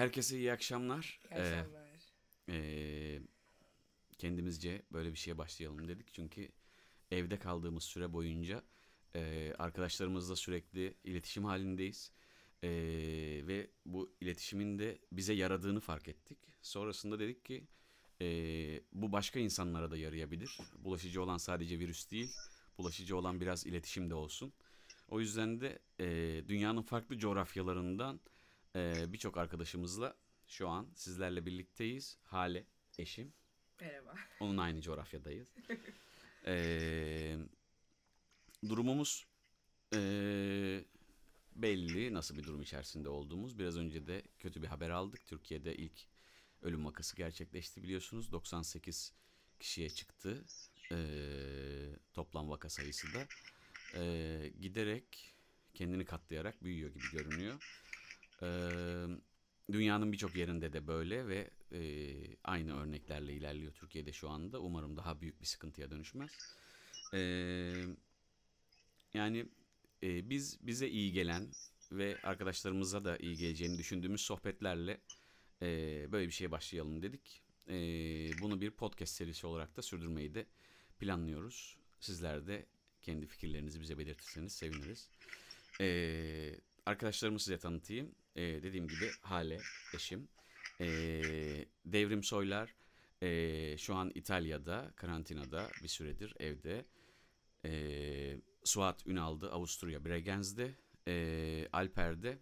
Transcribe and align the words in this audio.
Herkese 0.00 0.38
iyi 0.38 0.52
akşamlar. 0.52 1.20
İyi 1.30 1.40
akşamlar. 1.40 1.90
Ee, 2.48 2.54
e, 2.54 3.20
kendimizce 4.18 4.82
böyle 4.92 5.12
bir 5.12 5.18
şeye 5.18 5.38
başlayalım 5.38 5.88
dedik. 5.88 6.14
Çünkü 6.14 6.48
evde 7.10 7.38
kaldığımız 7.38 7.84
süre 7.84 8.12
boyunca 8.12 8.62
e, 9.14 9.52
arkadaşlarımızla 9.58 10.36
sürekli 10.36 10.94
iletişim 11.04 11.44
halindeyiz. 11.44 12.12
E, 12.62 12.70
ve 13.46 13.70
bu 13.86 14.12
iletişimin 14.20 14.78
de 14.78 14.98
bize 15.12 15.32
yaradığını 15.32 15.80
fark 15.80 16.08
ettik. 16.08 16.38
Sonrasında 16.62 17.18
dedik 17.18 17.44
ki 17.44 17.66
e, 18.20 18.26
bu 18.92 19.12
başka 19.12 19.40
insanlara 19.40 19.90
da 19.90 19.96
yarayabilir. 19.96 20.58
Bulaşıcı 20.78 21.22
olan 21.22 21.38
sadece 21.38 21.78
virüs 21.78 22.10
değil, 22.10 22.30
bulaşıcı 22.78 23.16
olan 23.16 23.40
biraz 23.40 23.66
iletişim 23.66 24.10
de 24.10 24.14
olsun. 24.14 24.52
O 25.08 25.20
yüzden 25.20 25.60
de 25.60 25.78
e, 26.00 26.08
dünyanın 26.48 26.82
farklı 26.82 27.18
coğrafyalarından 27.18 28.20
e, 28.76 29.12
birçok 29.12 29.36
arkadaşımızla 29.36 30.16
şu 30.46 30.68
an 30.68 30.88
sizlerle 30.94 31.46
birlikteyiz. 31.46 32.18
Hale, 32.24 32.66
eşim. 32.98 33.32
Merhaba. 33.80 34.14
Onun 34.40 34.56
aynı 34.56 34.82
coğrafyadayız. 34.82 35.48
Ee, 36.46 37.36
durumumuz 38.68 39.26
ee, 39.94 40.84
belli 41.56 42.14
nasıl 42.14 42.38
bir 42.38 42.44
durum 42.44 42.62
içerisinde 42.62 43.08
olduğumuz. 43.08 43.58
Biraz 43.58 43.76
önce 43.76 44.06
de 44.06 44.22
kötü 44.38 44.62
bir 44.62 44.66
haber 44.66 44.90
aldık. 44.90 45.26
Türkiye'de 45.26 45.76
ilk 45.76 46.06
ölüm 46.62 46.84
vakası 46.84 47.16
gerçekleşti 47.16 47.82
biliyorsunuz. 47.82 48.32
98 48.32 49.12
kişiye 49.60 49.90
çıktı 49.90 50.44
ee, 50.92 50.96
toplam 52.12 52.50
vaka 52.50 52.68
sayısı 52.68 53.06
da. 53.14 53.26
Ee, 53.94 54.52
giderek 54.60 55.34
kendini 55.74 56.04
katlayarak 56.04 56.64
büyüyor 56.64 56.90
gibi 56.90 57.10
görünüyor. 57.12 57.82
Ee, 58.42 58.68
dünyanın 59.72 60.12
birçok 60.12 60.36
yerinde 60.36 60.72
de 60.72 60.86
böyle 60.86 61.28
ve 61.28 61.50
e, 61.72 61.80
aynı 62.44 62.80
örneklerle 62.80 63.32
ilerliyor 63.32 63.72
Türkiye'de 63.72 64.12
şu 64.12 64.28
anda. 64.28 64.60
Umarım 64.60 64.96
daha 64.96 65.20
büyük 65.20 65.40
bir 65.40 65.46
sıkıntıya 65.46 65.90
dönüşmez. 65.90 66.30
Ee, 67.14 67.72
yani 69.14 69.46
e, 70.02 70.30
biz 70.30 70.66
bize 70.66 70.88
iyi 70.88 71.12
gelen 71.12 71.48
ve 71.92 72.16
arkadaşlarımıza 72.22 73.04
da 73.04 73.16
iyi 73.16 73.36
geleceğini 73.36 73.78
düşündüğümüz 73.78 74.20
sohbetlerle 74.20 75.00
e, 75.62 75.66
böyle 76.12 76.26
bir 76.26 76.32
şeye 76.32 76.50
başlayalım 76.50 77.02
dedik. 77.02 77.42
E, 77.68 77.74
bunu 78.40 78.60
bir 78.60 78.70
podcast 78.70 79.14
serisi 79.14 79.46
olarak 79.46 79.76
da 79.76 79.82
sürdürmeyi 79.82 80.34
de 80.34 80.46
planlıyoruz. 80.98 81.76
Sizler 82.00 82.46
de 82.46 82.66
kendi 83.02 83.26
fikirlerinizi 83.26 83.80
bize 83.80 83.98
belirtirseniz 83.98 84.52
seviniriz. 84.52 85.08
E, 85.80 86.54
arkadaşlarımı 86.86 87.40
size 87.40 87.58
tanıtayım. 87.58 88.14
E, 88.36 88.42
dediğim 88.42 88.88
gibi 88.88 89.10
Hale, 89.20 89.60
eşim. 89.94 90.28
E, 90.80 90.86
Devrim 91.84 92.22
Soylar 92.22 92.74
e, 93.22 93.78
şu 93.78 93.94
an 93.94 94.12
İtalya'da, 94.14 94.92
karantinada 94.96 95.70
bir 95.82 95.88
süredir 95.88 96.34
evde. 96.40 96.84
E, 97.64 97.72
Suat 98.64 99.06
Ünal'dı 99.06 99.50
Avusturya 99.50 100.04
Bregenz'de. 100.04 100.74
E, 101.08 101.68
Alper 101.72 102.22
de 102.22 102.38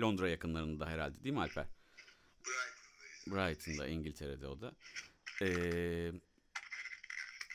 Londra 0.00 0.28
yakınlarında 0.28 0.86
herhalde 0.86 1.24
değil 1.24 1.34
mi 1.34 1.40
Alper? 1.40 1.66
Brighton'dayız. 3.26 3.56
Brighton'da 3.56 3.86
İngiltere'de 3.86 4.46
o 4.46 4.60
da. 4.60 4.72
Ee, 5.42 6.12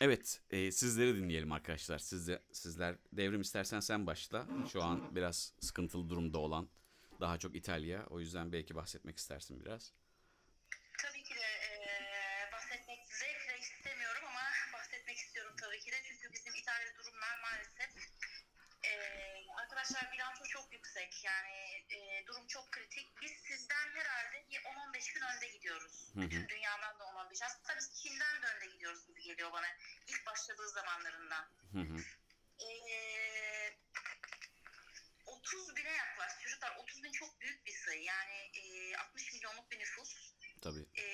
evet 0.02 0.42
e, 0.50 0.72
sizleri 0.72 1.16
dinleyelim 1.16 1.52
arkadaşlar. 1.52 2.00
Siz 2.00 2.28
de, 2.28 2.44
sizler 2.52 2.95
devrim 3.14 3.42
istersen 3.42 3.80
sen 3.80 4.08
başla. 4.08 4.48
Şu 4.72 4.83
an 4.83 5.16
biraz 5.16 5.53
sıkıntılı 5.59 6.09
durumda 6.09 6.38
olan 6.38 6.70
daha 7.22 7.38
çok 7.40 7.56
İtalya. 7.56 8.06
O 8.10 8.20
yüzden 8.20 8.52
belki 8.52 8.76
bahsetmek 8.76 9.18
istersin 9.18 9.60
biraz. 9.66 9.94
Tabii 11.04 11.23
ki 11.23 11.36
de 11.36 11.40
eee, 11.42 12.50
bahsetmek 12.54 13.00
zevkle 13.14 13.58
istemiyorum 13.60 14.23
ama 14.28 14.42
bahsetmek 14.73 15.18
istiyorum 15.18 15.56
tabii 15.62 15.80
ki 15.80 15.92
de. 15.92 16.04
Çünkü 16.04 16.34
bizim 16.34 16.56
İtalya 16.56 16.95
durumlar 16.95 17.39
maalesef 17.42 17.92
eee, 18.83 19.45
arkadaşlar 19.61 20.11
bilanço 20.14 20.44
çok 20.45 20.73
yüksek. 20.73 21.23
Yani 21.23 21.86
eee, 21.89 22.23
durum 22.28 22.48
çok 22.48 22.72
kritik. 22.72 23.22
Biz 23.22 23.32
sizden 23.32 23.88
herhalde 23.95 24.45
bir 24.49 24.60
10-15 24.66 25.14
gün 25.14 25.22
önde 25.22 25.48
gidiyoruz. 25.48 26.11
Hı 26.14 26.20
hı. 26.20 26.23
Bütün 26.26 26.48
dünyadan 26.48 26.99
da 26.99 27.04
10-15. 27.05 27.42
Aslında 27.42 27.78
biz 27.78 28.02
Çin'den 28.04 28.42
de 28.42 28.45
önde 28.55 28.66
gidiyoruz 28.73 29.08
gibi 29.08 29.22
geliyor 29.23 29.52
bana. 29.52 29.67
İlk 30.08 30.26
başladığı 30.26 30.70
zamanlarından. 30.70 31.45
Hı 31.73 31.80
hı. 31.80 31.98
Ee, 32.60 33.78
30 35.48 35.76
bine 35.76 35.92
yaklaştı. 35.92 36.42
Çocuklar 36.44 36.76
30 36.76 37.04
bin 37.04 37.12
çok 37.12 37.42
büyük 37.42 37.66
bir 37.66 37.72
sayı. 37.72 38.04
Yani 38.04 38.52
e, 38.54 38.96
60 38.98 39.34
milyonluk 39.34 39.72
bir 39.72 39.80
nüfus. 39.80 40.34
Tabii. 40.62 40.86
E, 40.98 41.06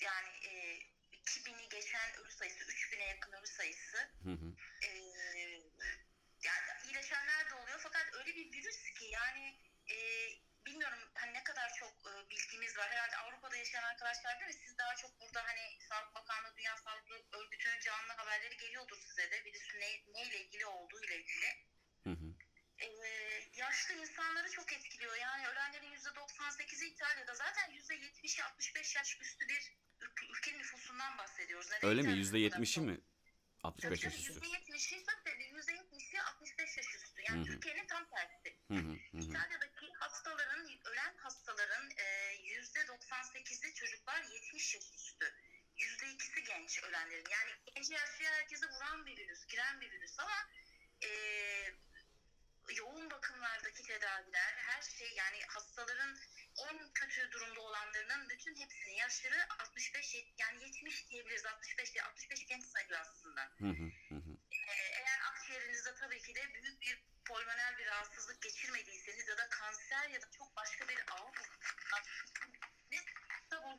yani 0.00 0.28
e, 0.48 0.78
2000'i 1.12 1.68
geçen 1.68 2.14
ölü 2.14 2.30
sayısı, 2.30 2.64
3000'e 2.64 3.04
yakın 3.04 3.32
ölü 3.32 3.46
sayısı. 3.46 3.96
Hı 4.22 4.32
hı. 4.32 4.54
E, 4.82 4.90
yani 6.42 6.66
iyileşenler 6.84 7.50
de 7.50 7.54
oluyor 7.54 7.78
fakat 7.82 8.14
öyle 8.14 8.34
bir 8.34 8.52
virüs 8.52 8.82
ki 8.98 9.04
yani 9.04 9.58
e, 9.90 9.96
bilmiyorum 10.66 11.10
hani 11.14 11.32
ne 11.32 11.44
kadar 11.44 11.74
çok 11.74 11.92
e, 11.92 12.30
bilgimiz 12.30 12.78
var. 12.78 12.90
Herhalde 12.90 13.16
Avrupa'da 13.16 13.56
yaşayan 13.56 13.82
arkadaşlar 13.82 14.40
değil 14.40 14.50
mi? 14.50 14.60
Siz 14.64 14.78
daha 14.78 14.96
çok 14.96 15.20
burada 15.20 15.44
hani 15.44 15.78
Sağlık 15.88 16.14
Bakanlığı, 16.14 16.56
Dünya 16.56 16.76
Sağlık 16.76 17.10
Örgütü'nün 17.32 17.80
canlı 17.80 18.12
haberleri 18.12 18.56
geliyordur 18.56 18.98
size 19.00 19.30
de. 19.30 19.44
Virüsün 19.44 19.80
ne, 19.80 20.02
neyle 20.14 20.40
ilgili 20.40 20.66
olduğu 20.66 21.04
ile 21.04 21.16
ilgili. 21.16 21.73
Ee, 22.78 22.86
yaşlı 23.56 23.94
insanları 23.94 24.50
çok 24.50 24.72
etkiliyor. 24.72 25.16
Yani 25.16 25.48
ölenlerin 25.48 25.92
%98'i 25.92 26.88
İtalya'da. 26.88 27.34
Zaten 27.34 27.70
%70'i 27.70 28.42
65 28.42 28.96
yaş 28.96 29.20
üstü 29.20 29.48
bir 29.48 29.76
ülke- 30.00 30.58
nüfusundan 30.58 31.18
bahsediyoruz. 31.18 31.70
Neden 31.70 31.88
Öyle 31.88 32.00
mi? 32.02 32.04
İtalya'da 32.04 32.18
Yüzde 32.18 32.32
bu 32.32 32.38
kadar 32.38 32.44
yetmişi 32.44 32.74
çok? 32.74 32.84
mi? 32.84 33.00
65 33.62 34.04
yaş 34.04 34.14
üstü. 34.14 34.32
%70'i 34.32 35.04
zaten 35.04 35.40
%70'i 35.40 36.20
65 36.20 36.76
yaş 36.76 36.94
üstü. 36.94 37.22
Yani. 37.28 37.44
Türkiye'nin 37.46 37.86
tam 37.86 38.04
tersi. 38.10 38.58
Hı 38.68 38.74
hı. 38.74 38.92
Hı 39.12 39.18
hı. 39.18 39.22
İtalya'daki 39.22 39.92
hastaların, 39.92 40.68
ölen 40.84 41.16
hastaların 41.16 41.90
e, 41.96 42.34
%98'i 42.34 43.74
çocuklar 43.74 44.22
70 44.22 44.74
yaş 44.74 44.84
üstü. 44.94 45.34
%2'si 45.76 46.44
genç 46.44 46.82
ölenlerin. 46.82 47.24
Yani 47.30 47.50
genç 47.74 47.90
yaşlı 47.90 48.24
herkese 48.24 48.66
vuran 48.66 49.06
bir 49.06 49.16
virüs, 49.16 49.46
giren 49.46 49.80
bir 49.80 49.90
virüs 49.90 50.18
ama 50.20 50.48
e, 51.04 51.10
yoğun 52.76 53.10
bakımlardaki 53.10 53.82
tedaviler, 53.82 54.54
her 54.56 54.82
şey 54.82 55.13
yani 55.24 55.42
hastaların 55.48 56.16
en 56.68 56.92
kötü 56.94 57.30
durumda 57.32 57.60
olanlarının 57.60 58.28
bütün 58.28 58.56
hepsinin 58.56 58.94
yaşları 58.94 59.46
65 59.58 60.14
yet- 60.14 60.34
yani 60.38 60.64
70 60.64 61.08
diyebiliriz 61.10 61.46
65 61.46 61.94
diye 61.94 62.04
65 62.04 62.46
genç 62.46 62.64
sayılıyor 62.66 63.00
aslında. 63.00 63.42
Hı 63.58 63.68
hı. 63.68 63.86
Hı 64.08 64.14
hı. 64.14 64.32
Ee, 64.68 64.72
eğer 65.00 65.20
akciğerinizde 65.32 65.94
tabii 65.94 66.22
ki 66.22 66.34
de 66.34 66.54
büyük 66.54 66.80
bir 66.82 67.04
pulmoner 67.24 67.78
bir 67.78 67.86
rahatsızlık 67.86 68.42
geçirmediyseniz 68.42 69.28
ya 69.28 69.36
da 69.36 69.48
kanser 69.48 70.08
ya 70.08 70.22
da 70.22 70.26
çok 70.38 70.56
başka 70.56 70.88
bir 70.88 70.98
ağır 71.10 71.34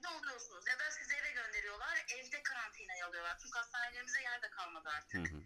burada 0.05 0.17
oluyorsunuz. 0.17 0.67
Ya 0.67 0.79
da 0.79 0.91
sizi 0.91 1.13
eve 1.15 1.31
gönderiyorlar, 1.31 2.05
evde 2.09 2.43
karantinaya 2.43 3.07
alıyorlar. 3.07 3.37
Çünkü 3.41 3.57
hastanelerimize 3.57 4.21
yer 4.21 4.41
de 4.41 4.49
kalmadı 4.49 4.89
artık. 4.89 5.31
Hı 5.31 5.35
hı. 5.35 5.43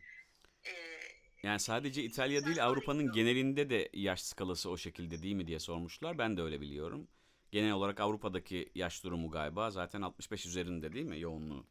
Ee, 0.66 1.00
Yani 1.44 1.60
sadece 1.60 2.04
İtalya 2.04 2.46
değil 2.46 2.66
Avrupa'nın 2.66 3.12
genelinde 3.12 3.70
de 3.70 3.90
yaş 3.94 4.22
skalası 4.22 4.70
o 4.70 4.78
şekilde 4.78 5.24
değil 5.24 5.36
mi 5.36 5.48
diye 5.48 5.60
sormuşlar. 5.60 6.18
Ben 6.18 6.38
de 6.38 6.42
öyle 6.42 6.62
biliyorum. 6.62 7.08
Genel 7.52 7.72
olarak 7.72 8.00
Avrupa'daki 8.00 8.72
yaş 8.76 9.04
durumu 9.04 9.32
galiba 9.32 9.72
zaten 9.72 10.02
65 10.02 10.46
üzerinde 10.46 10.94
değil 10.94 11.06
mi 11.06 11.20
yoğunluğu? 11.20 11.68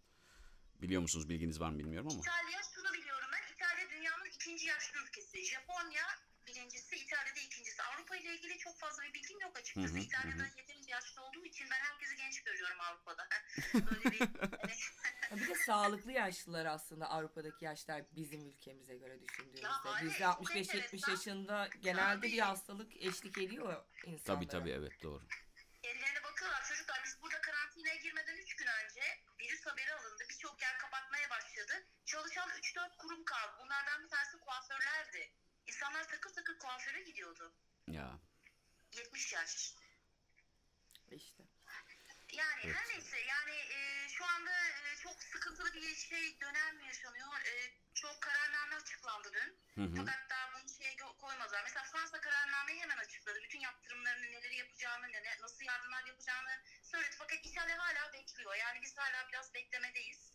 Biliyor 0.83 1.03
musunuz 1.03 1.29
bilginiz 1.29 1.61
var 1.61 1.71
mı 1.71 1.79
bilmiyorum 1.79 2.09
ama. 2.13 2.21
İtalya 2.21 2.61
şunu 2.75 2.93
biliyorum 2.93 3.29
ben. 3.33 3.55
İtalya 3.55 3.91
dünyanın 3.91 4.25
ikinci 4.37 4.67
yaşlı 4.67 5.01
ülkesi. 5.07 5.45
Japonya 5.45 6.07
birincisi, 6.47 6.97
İtalya'da 6.97 7.41
ikincisi. 7.41 7.83
Avrupa 7.83 8.17
ile 8.17 8.35
ilgili 8.37 8.59
çok 8.59 8.79
fazla 8.79 9.03
bir 9.03 9.15
bilgim 9.15 9.41
yok 9.41 9.57
açıkçası. 9.59 9.95
Hı 9.95 9.99
hı, 9.99 10.03
İtalya'da 10.03 10.43
hı 10.43 10.59
yeterince 10.59 10.91
yaşlı 10.91 11.23
olduğum 11.23 11.45
için 11.45 11.67
ben 11.71 11.79
herkesi 11.79 12.17
genç 12.17 12.43
görüyorum 12.43 12.77
Avrupa'da. 12.81 13.29
Böyle 13.75 14.11
bir 14.11 14.19
Bir 15.37 15.49
de 15.49 15.55
sağlıklı 15.55 16.13
yaşlılar 16.13 16.67
aslında 16.67 17.11
Avrupa'daki 17.11 17.65
yaşlar 17.65 18.03
bizim 18.17 18.49
ülkemize 18.49 18.97
göre 18.97 19.21
düşündüğümüzde. 19.23 19.69
aynen, 19.69 20.07
Bizde 20.11 20.19
çok 20.19 20.51
65-70 20.51 20.77
enteresan. 20.77 21.13
yaşında 21.13 21.69
genelde 21.81 22.23
bir 22.23 22.39
hastalık 22.39 22.97
eşlik 22.97 23.39
ediyor 23.39 23.85
insanlara. 24.05 24.25
Tabii 24.25 24.49
tabii 24.49 24.71
evet 24.71 25.03
doğru. 25.03 25.23
Ellerine 25.83 26.23
bakıyorlar 26.25 26.65
çocuklar 26.69 27.01
biz 27.05 27.23
burada 27.23 27.41
karantinaya 27.41 27.95
girmeden 27.97 28.37
3 28.37 28.57
gün 28.57 28.67
önce 28.67 29.01
virüs 29.41 29.67
haberi 29.67 29.93
alındı. 29.95 30.25
Birçok 30.31 30.63
yer 30.63 30.79
kapatmaya 30.79 31.31
başladı. 31.31 31.87
Çalışan 32.05 32.49
3-4 32.49 32.97
kurum 32.97 33.25
kaldı. 33.25 33.53
Bunlardan 33.65 34.05
bir 34.05 34.09
tanesi 34.09 34.39
kuaförlerdi. 34.39 35.33
İnsanlar 35.67 36.09
takır 36.09 36.31
takır 36.35 36.59
kuaföre 36.59 37.03
gidiyordu. 37.03 37.53
Ya 37.89 38.19
70 38.97 39.33
yaş. 39.33 39.75
İşte. 41.11 41.43
Yani 42.33 42.61
Evet. 42.65 42.77
her 42.77 42.89
neyse 42.89 43.21
yani 43.21 43.57
e, 43.77 44.09
şu 44.09 44.25
anda 44.25 44.51
e, 44.69 44.97
çok 45.03 45.23
sıkıntılı 45.23 45.75
bir 45.75 45.95
şey 45.95 46.41
dönem 46.41 46.81
yaşanıyor. 46.81 47.41
E, 47.47 47.53
çok 47.95 48.21
kararname 48.21 48.77
açıklandı 48.77 49.29
dün. 49.33 49.51
Hı 49.83 49.87
hı. 49.89 49.97
Fakat 49.97 50.31
daha 50.31 50.53
bunu 50.55 50.69
şeye 50.79 50.97
koymadılar. 50.97 51.63
Mesela 51.65 51.85
Fransa 51.85 52.21
kararnameyi 52.21 52.81
hemen 52.83 52.97
açıkladı. 52.97 53.39
Bütün 53.45 53.61
yaptırımlarını, 53.61 54.27
neleri 54.27 54.57
yapacağını, 54.57 55.09
ne, 55.09 55.23
nasıl 55.43 55.65
yardımlar 55.65 56.05
yapacağını 56.07 56.63
söyledi. 56.83 57.17
Fakat 57.19 57.39
İtalya 57.47 57.79
hala 57.79 58.13
bekliyor. 58.13 58.55
Yani 58.55 58.83
biz 58.83 58.99
hala 58.99 59.29
biraz 59.29 59.55
beklemedeyiz. 59.55 60.33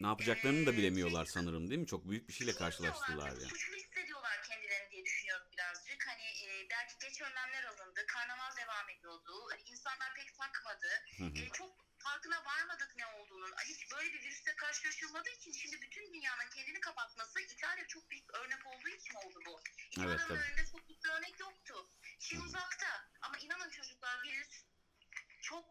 Ne 0.00 0.06
yapacaklarını 0.06 0.66
da 0.66 0.72
Ee, 0.72 0.76
bilemiyorlar 0.76 1.24
sanırım 1.24 1.70
değil 1.70 1.80
mi? 1.80 1.86
Çok 1.86 2.08
büyük 2.10 2.28
bir 2.28 2.32
şeyle 2.32 2.54
karşılaştılar 2.54 3.30
tabii 3.30 3.42
ya. 3.42 3.48
Suçlu 3.48 3.74
hissediyorlar 3.76 4.42
kendilerini 4.48 4.90
diye 4.90 5.04
düşünüyorum 5.04 5.46
birazcık. 5.52 6.06
Hani 6.06 6.22
e, 6.58 6.70
belki 6.70 6.98
geç 6.98 7.20
önlemler 7.20 7.64
alındı, 7.64 8.06
karnaval 8.06 8.56
devam 8.56 8.88
ediyordu. 8.90 9.46
Hani 9.50 9.62
insanlar 9.62 10.14
pek 10.14 10.34
takmadı. 10.34 10.88
Hı 11.18 11.24
hı. 11.24 11.38
E, 11.38 11.48
çok 11.52 11.88
farkına 11.98 12.44
varmadık 12.44 12.96
ne 12.96 13.06
olduğunun. 13.06 13.52
Hiç 13.64 13.90
böyle 13.92 14.12
bir 14.12 14.20
virüsle 14.24 14.56
karşılaşılmadığı 14.56 15.30
için 15.30 15.52
şimdi 15.52 15.80
bütün 15.82 16.14
dünyanın 16.14 16.48
kendini 16.54 16.80
kapatması 16.80 17.40
İtalya 17.40 17.86
çok 17.86 18.10
büyük 18.10 18.34
örnek 18.34 18.66
olduğu 18.66 18.88
için 18.88 19.14
oldu 19.14 19.38
bu. 19.46 19.60
İtalya'nın 19.90 20.10
Evet, 20.18 20.28
tabii. 20.28 20.38
önünde 20.38 20.66
çok 20.72 20.88
büyük 20.88 21.04
bir 21.04 21.10
örnek 21.10 21.40
yoktu. 21.40 21.90
Şimdi 22.18 22.42
uzakta 22.42 23.10
ama 23.20 23.38
inanın 23.38 23.70
çocuklar 23.70 24.22
virüs 24.24 24.64
çok 25.42 25.64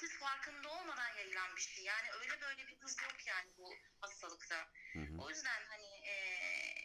siz 0.00 0.18
farkında 0.18 0.68
olmadan 0.68 1.16
yayılan 1.16 1.56
bir 1.56 1.60
şey. 1.62 1.84
Yani 1.84 2.10
öyle 2.20 2.40
böyle 2.40 2.66
bir 2.66 2.80
hız 2.80 2.96
yok 3.02 3.26
yani 3.26 3.52
bu 3.58 3.74
hastalıkta. 4.00 4.68
Hı 4.92 4.98
hı. 4.98 5.18
O 5.18 5.30
yüzden 5.30 5.62
hani 5.68 5.86
eee, 6.04 6.81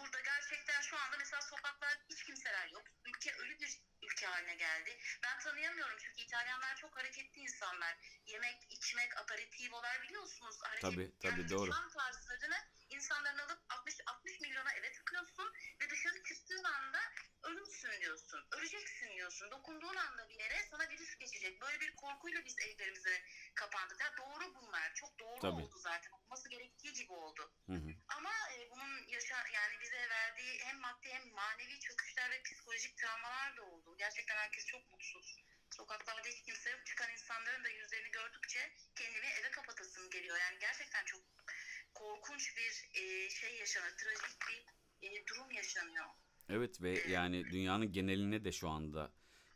burada 0.00 0.20
gerçekten 0.20 0.80
şu 0.80 0.96
anda 0.96 1.16
mesela 1.18 1.42
sokaklar 1.42 1.98
hiç 2.10 2.24
kimseler 2.24 2.68
yok. 2.68 2.84
Ülke 3.04 3.32
ölü 3.32 3.58
bir 3.60 3.80
ülke 4.02 4.26
haline 4.26 4.54
geldi. 4.54 4.98
Ben 5.22 5.38
tanıyamıyorum 5.38 5.98
çünkü 5.98 6.20
İtalyanlar 6.20 6.76
çok 6.76 6.96
hareketli 6.96 7.40
insanlar. 7.40 7.96
Yemek, 8.26 8.66
içmek, 8.70 9.18
aperitivolar 9.18 10.02
biliyorsunuz. 10.02 10.56
Hareket, 10.62 10.82
Tabii, 10.82 11.12
tabii, 11.20 11.40
yani 11.40 11.50
doğru. 11.50 11.70
yaşam 11.70 11.88
tarzlarını 11.88 12.56
insanların 12.88 13.38
alıp 13.38 13.60
60, 13.68 13.94
60 14.06 14.40
milyona 14.40 14.72
eve 14.72 14.92
tıkıyorsun 14.92 15.52
ve 15.80 15.90
dışarı 15.90 16.22
çıktığın 16.22 16.64
anda 16.64 17.00
ölümsün 17.42 18.00
diyorsun. 18.00 18.46
Öleceksin 18.50 19.16
diyorsun. 19.16 19.50
Dokunduğun 19.50 19.96
anda 19.96 20.28
bir 20.28 20.38
yere 20.38 20.62
sana 20.70 20.88
virüs 20.88 21.16
geçecek. 21.16 21.60
Böyle 21.60 21.80
bir 21.80 21.94
korkuyla 21.96 22.44
biz 22.44 22.56
evlerimize 22.58 23.22
kapandık. 23.54 24.00
Ya 24.00 24.16
doğru 24.18 24.54
bunlar. 24.54 24.94
Çok 24.94 25.18
doğru 25.18 25.40
Tabii. 25.40 25.62
oldu 25.62 25.78
zaten. 25.78 26.10
Olması 26.12 26.48
gerektiği 26.48 26.92
gibi 26.92 27.12
oldu. 27.12 27.52
Hı 27.66 27.72
hı. 27.72 27.90
Ama 28.08 28.30
e, 28.54 28.70
bunun 28.70 29.08
yaşa 29.08 29.36
yani 29.54 29.80
bize 29.80 30.08
verdiği 30.08 30.58
hem 30.60 30.80
maddi 30.80 31.08
hem 31.08 31.28
manevi 31.28 31.80
çöküşler 31.80 32.30
ve 32.30 32.42
psikolojik 32.42 32.96
travmalar 32.96 33.56
da 33.56 33.62
oldu. 33.62 33.96
Gerçekten 33.98 34.36
herkes 34.36 34.66
çok 34.66 34.90
mutsuz. 34.90 35.36
Sokaklarda 35.76 36.28
hiç 36.28 36.42
kimse 36.42 36.70
yok. 36.70 36.86
Çıkan 36.86 37.10
insanların 37.12 37.64
da 37.64 37.68
yüzlerini 37.68 38.10
gördükçe 38.10 38.72
kendimi 38.96 39.26
eve 39.26 39.50
kapatasım 39.50 40.10
geliyor. 40.10 40.36
Yani 40.38 40.58
gerçekten 40.58 41.04
çok 41.04 41.20
korkunç 41.94 42.56
bir 42.56 42.88
e, 42.94 43.30
şey 43.30 43.56
yaşanıyor. 43.56 43.96
Trajik 43.96 44.38
bir 44.48 44.64
e, 45.08 45.26
durum 45.26 45.50
yaşanıyor. 45.50 46.06
Evet 46.50 46.82
ve 46.82 46.98
yani 47.10 47.44
dünyanın 47.52 47.92
geneline 47.92 48.44
de 48.44 48.52
şu 48.52 48.68
anda 48.68 49.10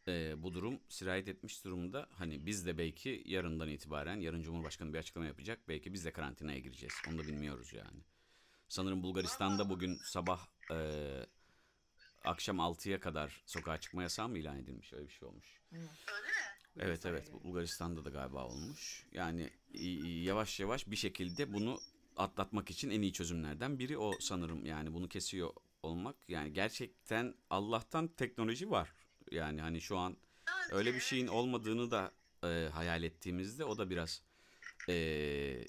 e, 0.09 0.43
bu 0.43 0.55
durum 0.55 0.81
sirayet 0.89 1.29
etmiş 1.29 1.65
durumda. 1.65 2.09
Hani 2.11 2.47
biz 2.47 2.67
de 2.67 2.79
belki 2.79 3.23
yarından 3.27 3.69
itibaren, 3.69 4.17
yarın 4.21 4.43
Cumhurbaşkanı 4.43 4.93
bir 4.93 4.99
açıklama 4.99 5.27
yapacak. 5.27 5.69
Belki 5.69 5.93
biz 5.93 6.05
de 6.05 6.13
karantinaya 6.13 6.59
gireceğiz. 6.59 6.95
Onu 7.09 7.19
da 7.19 7.23
bilmiyoruz 7.23 7.73
yani. 7.73 8.01
Sanırım 8.69 9.03
Bulgaristan'da 9.03 9.71
bugün 9.71 9.99
sabah 10.05 10.47
e, 10.71 10.77
akşam 12.25 12.57
6'ya 12.57 13.01
kadar 13.01 13.43
sokağa 13.47 13.81
çıkma 13.81 14.03
yasağı 14.03 14.29
mı 14.29 14.39
ilan 14.39 14.59
edilmiş? 14.59 14.93
Öyle 14.93 15.09
bir 15.09 15.13
şey 15.13 15.29
olmuş. 15.29 15.61
Öyle 15.73 15.83
mi? 15.83 15.89
Evet 16.77 17.07
evet 17.07 17.33
Bulgaristan'da 17.45 18.05
da 18.05 18.11
galiba 18.11 18.47
olmuş. 18.47 19.07
Yani 19.13 19.51
yavaş 20.25 20.61
yavaş 20.61 20.91
bir 20.91 20.97
şekilde 20.97 21.53
bunu 21.53 21.79
atlatmak 22.17 22.71
için 22.71 22.91
en 22.91 23.03
iyi 23.03 23.13
çözümlerden 23.13 23.79
biri 23.79 23.99
o 23.99 24.13
sanırım. 24.21 24.67
Yani 24.67 24.95
bunu 24.95 25.09
kesiyor 25.09 25.51
olmak. 25.85 26.17
Yani 26.29 26.53
gerçekten 26.53 27.35
Allah'tan 27.51 28.09
teknoloji 28.09 28.71
var. 28.71 28.93
Yani 29.31 29.61
hani 29.61 29.81
şu 29.81 29.99
an 29.99 30.17
öyle 30.71 30.95
bir 30.95 31.01
şeyin 31.01 31.27
olmadığını 31.27 31.91
da 31.91 32.13
e, 32.45 32.69
hayal 32.73 33.03
ettiğimizde 33.03 33.65
o 33.65 33.79
da 33.79 33.91
biraz 33.91 34.23
e, 34.89 35.65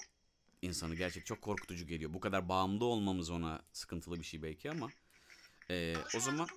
insanı 0.62 0.94
gerçek 0.94 1.26
çok 1.26 1.42
korkutucu 1.42 1.86
geliyor. 1.86 2.14
Bu 2.14 2.20
kadar 2.20 2.48
bağımlı 2.48 2.84
olmamız 2.84 3.30
ona 3.30 3.62
sıkıntılı 3.72 4.18
bir 4.18 4.24
şey 4.24 4.42
belki 4.42 4.70
ama 4.70 4.88
e, 5.70 5.94
o 6.16 6.20
an 6.20 6.20
zaman 6.20 6.48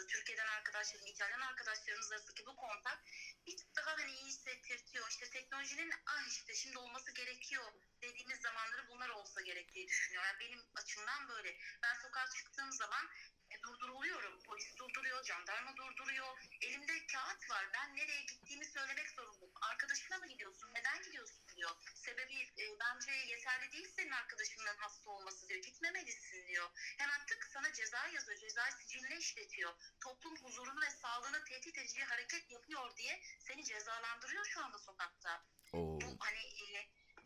araması, 0.00 0.06
Türkiye'den 0.06 0.46
arkadaşlarım, 0.46 1.06
İtalyan 1.06 1.40
arkadaşlarımız 1.40 2.12
arasındaki 2.12 2.46
bu 2.46 2.56
kontak 2.56 2.98
bir 3.46 3.56
tık 3.56 3.76
daha 3.76 3.98
hani 3.98 4.12
iyi 4.12 4.24
hissettirtiyor. 4.24 5.08
İşte 5.08 5.30
teknolojinin 5.30 5.92
ah 6.06 6.28
işte 6.28 6.54
şimdi 6.54 6.78
olması 6.78 7.10
gerekiyor 7.12 7.72
dediğimiz 8.02 8.40
zamanları 8.40 8.88
bunlar 8.88 9.08
olsa 9.08 9.40
gerektiği 9.40 9.88
düşünüyorum. 9.88 10.28
Yani 10.28 10.40
benim 10.40 10.60
açımdan 10.74 11.28
böyle. 11.28 11.56
Ben 11.82 11.94
sokağa 12.02 12.26
çıktığım 12.26 12.72
zaman 12.72 13.10
e, 13.50 13.62
durduruluyorum. 13.62 14.42
Polis 14.42 14.76
durduruyor, 14.76 15.24
jandarma 15.24 15.76
durduruyor. 15.76 16.38
Elimde 16.60 17.06
kağıt 17.06 17.50
var. 17.50 17.68
Ben 17.74 17.96
nereye 17.96 18.22
gittiğimi 18.22 18.64
söylemek 18.64 19.10
zorundayım. 19.10 19.54
Arkadaşına 19.60 20.18
mı 20.18 20.26
gidiyorsun? 20.26 20.74
Neden 20.74 21.02
gidiyorsun 21.02 21.48
diyor. 21.56 21.70
Sebebi 21.94 22.42
e, 22.42 22.64
bence 22.80 23.12
yeterli 23.12 23.72
değil 23.72 23.88
senin 23.96 24.10
arkadaşının 24.10 24.76
hasta 24.78 25.10
olması 25.10 25.48
diyor. 25.48 25.62
Gitmemelisin 25.62 26.46
diyor. 26.46 26.70
Hemen 26.98 27.26
tık 27.26 27.44
sana 27.52 27.72
ceza 27.72 28.06
yazıyor. 28.06 28.38
Ceza 28.38 28.70
siciline 28.70 29.16
işletiyor. 29.18 29.72
Toplum 30.00 30.36
huzurunu 30.36 30.80
ve 30.80 30.90
sağlığını 30.90 31.44
tehdit 31.44 31.78
edici 31.78 32.04
hareket 32.04 32.50
yapıyor 32.50 32.96
diye 32.96 33.20
seni 33.40 33.64
cezalandırıyor 33.64 34.44
şu 34.46 34.60
anda 34.64 34.78
sokakta. 34.78 35.44
o 35.72 36.00
Bu 36.00 36.16
hani 36.20 36.38
e, 36.38 36.78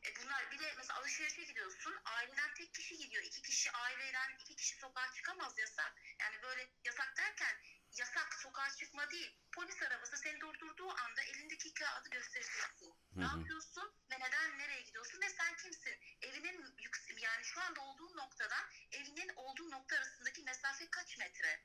e, 0.05 0.15
bunlar 0.23 0.51
bir 0.51 0.59
de 0.59 0.75
mesela 0.77 0.99
alışverişe 1.01 1.45
gidiyorsun 1.45 1.95
aileden 2.05 2.55
tek 2.55 2.75
kişi 2.75 2.97
gidiyor 2.97 3.23
iki 3.25 3.43
kişi 3.43 3.71
aileden 3.71 4.37
iki 4.41 4.57
kişi 4.57 4.77
sokağa 4.77 5.13
çıkamaz 5.13 5.59
yasak 5.59 5.93
yani 6.21 6.43
böyle 6.43 6.69
yasak 6.85 7.17
derken 7.17 7.57
yasak 7.97 8.35
sokağa 8.35 8.71
çıkma 8.71 9.11
değil 9.11 9.39
polis 9.53 9.83
arabası 9.83 10.17
seni 10.17 10.41
durdurduğu 10.41 10.91
anda 10.91 11.23
elindeki 11.23 11.75
kağıdı 11.75 12.09
göstereceksin 12.11 12.95
ne 13.15 13.25
Hı 13.25 13.29
hı. 13.29 13.39
yapıyorsun 13.39 13.95
ve 14.11 14.15
neden 14.21 14.59
nereye 14.59 14.83
gidiyorsun 14.83 15.21
ve 15.21 15.29
sen 15.29 15.57
kimsin 15.57 15.99
evinin 16.23 16.75
yani 17.23 17.45
şu 17.45 17.61
anda 17.61 17.81
olduğun 17.81 18.17
noktadan 18.17 18.65
evinin 18.91 19.29
olduğu 19.37 19.71
nokta 19.71 19.97
arasındaki 19.97 20.43
mesafe 20.43 20.91
kaç 20.91 21.19
metre. 21.19 21.63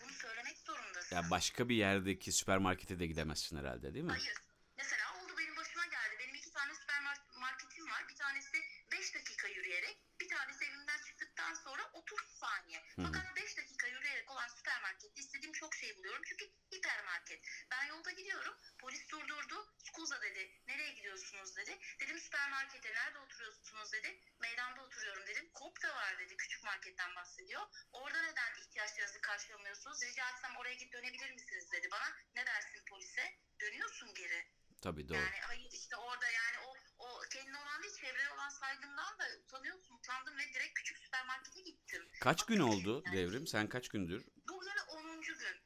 Bunu 0.00 0.12
söylemek 0.12 0.58
zorundasın 0.58 1.16
ya 1.16 1.30
başka 1.30 1.68
bir 1.68 1.76
yerdeki 1.76 2.32
süpermarkete 2.32 2.98
de 2.98 3.06
gidemezsin 3.06 3.56
herhalde 3.58 3.94
değil 3.94 4.04
mi? 4.04 4.10
Hayır. 4.10 4.34
Mesela 4.76 5.04
oldu 5.18 5.32
benim 5.38 5.56
başıma 5.56 5.86
geldi. 5.86 6.16
Benim 6.18 6.34
iki 6.34 6.50
tane 6.50 6.74
süpermarketim 6.74 7.86
var. 7.90 8.04
Bir 8.08 8.16
tanesi 8.16 8.58
5 8.92 9.14
dakika 9.14 9.48
yürüyerek, 9.48 9.98
bir 10.20 10.28
tanesi 10.28 10.64
evimden 10.64 10.98
çıktıktan 11.06 11.54
sonra 11.54 11.82
30 11.92 12.18
saniye. 12.40 12.84
Fakat 12.96 13.36
5 13.36 13.56
dakika 13.56 13.86
yürüyerek 13.86 14.30
olan 14.30 14.48
süpermarkette 14.48 15.20
istediğim 15.20 15.52
çok 15.52 15.74
şey 15.74 15.96
buluyorum. 15.96 16.22
Çünkü 16.28 16.44
hipermarket. 16.80 17.40
Ben 17.70 17.84
yolda 17.86 18.10
gidiyorum. 18.10 18.56
Polis 18.78 19.08
durdurdu. 19.10 19.74
Skuza 19.78 20.22
dedi. 20.22 20.60
Nereye 20.66 20.92
gidiyorsunuz 20.92 21.56
dedi. 21.56 21.78
Dedim 22.00 22.18
süpermarkete. 22.18 22.92
Nerede 22.92 23.18
oturuyorsunuz 23.18 23.92
dedi. 23.92 24.20
Meydanda 24.40 24.82
oturuyorum 24.82 25.26
dedim. 25.26 25.50
Kop 25.54 25.82
da 25.82 25.94
var 25.94 26.18
dedi. 26.18 26.36
Küçük 26.36 26.64
marketten 26.64 27.14
bahsediyor. 27.16 27.62
Orada 27.92 28.22
neden 28.22 28.62
ihtiyaçlarınızı 28.62 29.20
karşılamıyorsunuz? 29.20 30.02
Rica 30.02 30.30
etsem 30.30 30.56
oraya 30.56 30.74
git 30.74 30.92
dönebilir 30.92 31.30
misiniz 31.32 31.72
dedi 31.72 31.88
bana. 31.92 32.16
Ne 32.34 32.46
dersin 32.46 32.84
polise? 32.90 33.38
Dönüyorsun 33.60 34.14
geri. 34.14 34.46
Tabii 34.80 35.08
doğru. 35.08 35.18
Yani 35.18 35.40
hayır 35.40 35.68
işte 35.72 35.96
orada 35.96 36.26
yani 36.30 36.58
o 36.66 36.74
o 36.98 37.20
kendine 37.32 37.58
olan 37.58 37.82
değil 37.82 37.94
çevreye 38.00 38.30
olan 38.30 38.48
saygından 38.48 39.18
da 39.18 39.24
utanıyorsun. 39.44 39.94
Utandım 39.94 40.38
ve 40.38 40.54
direkt 40.54 40.74
küçük 40.74 40.98
süpermarkete 40.98 41.60
gittim. 41.60 42.08
Kaç 42.20 42.46
gün 42.46 42.58
Bakın, 42.60 42.72
oldu 42.72 43.02
yani 43.06 43.16
devrim? 43.16 43.46
Sen 43.46 43.68
kaç 43.68 43.88
gündür? 43.88 44.24
Bugün 44.48 44.79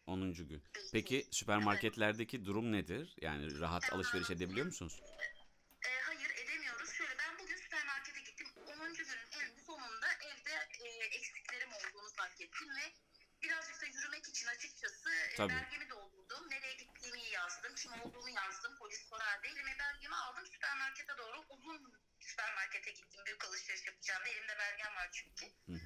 10. 0.06 0.20
gün. 0.20 0.44
10. 0.44 0.48
gün. 0.48 0.62
Peki. 0.92 1.26
Süpermarketlerdeki 1.30 2.44
durum 2.44 2.72
nedir? 2.72 3.14
Yani 3.20 3.60
rahat 3.60 3.92
alışveriş 3.92 4.30
edebiliyor 4.30 4.66
musunuz? 4.66 5.00
E, 5.86 5.90
hayır 6.00 6.30
edemiyoruz. 6.44 6.90
Şöyle 6.92 7.14
ben 7.18 7.38
bugün 7.38 7.56
süpermarkete 7.56 8.20
gittim. 8.20 8.46
10. 8.56 8.94
günün 8.94 9.22
en 9.40 9.56
sonunda 9.66 10.06
evde 10.30 10.54
e, 10.84 10.88
eksiklerim 11.04 11.70
olduğunu 11.72 12.08
fark 12.16 12.40
ettim 12.40 12.68
ve 12.68 12.92
birazcık 13.42 13.82
da 13.82 13.86
yürümek 13.86 14.28
için 14.28 14.46
açıkçası 14.46 15.10
e, 15.10 15.36
Tabii. 15.36 15.52
belgemi 15.52 15.90
doldurdum. 15.90 16.50
Nereye 16.50 16.74
gittiğimi 16.74 17.22
yazdım. 17.32 17.74
Kim 17.74 17.92
olduğunu 17.92 18.30
yazdım. 18.30 18.76
Polis 18.78 19.08
sorar 19.08 19.42
değil. 19.42 19.56
Elime 19.56 19.76
belgemi 19.78 20.14
aldım. 20.14 20.46
Süpermarkete 20.46 21.12
doğru 21.18 21.44
uzun 21.48 21.92
süpermarkete 22.20 22.90
gittim. 22.90 23.20
Büyük 23.26 23.44
alışveriş 23.44 23.86
yapacağım. 23.86 24.22
Elimde 24.26 24.54
belgem 24.58 24.94
var 24.96 25.08
çünkü. 25.12 25.46
Hı 25.66 25.72
hı 25.72 25.83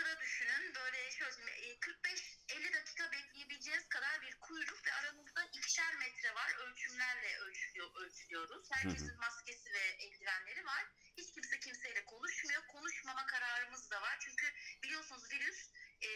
sıra 0.00 0.20
düşünün. 0.20 0.74
Böyle 0.74 1.10
şöyle 1.10 1.30
45-50 1.30 2.68
e, 2.68 2.72
dakika 2.72 3.12
bekleyebileceğiniz 3.12 3.88
kadar 3.88 4.22
bir 4.22 4.34
kuyruk 4.40 4.86
ve 4.86 4.92
aramızda 4.92 5.44
ikişer 5.44 5.94
metre 5.94 6.34
var. 6.34 6.54
Ölçümlerle 6.58 7.38
ölçülüyor, 7.38 7.90
ölçülüyoruz. 7.94 8.68
Herkesin 8.72 9.18
maskesi 9.18 9.72
ve 9.72 9.78
eldivenleri 9.78 10.66
var. 10.66 10.84
Hiç 11.16 11.32
kimse 11.34 11.60
kimseyle 11.60 12.04
konuşmuyor. 12.04 12.66
Konuşmama 12.66 13.26
kararımız 13.26 13.90
da 13.90 14.02
var. 14.02 14.18
Çünkü 14.20 14.46
biliyorsunuz 14.82 15.30
virüs 15.32 15.70
e, 16.02 16.10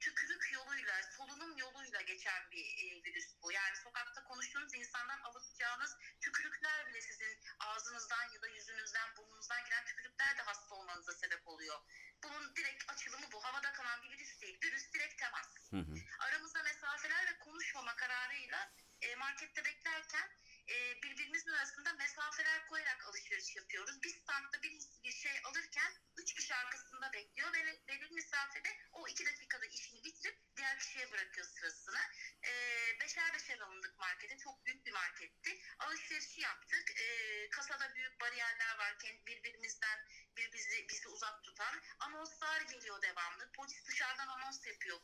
tükürük 0.00 0.52
yoluyla, 0.52 1.02
solunum 1.16 1.56
yoluyla 1.56 2.00
geçen 2.00 2.50
bir 2.50 2.64
e, 2.64 3.04
virüs 3.04 3.28
bu. 3.42 3.52
Yani 3.52 3.76
sokakta 3.76 4.24
konuştuğunuz 4.24 4.74
insandan 4.74 5.20
alacağınız 5.20 5.96
tükürükler 6.20 6.86
bile 6.86 7.00
sizin 7.00 7.40
ağzınızdan 7.60 8.32
ya 8.34 8.42
da 8.42 8.48
yüzünüzden, 8.48 9.16
burnunuzdan 9.16 9.64
giren 9.64 9.84
tükürükler 9.84 10.38
de 10.38 10.42
hasta 10.42 10.74
olmanıza 10.74 11.12
sebep 11.12 11.48
oluyor 11.48 11.80
bunun 12.22 12.56
direkt 12.56 12.90
açılımı 12.90 13.32
bu. 13.32 13.44
Havada 13.44 13.72
kalan 13.72 14.02
bir 14.02 14.10
virüs 14.10 14.40
değil. 14.40 14.58
Virüs 14.64 14.92
direkt 14.92 15.18
temas. 15.18 15.48
Hı 15.70 15.76
hı. 15.76 15.94
Aramızda 16.18 16.62
mesafeler 16.62 17.26
ve 17.26 17.38
konuşmama 17.38 17.96
kararıyla 17.96 18.72
e, 19.00 19.16
markette 19.16 19.64
beklerken 19.64 20.28
e, 20.68 21.02
birbirimizin 21.02 21.50
arasında 21.50 21.92
mesafeler 21.92 22.66
koyarak 22.66 23.06
alışveriş 23.06 23.56
yapıyoruz. 23.56 24.02
Bir 24.02 24.10
standta 24.10 24.62
birisi 24.62 25.02
bir 25.04 25.12
şey 25.12 25.40
alırken 25.44 25.92
üç 26.16 26.34
kişi 26.34 26.54
arkasında 26.54 27.12
bekliyor 27.12 27.52
ve 27.52 27.80
belirli 27.88 28.14
mesafede 28.14 28.68
o 28.92 29.08
iki 29.08 29.26
dakikada 29.26 29.66
işini 29.66 30.04
bitirip 30.04 30.38
diğer 30.60 30.78
kişiye 30.78 31.10
bırakıyor 31.12 31.46
sırasını. 31.46 32.00
E, 32.44 32.52
beşer 33.00 33.34
beşer 33.34 33.58
alındık 33.58 33.98
markete. 33.98 34.38
Çok 34.38 34.66
büyük 34.66 34.86
bir 34.86 34.92
marketti. 34.92 35.60
Alışverişi 35.78 36.40
yaptık. 36.40 37.00
E, 37.00 37.06
kasada 37.50 37.94
büyük 37.94 38.20
bariyerler 38.20 38.78
var. 38.78 38.98
Kendi 38.98 39.26
birbirimizden 39.26 39.98
bir 40.36 40.52
bizi, 40.52 40.88
bizi 40.88 41.08
uzak 41.08 41.44
tutan. 41.44 41.80
Anonslar 41.98 42.60
geliyor 42.60 43.02
devamlı. 43.02 43.52
Polis 43.52 43.86
dışarıdan 43.86 44.28
anons 44.28 44.66
yapıyor 44.66 45.00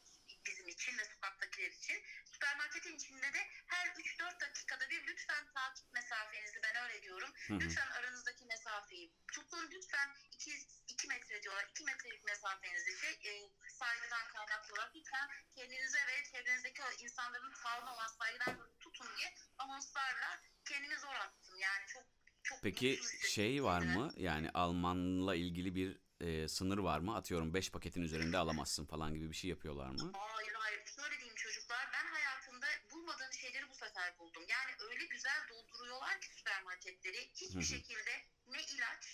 bizim 0.46 0.68
için 0.68 0.98
ve 0.98 1.04
sokaktakiler 1.04 1.70
için. 1.70 2.02
Süpermarketin 2.24 2.96
içinde 2.96 3.32
de 3.32 3.48
her 3.66 3.86
3-4 3.88 4.40
dakikada 4.40 4.90
bir 4.90 5.06
lütfen 5.06 5.46
takip 5.54 5.92
mesafenizi 5.92 6.62
ben 6.62 6.84
öyle 6.84 7.02
diyorum. 7.02 7.32
Hı 7.46 7.54
hı. 7.54 7.60
Lütfen 7.60 7.86
aranızdaki 7.86 8.44
mesafeyi 8.44 9.12
tutun. 9.32 9.70
Lütfen 9.70 10.14
2, 10.30 10.50
2 10.96 11.08
metre 11.08 11.42
diyorlar. 11.42 11.66
2 11.70 11.84
metrelik 11.84 12.24
mesafenizi 12.24 12.98
şey, 13.00 13.10
e, 13.10 13.50
saygıdan 13.70 14.24
kaynaklı 14.32 14.74
olarak 14.74 14.96
lütfen 14.96 15.28
kendinize 15.54 15.98
ve 15.98 16.24
çevrenizdeki 16.32 16.82
o 16.82 17.04
insanların 17.04 17.52
tavrına 17.62 17.94
olan 17.94 18.06
saygıdan 18.06 18.58
tutun 18.80 19.06
diye 19.16 19.34
anonslarla 19.58 20.40
kendimi 20.64 20.98
zor 20.98 21.14
attım. 21.14 21.58
Yani 21.58 21.86
çok 21.86 22.04
çok 22.42 22.62
Peki 22.62 23.00
şey 23.28 23.64
var 23.64 23.80
mı? 23.80 24.12
Yani 24.16 24.50
Almanla 24.50 25.34
ilgili 25.34 25.74
bir 25.74 25.98
e, 26.20 26.48
sınır 26.48 26.78
var 26.78 26.98
mı? 26.98 27.16
Atıyorum 27.16 27.54
5 27.54 27.70
paketin 27.70 28.02
üzerinde 28.02 28.38
alamazsın 28.38 28.86
falan 28.86 29.14
gibi 29.14 29.30
bir 29.30 29.36
şey 29.36 29.50
yapıyorlar 29.50 29.88
mı? 29.88 30.12
Hayır 30.14 30.54
hayır 30.54 30.86
şöyle 30.96 31.16
diyeyim 31.16 31.34
çocuklar 31.36 31.88
ben 31.92 32.06
hayatımda 32.06 32.66
bulmadığım 32.92 33.32
şeyleri 33.32 33.68
bu 33.68 33.74
sefer 33.74 34.18
buldum. 34.18 34.44
Yani 34.48 34.72
öyle 34.90 35.04
güzel 35.04 35.48
dolduruyorlar 35.48 36.20
ki 36.20 36.28
süpermarketleri 36.34 37.30
hiçbir 37.34 37.62
şekilde 37.62 38.12
ne 38.46 38.62
ilaç 38.62 39.04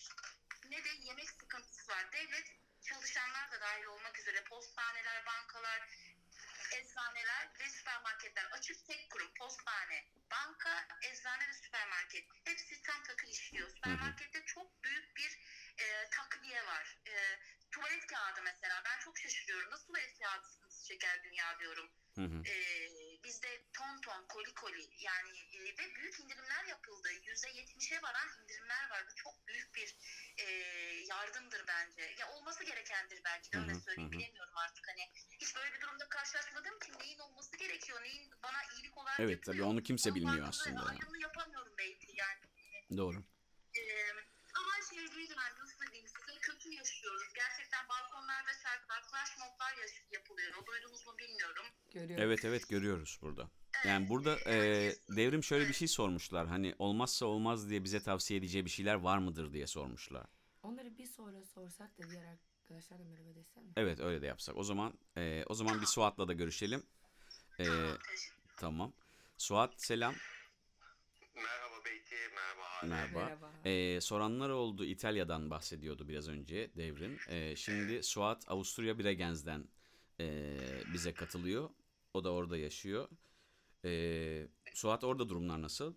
ne 0.72 0.84
de 0.84 0.90
yemek 1.08 1.30
sıkıntısı 1.30 1.92
var. 1.92 2.12
Devlet 2.12 2.46
çalışanlar 2.82 3.50
da 3.52 3.60
dahil 3.60 3.84
olmak 3.84 4.18
üzere 4.18 4.44
postaneler, 4.44 5.26
bankalar, 5.26 5.80
eczaneler 6.76 7.48
ve 7.60 7.68
süpermarketler 7.68 8.44
açık 8.44 8.86
tek 8.86 9.10
kurum 9.10 9.34
postane, 9.34 10.04
banka, 10.30 10.86
eczane 11.02 11.48
ve 11.48 11.52
süpermarket 11.52 12.24
hepsi 12.44 12.82
tam 12.82 13.02
takır 13.02 13.28
işliyor. 13.28 13.70
Süpermarkette 13.70 14.44
çok 14.46 14.84
büyük 14.84 15.16
bir 15.16 15.38
e, 15.78 16.08
takviye 16.10 16.66
var. 16.66 16.98
E, 17.06 17.38
tuvalet 17.70 18.06
kağıdı 18.06 18.40
mesela 18.42 18.82
ben 18.84 18.98
çok 18.98 19.18
şaşırıyorum. 19.18 19.70
Nasıl 19.70 19.86
tuvalet 19.86 20.18
kağıdı 20.18 20.46
sıkıntısı 20.46 20.84
çeker 20.84 21.22
dünya 21.24 21.58
diyorum. 21.58 21.90
Hı 22.14 22.24
hı. 22.24 22.42
E, 22.44 22.54
bizde 23.24 23.62
ton 23.72 24.00
ton 24.00 24.26
koli 24.28 24.54
koli 24.54 24.88
yani 24.98 25.38
e, 25.52 25.58
ve 25.78 25.94
büyük 25.96 26.20
indirimler 26.20 26.64
yapıldı. 26.64 27.08
Yüzde 27.22 27.48
yetmişe 27.48 28.02
varan 28.02 28.28
indirimler 28.42 28.90
var. 28.90 29.04
Bu 29.10 29.14
çok 29.14 29.46
büyük 29.48 29.74
bir 29.74 29.96
e, 30.36 30.44
yardımdır 31.08 31.64
bence. 31.68 32.02
Ya 32.18 32.30
olması 32.32 32.64
gerekendir 32.64 33.20
belki 33.24 33.52
de 33.52 33.58
öyle 33.58 33.74
söyleyeyim 33.74 34.10
hı 34.10 34.14
hı. 34.16 34.18
bilemiyorum 34.18 34.56
artık 34.56 34.88
hani. 34.88 35.10
Hiç 35.40 35.56
böyle 35.56 35.74
bir 35.74 35.80
durumda 35.80 36.08
karşılaşmadığım 36.08 36.76
için 36.76 36.98
neyin 36.98 37.18
olması 37.18 37.56
gerekiyor, 37.56 38.02
neyin 38.02 38.30
bana 38.42 38.58
iyilik 38.74 38.98
olarak 38.98 39.20
Evet 39.20 39.30
yapılıyor. 39.30 39.64
tabii 39.64 39.70
onu 39.72 39.82
kimse 39.82 40.10
Onun 40.10 40.16
bilmiyor 40.16 40.48
aslında. 40.48 40.80
yani. 40.80 40.90
Ayrımını 40.90 41.22
yapamıyorum 41.22 41.74
belki 41.78 42.12
yani. 42.16 42.42
Doğru. 42.96 43.24
Görüyorum. 52.02 52.24
Evet 52.24 52.44
evet 52.44 52.68
görüyoruz 52.68 53.18
burada. 53.22 53.50
Yani 53.86 54.08
burada 54.08 54.38
e, 54.50 54.54
devrim 55.08 55.44
şöyle 55.44 55.68
bir 55.68 55.72
şey 55.72 55.88
sormuşlar. 55.88 56.46
Hani 56.46 56.74
olmazsa 56.78 57.26
olmaz 57.26 57.70
diye 57.70 57.84
bize 57.84 58.02
tavsiye 58.02 58.38
edeceği 58.40 58.64
bir 58.64 58.70
şeyler 58.70 58.94
var 58.94 59.18
mıdır 59.18 59.52
diye 59.52 59.66
sormuşlar. 59.66 60.26
Onları 60.62 60.98
bir 60.98 61.06
sonra 61.06 61.44
sorsak 61.44 61.98
da 61.98 62.10
diğer 62.10 62.24
arkadaşlar 62.62 62.98
da 62.98 63.04
merhaba 63.04 63.34
desem 63.34 63.64
mi? 63.64 63.72
Evet 63.76 64.00
öyle 64.00 64.22
de 64.22 64.26
yapsak. 64.26 64.56
O 64.56 64.62
zaman 64.64 64.94
e, 65.16 65.44
o 65.48 65.54
zaman 65.54 65.80
bir 65.80 65.86
Suat'la 65.86 66.28
da 66.28 66.32
görüşelim. 66.32 66.82
E, 67.60 67.64
Tamam. 68.56 68.92
Suat 69.38 69.82
selam. 69.82 70.14
Merhaba 71.34 71.84
Beyti, 71.84 72.14
merhaba. 72.34 72.96
Merhaba. 72.96 73.24
Merhaba. 73.24 73.68
E, 73.68 74.00
soranlar 74.00 74.50
oldu 74.50 74.84
İtalya'dan 74.84 75.50
bahsediyordu 75.50 76.08
biraz 76.08 76.28
önce 76.28 76.70
devrim. 76.76 77.18
E, 77.28 77.56
şimdi 77.56 78.02
Suat 78.02 78.44
Avusturya 78.50 78.98
Bregenz'den 78.98 79.64
e, 80.20 80.56
bize 80.92 81.14
katılıyor. 81.14 81.70
O 82.14 82.24
da 82.24 82.32
orada 82.32 82.56
yaşıyor. 82.56 83.08
E, 83.84 83.90
Suat 84.74 85.04
orada 85.04 85.28
durumlar 85.28 85.62
nasıl? 85.62 85.94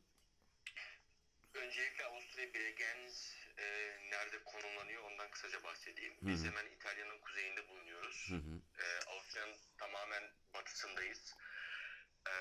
Öncelikle 1.53 2.05
Avusturya 2.05 2.53
Bregenz 2.53 3.35
e, 3.57 3.63
nerede 4.11 4.43
konumlanıyor 4.43 5.03
ondan 5.03 5.31
kısaca 5.31 5.63
bahsedeyim. 5.63 6.13
Hı 6.13 6.25
Biz 6.27 6.43
hı. 6.43 6.47
hemen 6.47 6.65
İtalya'nın 6.65 7.19
kuzeyinde 7.19 7.69
bulunuyoruz. 7.69 8.27
Hı 8.29 8.35
hı. 8.35 8.61
E, 8.83 9.09
Avusturya'nın 9.09 9.55
tamamen 9.77 10.23
batısındayız. 10.53 11.35
E, 12.27 12.33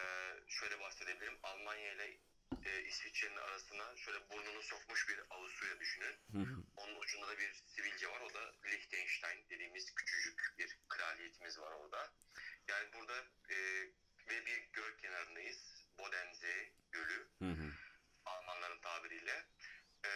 şöyle 0.49 0.81
bahsedebilirim. 0.81 1.39
Almanya 1.43 1.93
ile 1.93 2.19
e, 2.65 2.83
İsviçre'nin 2.83 3.37
arasına 3.37 3.97
şöyle 3.97 4.31
burnunu 4.31 4.63
sokmuş 4.63 5.09
bir 5.09 5.21
Avusturya 5.31 5.81
düşünün. 5.81 6.17
Onun 6.77 6.97
ucunda 7.01 7.29
da 7.29 7.39
bir 7.39 7.53
sivilce 7.67 8.09
var. 8.09 8.21
O 8.21 8.35
da 8.35 8.53
Liechtenstein 8.65 9.47
dediğimiz 9.51 9.95
küçücük 9.95 10.55
bir 10.59 10.79
kraliyetimiz 10.89 11.59
var 11.59 11.73
orada. 11.73 12.13
Yani 12.69 12.93
burada 12.93 13.19
e, 13.51 13.57
ve 14.31 14.47
bir 14.47 14.69
göl 14.73 14.99
kenarındayız. 14.99 15.85
Bodense 15.99 16.73
Gölü. 16.93 17.29
Almanların 18.25 18.81
tabiriyle. 18.81 19.47
E, 20.07 20.11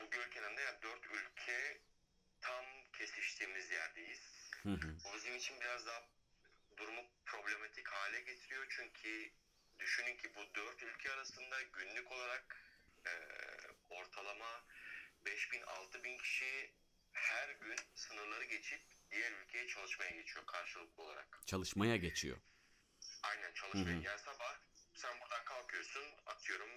bu 0.00 0.10
göl 0.10 0.30
kenarında 0.30 0.60
yani 0.60 0.82
dört 0.82 1.06
ülke 1.06 1.80
tam 2.40 2.64
kesiştiğimiz 2.92 3.70
yerdeyiz. 3.70 4.50
Bu 5.04 5.14
bizim 5.14 5.36
için 5.36 5.60
biraz 5.60 5.86
daha 5.86 6.08
durumu 6.76 7.02
problematik 7.26 7.88
hale 7.88 8.20
getiriyor. 8.20 8.66
Çünkü 8.70 9.32
düşünün 9.78 10.16
ki 10.16 10.34
bu 10.34 10.54
dört 10.54 10.82
ülke 10.82 11.10
arasında 11.12 11.62
günlük 11.62 12.12
olarak 12.12 12.56
e, 13.06 13.12
ortalama 13.90 14.64
5000-6000 15.24 16.22
kişi 16.22 16.72
her 17.12 17.48
gün 17.50 17.76
sınırları 17.94 18.44
geçip 18.44 18.80
diğer 19.10 19.32
ülkeye 19.32 19.66
çalışmaya 19.66 20.10
geçiyor 20.10 20.46
karşılıklı 20.46 21.02
olarak. 21.02 21.40
Çalışmaya 21.46 21.96
geçiyor. 21.96 22.38
Aynen 23.22 23.52
çalışmaya. 23.54 23.96
Hı 23.96 24.00
hı. 24.00 24.02
Yani 24.02 24.18
sabah 24.18 24.58
sen 24.94 25.20
buradan 25.20 25.44
kalkıyorsun 25.44 26.04
atıyorum 26.26 26.70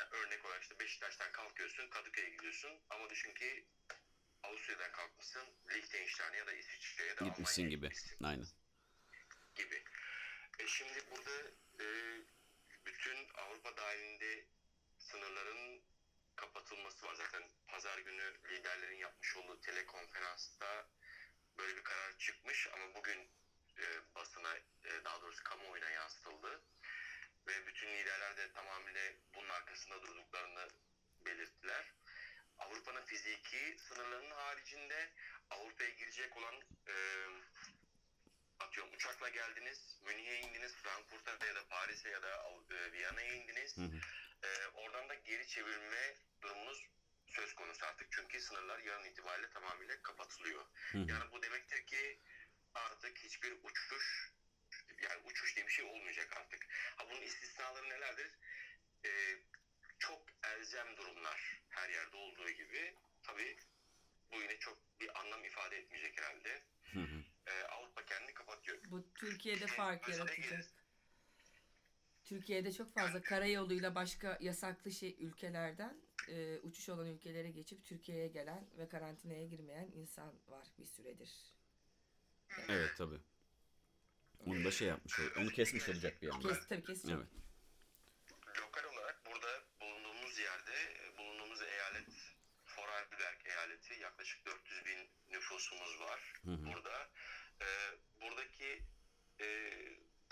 e, 0.00 0.02
örnek 0.10 0.44
olarak 0.44 0.62
işte 0.62 0.78
Beşiktaş'tan 0.78 1.32
kalkıyorsun 1.32 1.90
Kadıköy'e 1.90 2.30
gidiyorsun 2.30 2.80
ama 2.90 3.10
düşün 3.10 3.34
ki 3.34 3.66
Avusturya'dan 4.42 4.92
kalkmışsın 4.92 5.48
Liechtenstein'e 5.70 6.36
ya 6.36 6.46
da 6.46 6.52
İsviçre'ye 6.52 7.08
ya 7.08 7.16
da 7.16 7.24
Gitmişsin 7.24 7.62
Almanya'ya 7.62 7.76
gibi. 7.76 7.86
gitmişsin 7.88 8.24
Aynen. 8.24 8.46
gibi. 9.54 9.84
E 10.60 10.66
şimdi 10.66 11.10
burada 11.10 11.50
e, 11.80 11.86
bütün 12.86 13.28
Avrupa 13.34 13.76
dahilinde 13.76 14.44
sınırların 14.98 15.82
kapatılması 16.36 17.06
var. 17.06 17.14
Zaten 17.14 17.50
pazar 17.68 17.98
günü 17.98 18.34
liderlerin 18.50 18.96
yapmış 18.96 19.36
olduğu 19.36 19.60
telekonferansta 19.60 20.88
böyle 21.58 21.76
bir 21.76 21.82
karar 21.82 22.18
çıkmış 22.18 22.68
ama 22.74 22.94
bugün 22.94 23.30
e, 23.78 24.14
basına 24.14 24.56
e, 24.56 25.04
daha 25.04 25.22
doğrusu 25.22 25.44
kamuoyuna 25.44 25.90
yansıtıldı. 25.90 26.62
Ve 27.46 27.66
bütün 27.66 27.88
liderler 27.88 28.36
de 28.36 28.52
tamamıyla 28.52 29.12
bunun 29.34 29.48
arkasında 29.48 30.02
durduklarını 30.02 30.68
belirttiler. 31.26 31.92
Avrupa'nın 32.58 33.04
fiziki 33.04 33.76
sınırlarının 33.78 34.30
haricinde 34.30 35.12
Avrupa'ya 35.50 35.90
girecek 35.90 36.36
olan 36.36 36.54
e, 36.88 36.94
atıyorum 38.60 38.94
uçakla 38.94 39.28
geldiniz, 39.28 39.98
Münih'e 40.02 40.40
indiniz, 40.40 40.74
Frankfurt'a 40.74 41.46
ya 41.46 41.54
da 41.54 41.68
Paris'e 41.68 42.10
ya 42.10 42.22
da 42.22 42.42
e, 42.70 42.92
Viyana'ya 42.92 43.34
indiniz. 43.34 43.76
Hı 43.76 43.80
hı. 43.80 44.00
E, 44.42 44.66
oradan 44.66 45.08
da 45.08 45.14
geri 45.14 45.46
çevirme 45.46 46.14
durumunuz 46.42 46.86
söz 47.26 47.54
konusu 47.54 47.86
artık. 47.86 48.12
Çünkü 48.12 48.40
sınırlar 48.40 48.78
yarın 48.78 49.04
itibariyle 49.04 49.48
tamamıyla 49.48 50.02
kapatılıyor. 50.02 50.64
Hı 50.92 50.98
hı. 50.98 51.06
Yani 51.08 51.30
bu 51.32 51.42
demektir 51.42 51.86
ki 51.86 52.18
artık 52.74 53.18
hiçbir 53.18 53.52
uçuş 53.62 54.30
yani 54.98 55.22
uçuş 55.24 55.56
diye 55.56 55.66
bir 55.66 55.72
şey 55.72 55.84
olmayacak 55.84 56.36
artık. 56.36 56.66
Ha 56.96 57.06
bunun 57.10 57.20
istisnaları 57.20 57.88
nelerdir? 57.88 58.30
E, 59.04 59.10
çok 59.98 60.22
elzem 60.44 60.96
durumlar 60.96 61.60
her 61.68 61.88
yerde 61.88 62.16
olduğu 62.16 62.50
gibi 62.50 62.94
tabii 63.22 63.56
bu 64.32 64.42
yine 64.42 64.58
çok 64.58 65.00
bir 65.00 65.20
anlam 65.20 65.44
ifade 65.44 65.76
etmeyecek 65.76 66.18
herhalde. 66.18 66.62
Hı 66.92 67.00
hı. 67.00 67.24
E, 67.46 67.52
Avrupa 67.62 68.04
kendini 68.04 68.34
kapatıyor. 68.34 68.78
Bu 68.90 69.12
Türkiye'de 69.14 69.66
fark 69.66 70.08
Mesela 70.08 70.24
yaratacak. 70.24 70.64
Türkiye'de 72.24 72.72
çok 72.72 72.94
fazla 72.94 73.22
karayoluyla 73.22 73.94
başka 73.94 74.38
yasaklı 74.40 74.92
şey 74.92 75.16
ülkelerden 75.20 75.96
e, 76.28 76.58
uçuş 76.58 76.88
olan 76.88 77.06
ülkelere 77.06 77.50
geçip 77.50 77.84
Türkiye'ye 77.84 78.28
gelen 78.28 78.66
ve 78.78 78.88
karantinaya 78.88 79.46
girmeyen 79.46 79.90
insan 79.94 80.34
var 80.48 80.66
bir 80.78 80.84
süredir. 80.86 81.30
Evet 82.68 82.90
tabii. 82.98 83.20
Onu 84.46 84.64
da 84.64 84.70
şey 84.70 84.88
yapmış. 84.88 85.20
Onu 85.38 85.48
kesmiş 85.48 85.88
olacak 85.88 86.22
bir 86.22 86.34
anda. 86.34 86.48
Kes, 86.48 86.68
tabii 86.68 86.84
keseceğim. 86.84 87.20
Evet. 87.20 88.58
Lokal 88.58 88.92
olarak 88.92 89.22
burada 89.26 89.62
bulunduğumuz 89.80 90.38
yerde, 90.38 90.72
e, 90.72 91.18
bulunduğumuz 91.18 91.62
eyalet 91.62 92.08
Vorarlberg 92.78 93.46
eyaleti 93.46 93.94
yaklaşık 93.94 94.46
400 94.46 94.84
bin 94.86 95.08
nüfusumuz 95.30 96.00
var 96.00 96.32
Hı 96.44 96.50
hı. 96.50 96.66
burada. 96.66 97.08
E, 97.62 97.66
buradaki 98.20 98.82
e, 99.40 99.70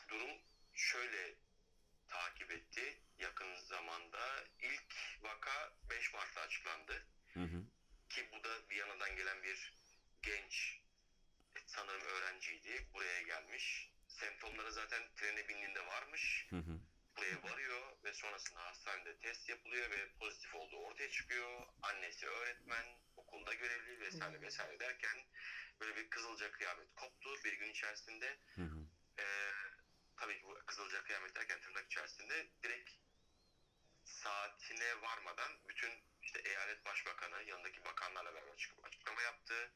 durum 0.09 0.39
şöyle 0.75 1.35
takip 2.09 2.51
etti 2.51 3.01
yakın 3.19 3.55
zamanda. 3.57 4.45
ilk 4.59 4.95
vaka 5.21 5.73
5 5.91 6.15
Mart'ta 6.15 6.41
açıklandı. 6.41 7.07
Hı 7.35 7.41
hı. 7.41 7.63
Ki 8.09 8.29
bu 8.33 8.45
da 8.45 8.69
Viyana'dan 8.71 9.17
gelen 9.17 9.43
bir 9.43 9.79
genç 10.23 10.79
sanırım 11.67 12.03
öğrenciydi. 12.03 12.87
Buraya 12.95 13.23
gelmiş. 13.23 13.91
Semptomları 14.09 14.73
zaten 14.73 15.03
trene 15.17 15.49
bindiğinde 15.49 15.87
varmış. 15.87 16.47
Hı 16.51 16.57
hı. 16.57 16.81
Buraya 17.17 17.43
varıyor 17.43 17.97
ve 18.05 18.13
sonrasında 18.13 18.61
hastanede 18.61 19.19
test 19.19 19.49
yapılıyor 19.49 19.91
ve 19.91 20.13
pozitif 20.13 20.55
olduğu 20.55 20.77
ortaya 20.77 21.11
çıkıyor. 21.11 21.67
Annesi 21.83 22.27
öğretmen, 22.27 22.87
okulda 23.17 23.55
görevli 23.55 24.01
vesaire 24.01 24.41
vesaire 24.41 24.81
derken 24.81 25.25
böyle 25.81 25.97
bir 25.97 26.11
kızılca 26.11 26.51
kıyamet 26.51 26.95
koptu 26.95 27.35
bir 27.45 27.53
gün 27.53 27.71
içerisinde. 27.71 28.39
Hı 28.55 28.63
hı. 28.63 28.87
Ee, 29.21 29.53
tabii 30.17 30.39
ki 30.39 30.45
bu 30.45 30.59
kızılca 30.67 31.03
kıyamet 31.03 31.37
derken 31.37 31.61
tırnak 31.61 31.87
içerisinde 31.87 32.49
direkt 32.63 32.91
saatine 34.05 35.01
varmadan 35.03 35.69
bütün 35.69 36.05
işte 36.23 36.39
eyalet 36.45 36.85
başbakanı 36.85 37.43
yanındaki 37.43 37.85
bakanlarla 37.85 38.35
beraber 38.35 38.57
çıkıp 38.57 38.85
açıklama 38.85 39.23
yaptı. 39.23 39.73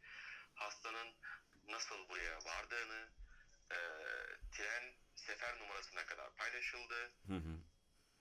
Hastanın 0.54 1.14
nasıl 1.68 2.08
buraya 2.08 2.38
vardığını, 2.44 3.08
e, 3.70 3.78
tren 4.52 4.94
sefer 5.16 5.58
numarasına 5.58 6.06
kadar 6.06 6.34
paylaşıldı. 6.34 7.12
Hı 7.26 7.36
hı. 7.36 7.60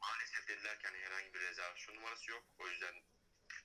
Maalesef 0.02 0.48
dediler 0.48 0.80
ki 0.80 0.88
hani 0.88 0.98
herhangi 0.98 1.34
bir 1.34 1.40
rezervasyon 1.40 1.96
numarası 1.96 2.32
yok. 2.32 2.44
O 2.58 2.68
yüzden 2.68 3.04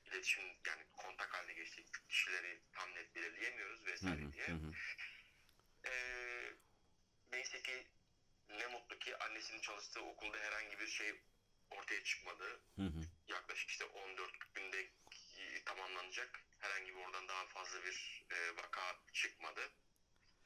iletişim 0.06 0.44
yani 0.66 0.82
kontak 0.96 1.34
haline 1.34 1.52
geçtik 1.52 1.86
kişileri 2.08 2.60
tam 2.72 2.94
net 2.94 3.14
belirleyemiyoruz 3.14 3.80
Hı 3.80 3.86
vesaire 3.86 4.22
hı. 4.22 4.32
diye. 4.32 4.48
Hı 4.48 4.52
hı. 4.52 4.72
Ee, 5.86 6.52
neyse 7.32 7.62
ki 7.62 7.86
ne 8.48 8.66
mutlu 8.66 8.98
ki 8.98 9.18
annesinin 9.18 9.60
çalıştığı 9.60 10.00
okulda 10.00 10.38
herhangi 10.38 10.78
bir 10.78 10.86
şey 10.86 11.14
ortaya 11.70 12.02
çıkmadı. 12.02 12.60
Hı 12.76 12.82
hı. 12.82 13.00
Yaklaşık 13.28 13.70
işte 13.70 13.84
14 13.84 14.54
günde 14.54 14.90
tamamlanacak. 15.64 16.40
Herhangi 16.58 16.94
bir 16.94 17.00
oradan 17.00 17.28
daha 17.28 17.46
fazla 17.46 17.84
bir 17.84 18.24
e, 18.30 18.56
vaka 18.56 19.02
çıkmadı. 19.12 19.70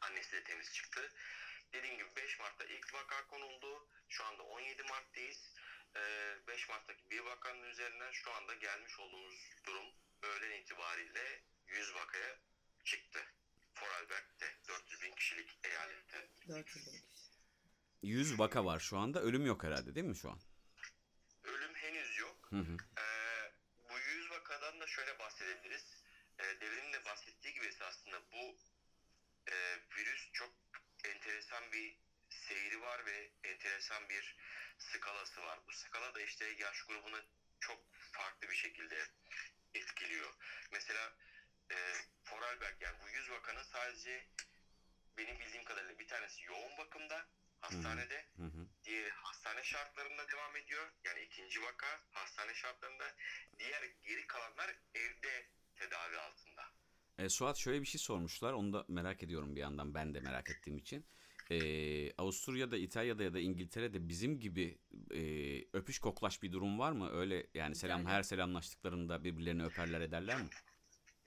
Annesi 0.01 0.33
de 0.33 0.43
temiz 0.45 0.73
çıktı. 0.73 1.13
Dediğim 1.73 1.99
gibi 1.99 2.17
5 2.17 2.39
Mart'ta 2.39 2.65
ilk 2.65 2.95
vaka 2.95 3.27
konuldu. 3.27 3.89
Şu 4.09 4.25
anda 4.25 4.43
17 4.43 4.83
Mart'tayız. 4.83 5.55
Ee, 5.97 6.37
5 6.47 6.69
Mart'taki 6.69 7.11
bir 7.11 7.21
vakanın 7.21 7.63
üzerinden 7.63 8.13
şu 8.13 8.33
anda 8.33 8.55
gelmiş 8.55 8.99
olduğumuz 8.99 9.57
durum 9.67 9.87
öğlen 10.23 10.61
itibariyle 10.61 11.43
100 11.67 11.95
vakaya 11.95 12.39
çıktı. 12.85 13.21
Vorarlberg'de 13.81 14.55
400 14.69 15.03
bin 15.03 15.15
kişilik 15.15 15.59
eyalette. 15.65 16.29
400 16.49 16.87
bin 16.87 16.93
kişi. 16.93 17.31
100 18.03 18.39
vaka 18.39 18.65
var 18.65 18.81
şu 18.81 18.99
anda. 18.99 19.23
Ölüm 19.23 19.47
yok 19.47 19.65
herhalde 19.65 19.95
değil 19.95 20.07
mi 20.07 20.17
şu 20.17 20.31
an? 20.31 20.41
Ölüm 21.45 21.75
henüz 21.75 22.19
yok. 22.19 22.47
Hı 22.51 22.57
hı. 22.57 22.77
Ee, 22.99 23.53
bu 23.91 23.99
100 23.99 24.31
vakadan 24.31 24.81
da 24.81 24.87
şöyle 24.87 25.19
bahsedebiliriz. 25.19 26.03
Ee, 26.39 26.61
Devrim'in 26.61 26.93
de 26.93 27.05
bahsettiği 27.05 27.55
gibi 27.55 27.71
aslında 27.81 28.23
bu 28.33 28.57
e, 29.53 29.55
virüs 29.97 30.33
çok 30.33 30.53
enteresan 31.05 31.73
bir 31.73 31.97
seyri 32.31 32.81
var 32.81 33.07
ve 33.07 33.31
enteresan 33.45 34.09
bir 34.09 34.37
skalası 34.79 35.43
var. 35.43 35.59
Bu 35.67 35.73
skala 35.73 36.15
da 36.15 36.21
işte 36.21 36.45
yaş 36.59 36.83
grubunu 36.83 37.23
çok 37.61 37.81
farklı 37.93 38.49
bir 38.49 38.57
şekilde 38.57 39.07
etkiliyor. 39.75 40.35
Mesela 40.73 41.17
e, 41.71 41.77
Vorarlberg 42.31 42.83
yani 42.83 42.97
bu 43.03 43.09
100 43.09 43.31
vakanın 43.31 43.63
sadece 43.63 44.27
benim 45.19 45.41
bildiğim 45.41 45.65
kadarıyla 45.65 45.99
bir 45.99 46.09
tanesi 46.09 46.45
yoğun 46.45 46.79
bakımda 46.79 47.27
hastanede 47.61 48.27
Hı 48.37 48.43
hı. 48.43 48.67
Diğeri 48.85 49.11
hastane 49.11 49.63
şartlarında 49.63 50.29
devam 50.29 50.57
ediyor. 50.57 50.93
Yani 51.05 51.21
ikinci 51.21 51.63
vaka 51.63 51.87
hastane 52.11 52.55
şartlarında. 52.55 53.05
Diğer 53.59 53.83
geri 54.03 54.27
kalanlar 54.27 54.77
evde 54.95 55.49
tedavi 55.77 56.19
altında. 56.19 56.63
E, 57.19 57.29
Suat 57.29 57.57
şöyle 57.57 57.81
bir 57.81 57.87
şey 57.87 57.99
sormuşlar. 57.99 58.53
Onu 58.53 58.73
da 58.73 58.85
merak 58.89 59.23
ediyorum 59.23 59.57
bir 59.57 59.61
yandan 59.61 59.95
ben 59.95 60.15
de 60.15 60.21
merak 60.21 60.51
ettiğim 60.51 60.79
için. 60.79 61.07
E, 61.51 62.13
Avusturya'da, 62.19 62.77
İtalya'da 62.77 63.23
ya 63.23 63.35
da 63.35 63.39
İngiltere'de 63.39 64.09
bizim 64.09 64.41
gibi 64.41 64.79
e, 65.15 65.23
öpüş 65.73 65.99
koklaş 65.99 66.43
bir 66.43 66.53
durum 66.53 66.79
var 66.79 66.93
mı? 66.93 67.11
Öyle 67.13 67.47
yani 67.55 67.75
selam 67.75 68.01
İtalya. 68.01 68.17
her 68.17 68.23
selamlaştıklarında 68.23 69.25
birbirlerini 69.25 69.65
öperler 69.65 70.01
ederler 70.01 70.37
mi? 70.37 70.49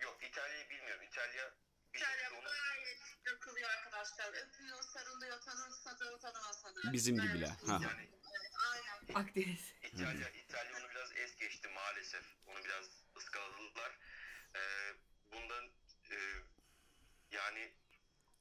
Yok 0.02 0.18
İtalya'yı 0.30 0.70
bilmiyorum. 0.70 1.04
İtalya 1.12 1.54
bir 1.94 2.00
İtalya 2.00 2.30
gayet 2.30 3.00
takılıyor 3.24 3.70
arkadaşlar. 3.70 4.28
Öpüyor, 4.30 4.82
sarılıyor, 4.84 5.42
tanınsa 5.42 6.00
da 6.00 6.20
tanımasa 6.20 6.76
da. 6.76 6.94
Bizim 6.94 7.16
Gayet 7.16 7.32
gibiler. 7.34 7.50
Ha. 7.68 7.80
yani 7.84 8.08
Evet, 8.12 8.54
aynen. 8.74 9.20
Akdeniz. 9.20 9.74
İtalya, 9.84 10.30
İtalya 10.30 10.72
onu 10.80 10.90
biraz 10.92 11.12
es 11.16 11.36
geçti 11.36 11.68
maalesef. 11.76 12.26
Onu 12.48 12.64
biraz 12.66 12.86
ıskaladılar. 13.18 14.00
Ee, 14.56 14.60
bundan 15.34 15.66
e, 16.12 16.18
yani 17.32 17.74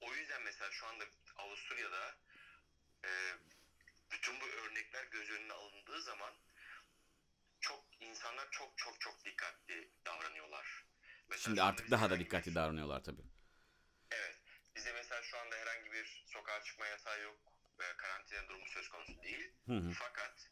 o 0.01 0.15
yüzden 0.15 0.43
mesela 0.43 0.71
şu 0.71 0.87
anda 0.87 1.05
Avusturya'da 1.43 2.15
e, 3.05 3.11
bütün 4.13 4.41
bu 4.41 4.47
örnekler 4.47 5.05
göz 5.05 5.31
önüne 5.31 5.53
alındığı 5.53 6.03
zaman 6.03 6.35
çok 7.61 7.85
insanlar 8.01 8.51
çok 8.51 8.79
çok 8.79 9.01
çok 9.01 9.25
dikkatli 9.25 9.91
davranıyorlar. 10.07 10.85
Mesela 11.29 11.43
Şimdi 11.45 11.63
artık 11.63 11.91
daha 11.91 12.01
da 12.01 12.05
herhangi 12.05 12.21
bir- 12.21 12.25
dikkatli 12.25 12.55
davranıyorlar 12.55 13.03
tabii. 13.05 13.23
Evet. 14.11 14.39
Bizde 14.77 14.93
mesela 14.93 15.23
şu 15.23 15.39
anda 15.39 15.57
herhangi 15.57 15.93
bir 15.93 16.23
sokağa 16.27 16.63
çıkma 16.63 16.87
yasağı 16.87 17.21
yok. 17.23 17.39
ve 17.79 17.97
Karantina 17.97 18.49
durumu 18.49 18.67
söz 18.67 18.89
konusu 18.89 19.23
değil. 19.23 19.51
Hı 19.67 19.73
hı. 19.73 19.91
Fakat 19.95 20.49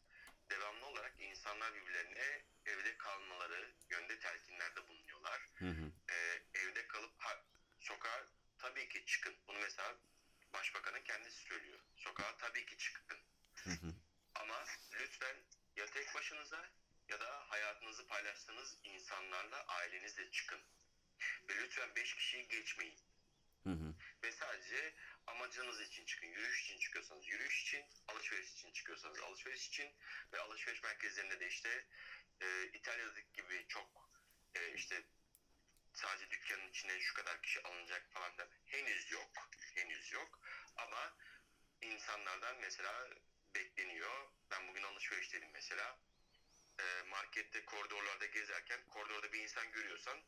devamlı 0.49 0.85
olarak 0.85 1.13
insanlar 1.19 1.73
birbirlerine 1.73 2.43
evde 2.65 2.97
kalmaları 2.97 3.73
yönde 3.89 4.19
telkinlerde 4.19 4.87
bulunuyorlar. 4.87 5.49
Hı 5.53 5.65
hı. 5.69 5.91
Ee, 6.11 6.41
evde 6.53 6.87
kalıp 6.87 7.13
ha, 7.17 7.43
sokağa 7.79 8.25
tabii 8.57 8.89
ki 8.89 9.05
çıkın. 9.05 9.35
Bunu 9.47 9.59
mesela 9.59 9.95
başbakanın 10.53 11.03
kendisi 11.03 11.43
söylüyor. 11.43 11.79
Sokağa 11.95 12.37
tabii 12.37 12.65
ki 12.65 12.77
çıkın. 12.77 13.17
Hı 13.63 13.69
hı. 13.69 13.93
Ama 14.35 14.65
lütfen 14.93 15.35
ya 15.75 15.85
tek 15.85 16.15
başınıza 16.15 16.69
ya 17.07 17.19
da 17.19 17.49
hayatınızı 17.49 18.07
paylaştığınız 18.07 18.77
insanlarla 18.83 19.63
ailenizle 19.67 20.31
çıkın. 20.31 20.61
Ve 21.49 21.55
lütfen 21.55 21.95
5 21.95 22.15
kişiyi 22.15 22.47
geçmeyin 22.47 22.99
Hı 23.63 23.69
hı. 23.69 23.93
ve 24.23 24.31
sadece 24.31 24.93
amacınız 25.27 25.81
için 25.81 26.05
çıkın. 26.05 26.27
Yürüyüş 26.27 26.63
için 26.63 26.79
çıkıyorsanız 26.79 27.27
yürüyüş 27.27 27.61
için, 27.61 27.85
alışveriş 28.07 28.51
için 28.53 28.71
çıkıyorsanız 28.71 29.19
alışveriş 29.19 29.67
için 29.67 29.95
ve 30.33 30.39
alışveriş 30.39 30.83
merkezlerinde 30.83 31.39
de 31.39 31.47
işte 31.47 31.85
e, 32.41 32.67
İtalya'daki 32.73 33.31
gibi 33.33 33.65
çok 33.67 34.09
e, 34.55 34.73
işte 34.73 35.03
sadece 35.93 36.29
dükkanın 36.29 36.69
içine 36.69 36.99
şu 36.99 37.13
kadar 37.13 37.41
kişi 37.41 37.63
alınacak 37.63 38.11
falan 38.13 38.37
da 38.37 38.47
henüz 38.65 39.11
yok. 39.11 39.31
Henüz 39.75 40.11
yok. 40.11 40.39
Ama 40.75 41.13
insanlardan 41.81 42.55
mesela 42.61 43.09
bekleniyor. 43.55 44.27
Ben 44.51 44.67
bugün 44.67 44.83
alışverişteydim 44.83 45.51
mesela. 45.53 45.99
E, 46.79 47.01
markette 47.09 47.65
koridorlarda 47.65 48.25
gezerken 48.25 48.79
koridorda 48.87 49.31
bir 49.31 49.39
insan 49.39 49.71
görüyorsan 49.71 50.23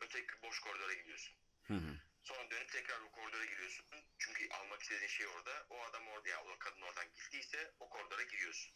öteki 0.00 0.42
boş 0.42 0.60
koridora 0.60 0.92
gidiyorsun. 0.92 1.36
Hı 1.66 1.74
hı. 1.74 1.98
Sonra 2.22 2.50
dönüp 2.50 2.72
tekrar 2.72 3.00
o 3.00 3.10
koridora 3.10 3.44
giriyorsun. 3.44 3.84
Çünkü 4.18 4.48
almak 4.48 4.82
istediğin 4.82 5.08
şey 5.08 5.26
orada. 5.26 5.66
O 5.70 5.82
adam 5.82 6.08
orada 6.08 6.28
ya 6.28 6.42
o 6.42 6.58
kadın 6.58 6.82
oradan 6.82 7.12
gittiyse 7.14 7.70
o 7.80 7.88
koridora 7.88 8.22
giriyorsun. 8.22 8.72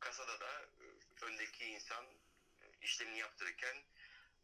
Kasada 0.00 0.40
da 0.40 0.62
e, 0.62 0.84
öndeki 1.24 1.64
insan 1.64 2.04
e, 2.60 2.64
işlemini 2.80 3.18
yaptırırken 3.18 3.84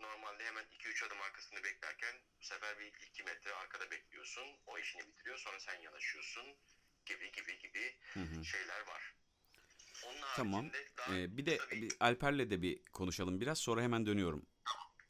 normalde 0.01 0.45
hemen 0.45 0.65
2-3 0.75 1.03
adım 1.03 1.21
arkasında 1.21 1.65
beklerken 1.65 2.15
bu 2.41 2.45
sefer 2.45 2.79
bir 2.79 2.93
2 3.07 3.23
metre 3.23 3.53
arkada 3.53 3.91
bekliyorsun. 3.91 4.47
O 4.67 4.79
işini 4.79 5.03
bitiriyor 5.09 5.39
sonra 5.39 5.61
sen 5.61 5.81
yanaşıyorsun 5.81 6.57
gibi 7.07 7.33
gibi 7.33 7.59
gibi 7.59 7.99
Hı 8.15 8.21
hı. 8.21 8.45
şeyler 8.45 8.81
var. 8.87 9.15
Onun 10.07 10.23
Tamam. 10.37 10.71
daha 10.99 11.17
Ee, 11.17 11.37
bir 11.37 11.47
de 11.47 11.57
kısa 11.57 11.71
bir- 11.71 11.97
Alper'le 12.01 12.51
de 12.51 12.63
bir 12.63 12.85
konuşalım 12.85 13.41
biraz 13.41 13.59
sonra 13.59 13.83
hemen 13.83 14.07
dönüyorum. 14.07 14.47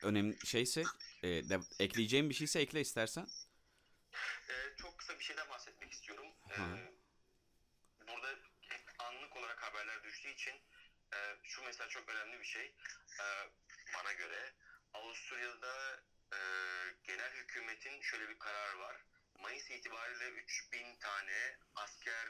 Önemli 0.03 0.47
şeyse 0.47 0.81
e, 1.23 1.29
de, 1.29 1.59
ekleyeceğim 1.81 2.31
bir 2.31 2.35
şeyse 2.35 2.61
ekle 2.61 2.81
istersen. 2.81 3.27
Ee, 4.51 4.77
çok 4.77 4.99
kısa 4.99 5.19
bir 5.19 5.25
şeyden 5.25 5.49
bahsetmek 5.49 5.93
istiyorum. 5.93 6.27
Ee, 6.51 6.55
Hı. 6.55 6.79
burada 8.09 8.39
anlık 8.99 9.37
olarak 9.37 9.63
haberler 9.63 10.05
düştüğü 10.05 10.29
için 10.29 10.55
e, 11.15 11.19
şu 11.43 11.63
mesela 11.65 11.89
çok 11.89 12.09
önemli 12.09 12.41
bir 12.41 12.45
şey. 12.45 12.75
Ee, 13.21 13.51
bana 13.95 14.13
göre 14.13 14.53
Avusturya'da 14.99 16.03
e, 16.33 16.39
genel 17.05 17.33
hükümetin 17.33 18.01
şöyle 18.01 18.29
bir 18.29 18.39
kararı 18.39 18.79
var. 18.79 18.97
Mayıs 19.35 19.71
itibariyle 19.71 20.29
3000 20.29 20.97
tane 20.97 21.57
asker 21.75 22.29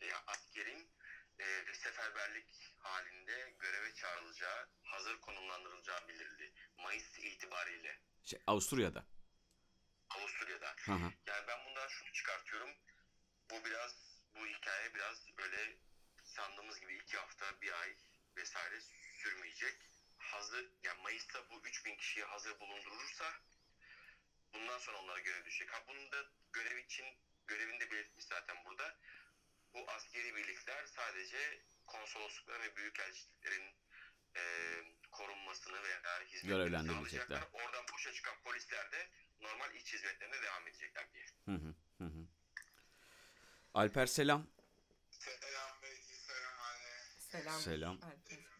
e, 0.00 0.14
askerin 0.26 0.90
e, 1.38 1.74
seferberlik 1.74 2.74
halinde 2.78 3.54
göreve 3.58 3.94
çağrılacağı, 3.94 4.68
hazır 4.82 5.20
konumlandırılacağı 5.20 6.08
bildirildi. 6.08 6.52
Mayıs 6.78 7.18
itibariyle 7.18 8.00
Şey, 8.24 8.40
Avusturya'da. 8.46 9.06
Avusturya'da. 10.10 10.74
Hı 10.78 10.92
hı. 10.92 11.12
Yani 11.26 11.46
ben 11.48 11.66
bundan 11.66 11.88
şunu 11.88 12.12
çıkartıyorum. 12.12 12.70
Bu 13.50 13.64
biraz, 13.64 14.20
bu 14.34 14.46
hikaye 14.46 14.94
biraz 14.94 15.26
öyle 15.36 15.78
sandığımız 16.24 16.80
gibi 16.80 16.94
iki 16.94 17.16
hafta, 17.16 17.60
bir 17.60 17.80
ay 17.80 17.96
vesaire 18.36 18.80
sürmeyecek. 19.12 19.95
Hazır, 20.26 20.70
yani 20.82 21.02
Mayıs'ta 21.02 21.50
bu 21.50 21.60
3000 21.66 21.96
kişiyi 21.96 22.24
hazır 22.24 22.60
bulundurursa 22.60 23.32
bundan 24.54 24.78
sonra 24.78 24.98
onlara 24.98 25.18
görev 25.18 25.44
düşecek. 25.44 25.72
Ha 25.72 25.84
bunu 25.88 26.12
da 26.12 26.24
görev 26.52 26.76
için, 26.78 27.06
görevini 27.46 27.80
de 27.80 27.90
belirtmiş 27.90 28.24
zaten 28.24 28.56
burada. 28.64 28.98
Bu 29.74 29.90
askeri 29.90 30.34
birlikler 30.34 30.86
sadece 30.86 31.62
konsoloslukların 31.86 32.62
ve 32.62 32.76
büyükelçiliklerin 32.76 33.74
e, 34.36 34.42
korunmasını 35.10 35.82
veya 35.82 36.20
hizmetlerini 36.20 36.88
sağlayacaklar. 36.88 37.48
Oradan 37.52 37.84
boşa 37.92 38.12
çıkan 38.12 38.42
polisler 38.44 38.92
de 38.92 39.10
normal 39.40 39.74
iç 39.74 39.92
hizmetlerine 39.92 40.42
devam 40.42 40.68
edecekler 40.68 41.12
diye. 41.12 41.26
Hı 41.44 41.52
hı. 41.52 41.74
Hı 41.98 42.04
hı. 42.04 42.26
Alper 43.74 44.06
selam. 44.06 44.46
Selam 45.10 45.82
Beyci, 45.82 46.14
selam 46.14 46.60
anne. 46.60 47.02
Selam. 47.18 47.60
Selam. 47.60 48.02
Alper. 48.02 48.55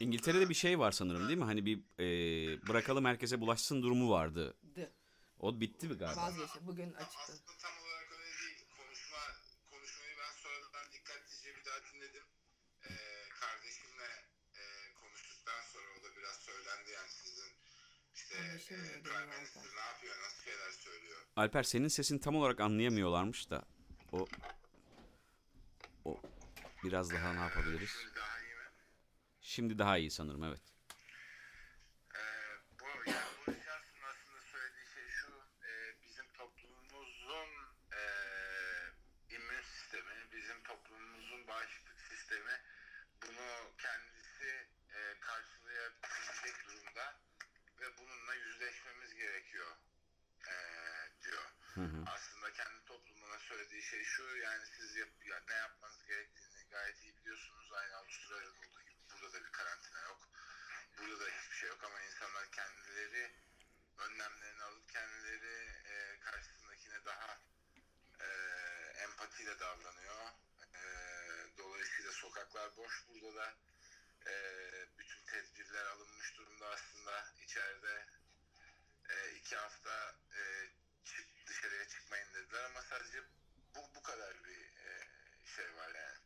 İngiltere'de 0.00 0.48
bir 0.48 0.54
şey 0.54 0.78
var 0.78 0.92
sanırım 0.92 1.28
değil 1.28 1.38
mi? 1.38 1.44
Hani 1.44 1.66
bir 1.66 1.78
e, 1.98 2.06
bırakalım 2.68 3.04
herkese 3.04 3.40
bulaşsın 3.40 3.82
durumu 3.82 4.10
vardı. 4.10 4.56
D. 4.76 4.92
O 5.40 5.60
bitti 5.60 5.88
mi 5.88 5.94
galiba? 5.98 6.22
Vazgeçti. 6.22 6.58
Bugün 6.66 6.92
açıkladı. 6.92 7.22
aslında 7.22 7.52
tam 7.62 7.72
olarak 7.82 8.12
öyle 8.12 8.32
değil. 8.42 8.66
Konuşma 8.78 9.18
konuşmayı 9.70 10.14
ben 10.22 10.32
sonradan 10.42 10.92
dikkatlice 10.92 11.56
bir 11.56 11.64
daha 11.64 11.78
dinledim. 11.92 12.22
Ee, 12.82 12.94
kardeşimle 13.40 14.08
e, 14.54 14.62
konuştuktan 15.00 15.62
sonra 15.72 15.86
o 16.00 16.04
da 16.04 16.16
biraz 16.16 16.36
söylendi 16.36 16.90
yani 16.90 17.10
sizin 17.10 17.50
işte 18.14 18.74
e, 18.74 19.02
Prime 19.02 19.36
Minister 19.36 19.62
ne 19.62 19.80
yapıyor, 19.92 20.14
nasıl 20.24 20.42
şeyler 20.44 20.70
söylüyor. 20.70 21.18
Alper 21.36 21.62
senin 21.62 21.88
sesini 21.88 22.20
tam 22.20 22.36
olarak 22.36 22.60
anlayamıyorlarmış 22.60 23.50
da. 23.50 23.64
O 24.12 24.26
o 26.04 26.20
biraz 26.84 27.10
daha 27.10 27.32
ne 27.32 27.40
yapabiliriz? 27.40 27.90
Şimdi? 27.90 28.27
Şimdi 29.48 29.78
daha 29.78 29.98
iyi 29.98 30.10
sanırım 30.10 30.44
evet. 30.44 30.62
Ee, 32.14 32.20
bu 32.80 32.84
yani 33.06 33.36
bu 33.46 33.52
şahsın 33.52 34.02
aslında 34.10 34.40
söylediği 34.52 34.86
şey 34.94 35.08
şu 35.08 35.32
e, 35.68 36.02
bizim 36.02 36.32
toplumumuzun 36.32 37.50
e, 37.92 38.02
immün 39.30 39.62
sistemi, 39.62 40.32
bizim 40.32 40.62
toplumumuzun 40.62 41.46
bağışıklık 41.46 42.00
sistemi 42.00 42.60
bunu 43.22 43.72
kendisi 43.78 44.68
e, 44.94 45.20
karşılayabilecek 45.20 46.66
durumda 46.66 47.20
ve 47.80 47.98
bununla 47.98 48.34
yüzleşmemiz 48.34 49.14
gerekiyor 49.14 49.76
e, 50.48 50.54
diyor. 51.22 51.44
Hı 51.74 51.80
hı. 51.80 52.04
Aslında 52.06 52.52
kendi 52.52 52.84
toplumuna 52.84 53.38
söylediği 53.38 53.82
şey 53.82 54.04
şu 54.04 54.36
yani 54.36 54.66
siz 54.76 54.96
yap, 54.96 55.08
ya 55.30 55.42
ne 55.48 55.54
yapmanız 55.54 55.87
sokaklar 72.20 72.76
boş 72.76 73.04
burada 73.08 73.34
da. 73.34 73.54
E, 74.26 74.34
bütün 74.98 75.24
tedbirler 75.24 75.84
alınmış 75.84 76.36
durumda 76.36 76.68
aslında 76.68 77.34
içeride 77.42 78.06
e, 79.08 79.30
iki 79.32 79.56
hafta 79.56 80.16
e, 80.36 80.68
çık, 81.04 81.26
dışarıya 81.46 81.88
çıkmayın 81.88 82.34
dediler 82.34 82.64
ama 82.64 82.82
sadece 82.82 83.22
bu, 83.74 83.94
bu 83.94 84.02
kadar 84.02 84.44
bir 84.44 84.60
e, 84.86 85.08
şey 85.56 85.74
var 85.74 85.94
yani. 85.94 86.18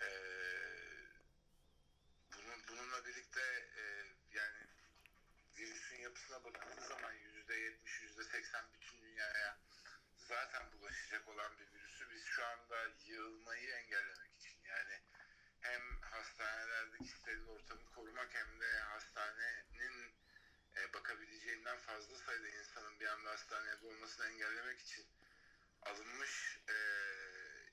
E, 0.00 0.08
bunun, 2.36 2.68
bununla 2.68 3.06
birlikte 3.06 3.40
e, 3.76 3.82
yani 4.32 4.66
virüsün 5.58 5.96
yapısına 5.96 6.44
bakıldığı 6.44 6.88
zaman 6.88 7.12
yüzde 7.12 7.54
yetmiş, 7.54 8.02
yüzde 8.02 8.24
seksen 8.24 8.64
bütün 8.72 9.02
dünyaya 9.02 9.58
zaten 10.28 10.72
bulaşacak 10.72 11.28
olan 11.28 11.58
bir 11.58 11.72
virüsü 11.72 12.10
biz 12.10 12.24
şu 12.24 12.46
anda 12.46 12.90
yığılmayı 13.04 13.70
engellemek 13.70 14.32
için 14.38 14.58
yani 14.64 15.00
hem 15.60 16.00
hastanelerdeki 16.00 17.08
steril 17.08 17.46
ortamı 17.46 17.86
korumak 17.94 18.34
hem 18.34 18.60
de 18.60 18.78
hastanenin 18.78 20.14
e, 20.76 20.92
bakabileceğinden 20.92 21.78
fazla 21.78 22.16
sayıda 22.16 22.48
insanın 22.48 23.00
bir 23.00 23.06
anda 23.06 23.23
hastanede 23.34 23.86
olmasını 23.86 24.26
engellemek 24.26 24.80
için 24.80 25.04
alınmış 25.82 26.58
e, 26.68 26.76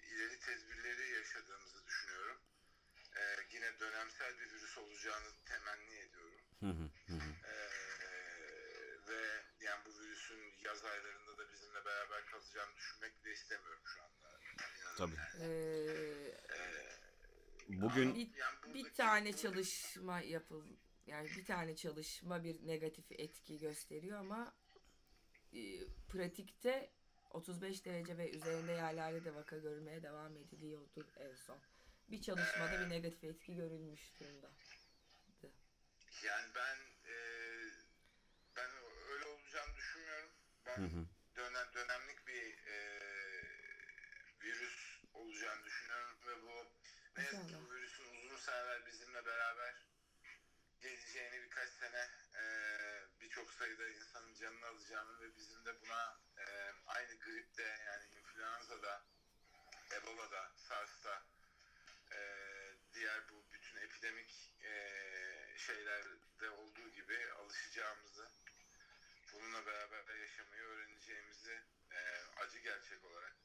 ileri 0.07 0.39
tedbirleri 0.39 1.11
yaşadığımızı 1.11 1.85
düşünüyorum. 1.85 2.37
E, 3.15 3.21
yine 3.51 3.79
dönemsel 3.79 4.39
bir 4.39 4.51
virüs 4.51 4.77
olacağını 4.77 5.27
temenni 5.45 5.95
ediyorum. 5.95 6.41
Hı 6.59 6.65
hı. 6.65 6.89
Hı 7.07 7.13
hı. 7.13 7.47
E, 7.47 7.53
ve 9.07 9.43
yani 9.59 9.85
bu 9.85 9.99
virüsün 9.99 10.53
yaz 10.65 10.85
aylarında 10.85 11.37
da 11.37 11.51
bizimle 11.51 11.85
beraber 11.85 12.25
kalacağını 12.25 12.75
düşünmek 12.75 13.23
de 13.25 13.31
istemiyorum 13.33 13.83
şu 13.85 14.01
anda. 14.03 14.39
İnanın 14.79 14.97
Tabii. 14.97 15.15
yani. 15.15 15.43
Ee, 15.43 16.31
E, 17.69 17.81
Bugün 17.81 18.15
bir, 18.15 18.33
yani 18.35 18.73
bir 18.73 18.93
tane 18.93 19.35
çalışma 19.35 20.21
yapıl 20.21 20.65
yani 21.05 21.29
bir 21.37 21.45
tane 21.45 21.75
çalışma 21.75 22.43
bir 22.43 22.67
negatif 22.67 23.11
etki 23.11 23.57
gösteriyor 23.59 24.19
ama 24.19 24.53
e, 25.53 25.87
pratikte 26.09 26.89
35 27.29 27.85
derece 27.85 28.17
ve 28.17 28.31
üzerinde 28.31 28.71
yerlerde 28.71 29.25
de 29.25 29.35
vaka 29.35 29.57
görülmeye 29.57 30.03
devam 30.03 30.37
ediliyordur 30.37 31.05
en 31.15 31.35
son. 31.35 31.59
Bir 32.09 32.21
çalışmada 32.21 32.71
bir 32.71 32.89
negatif 32.89 33.23
etki 33.23 33.55
görülmüş 33.55 34.19
durumda. 34.19 34.51
Yani 36.23 36.47
ben 36.55 36.77
e, 37.05 37.15
ben 38.55 38.69
öyle 39.11 39.25
olacağını 39.25 39.75
düşünmüyorum. 39.75 40.29
Ben 40.65 40.77
Hı 40.77 40.85
hı. 40.85 41.05
dönem 41.35 41.73
dönemlik 41.73 42.27
bir 42.27 42.57
e, 42.67 42.99
virüs 44.41 45.03
olacağını 45.13 45.63
düşünüyorum 45.63 46.17
ve 46.27 46.41
bu 46.41 46.71
ne 47.17 47.23
yazık 47.23 47.49
ki 47.49 47.55
bu 47.65 47.73
virüsün 47.73 48.25
uzun 48.25 48.37
seneler 48.37 48.85
bizimle 48.85 49.25
beraber 49.25 49.75
geleceğini 50.81 51.43
birkaç 51.43 51.69
sene 51.69 52.07
e, 52.35 52.43
birçok 53.21 53.53
sayıda 53.53 53.89
insanın 53.89 54.10
canını 54.41 54.67
alacağını 54.67 55.21
ve 55.21 55.35
bizim 55.35 55.65
de 55.65 55.81
buna 55.81 56.19
e, 56.37 56.45
aynı 56.85 57.19
gripte 57.19 57.63
yani 57.85 58.05
influenza'da, 58.19 59.03
Ebola'da, 59.91 60.51
SARS'ta 60.55 61.23
e, 62.11 62.19
diğer 62.93 63.29
bu 63.29 63.45
bütün 63.51 63.77
epidemik 63.77 64.53
e, 64.63 64.73
şeylerde 65.57 66.49
olduğu 66.49 66.89
gibi 66.89 67.31
alışacağımızı, 67.33 68.27
bununla 69.33 69.65
beraber 69.65 70.15
yaşamayı 70.15 70.61
öğreneceğimizi 70.61 71.61
acı 72.37 72.59
gerçek 72.59 73.05
olarak 73.05 73.35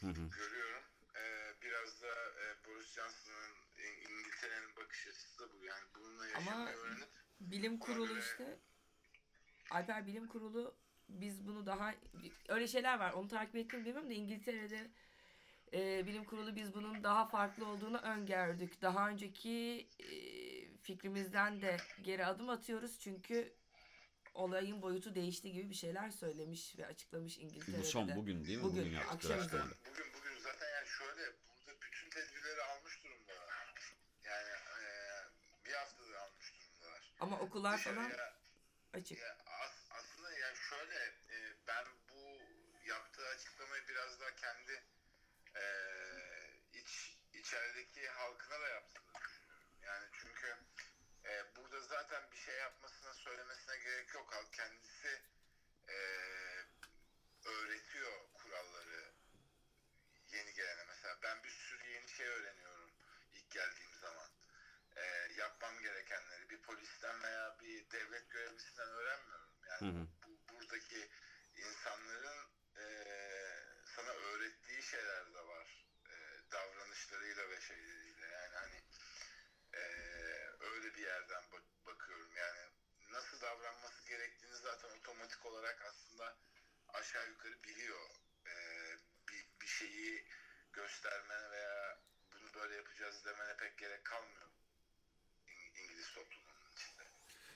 Hı 0.00 0.06
hı. 0.06 0.28
görüyorum. 0.30 0.82
Ee, 1.16 1.54
biraz 1.62 2.02
da 2.02 2.14
e, 2.40 2.64
Boris 2.64 2.86
Johnson'ın 2.92 3.56
İng- 3.78 4.10
İngiltere'nin 4.10 4.76
bakış 4.76 5.06
açısı 5.06 5.38
da 5.38 5.52
bu. 5.52 5.64
Yani 5.64 5.84
bununla 5.94 6.26
yaşamayı 6.26 6.76
öğrenip 6.76 7.08
Bilim 7.40 7.78
kurulu 7.78 8.18
işte 8.18 8.58
Alper 9.74 10.06
Bilim 10.06 10.26
Kurulu 10.28 10.74
biz 11.08 11.46
bunu 11.46 11.66
daha 11.66 11.94
öyle 12.48 12.68
şeyler 12.68 12.98
var 12.98 13.12
onu 13.12 13.28
takip 13.28 13.56
ettim 13.56 13.80
bilmiyorum 13.84 14.08
da 14.10 14.14
İngiltere'de 14.14 14.90
e, 15.72 16.06
bilim 16.06 16.24
kurulu 16.24 16.56
biz 16.56 16.74
bunun 16.74 17.04
daha 17.04 17.26
farklı 17.26 17.66
olduğunu 17.66 17.98
öngördük. 17.98 18.82
Daha 18.82 19.08
önceki 19.08 19.88
e, 20.00 20.06
fikrimizden 20.82 21.62
de 21.62 21.76
geri 22.02 22.26
adım 22.26 22.48
atıyoruz 22.48 22.98
çünkü 23.00 23.52
olayın 24.34 24.82
boyutu 24.82 25.14
değişti 25.14 25.52
gibi 25.52 25.70
bir 25.70 25.74
şeyler 25.74 26.10
söylemiş 26.10 26.78
ve 26.78 26.86
açıklamış 26.86 27.38
İngiltere'de. 27.38 27.80
Bu 27.80 27.84
son 27.84 28.16
bugün 28.16 28.44
değil 28.46 28.58
mi? 28.58 28.64
Bugün, 28.64 28.82
Bugün 28.84 28.96
yaptıkları 28.96 29.40
açıklamada. 29.40 29.74
Bugün 29.90 30.06
bugün 30.18 30.38
zaten 30.42 30.68
yani 30.70 30.86
şöyle 30.88 31.32
burada 31.56 31.80
bütün 31.80 32.10
tedbirleri 32.10 32.62
almış 32.62 33.04
durumdalar. 33.04 33.74
Yani 34.24 34.48
e, 34.48 34.86
bir 35.66 35.72
haftadır 35.72 36.12
almış 36.14 36.52
durumdalar. 36.60 37.12
Ama 37.20 37.38
okullar 37.40 37.78
falan 37.78 38.10
Dışarıya- 38.10 38.32
açık. 38.92 39.18
ya 39.18 39.36
as- 39.64 39.90
aslında 39.98 40.30
yani 40.32 40.56
şöyle 40.70 40.94
e, 41.30 41.36
ben 41.68 41.84
bu 42.10 42.38
yaptığı 42.88 43.26
açıklamayı 43.28 43.82
biraz 43.88 44.20
daha 44.20 44.34
kendi 44.36 44.72
e, 45.56 45.64
iç 46.78 47.16
içerideki 47.52 48.08
halkına 48.08 48.60
da 48.60 48.68
yaptığını 48.68 49.14
düşünüyorum. 49.14 49.68
Yani 49.82 50.06
çünkü 50.12 50.56
e, 51.24 51.56
burada 51.56 51.80
zaten 51.80 52.30
bir 52.32 52.36
şey 52.36 52.56
yapmasına 52.56 53.14
söylemesine 53.14 53.78
gerek 53.78 54.14
yok. 54.14 54.32
Halk 54.34 54.52
kendisi 54.52 55.22
e, 55.88 55.96
öğretiyor 57.44 58.12
kuralları 58.34 59.12
yeni 60.32 60.52
gelene. 60.54 60.84
Mesela 60.88 61.18
ben 61.22 61.44
bir 61.44 61.50
sürü 61.50 61.88
yeni 61.88 62.08
şey 62.08 62.26
öğreniyorum 62.26 62.90
ilk 63.32 63.50
geldiğim 63.50 63.94
zaman. 63.94 64.30
E, 64.96 65.02
yapmam 65.36 65.78
gerekenleri 65.82 66.50
bir 66.50 66.62
polisten 66.62 67.22
veya 67.22 67.56
bir 67.60 67.90
devlet 67.90 68.30
görevlisinden 68.30 68.88
öğrenmiyorum. 68.88 69.50
Yani 69.68 69.94
Hı 69.94 70.00
hı. 70.00 70.06
bu, 70.26 70.54
buradaki 70.54 71.10
insanların 71.56 72.48
e, 72.76 72.84
sana 73.96 74.12
öğrettiği 74.12 74.82
şeyler 74.82 75.34
de 75.34 75.46
var. 75.46 75.86
E, 76.10 76.16
davranışlarıyla 76.52 77.48
ve 77.48 77.60
şeyleriyle. 77.74 78.26
Yani 78.26 78.54
hani 78.54 78.78
e, 79.74 79.82
öyle 80.60 80.94
bir 80.94 81.02
yerden 81.02 81.42
bak- 81.52 81.86
bakıyorum. 81.86 82.36
Yani 82.36 82.60
nasıl 83.12 83.40
davranması 83.40 84.08
gerektiğini 84.08 84.56
zaten 84.56 84.88
otomatik 84.98 85.46
olarak 85.46 85.82
aslında 85.82 86.36
aşağı 86.88 87.28
yukarı 87.28 87.62
biliyor. 87.62 88.10
E, 88.46 88.54
bir, 89.28 89.46
bir 89.60 89.66
şeyi 89.66 90.26
göstermene 90.72 91.50
veya 91.50 91.98
bunu 92.32 92.54
böyle 92.54 92.76
yapacağız 92.76 93.24
demene 93.24 93.56
pek 93.56 93.78
gerek 93.78 94.04
kalmıyor. 94.04 94.48
İng- 95.46 95.80
İngiliz 95.82 96.12
toplumunun 96.14 96.70
içinde. 96.72 97.02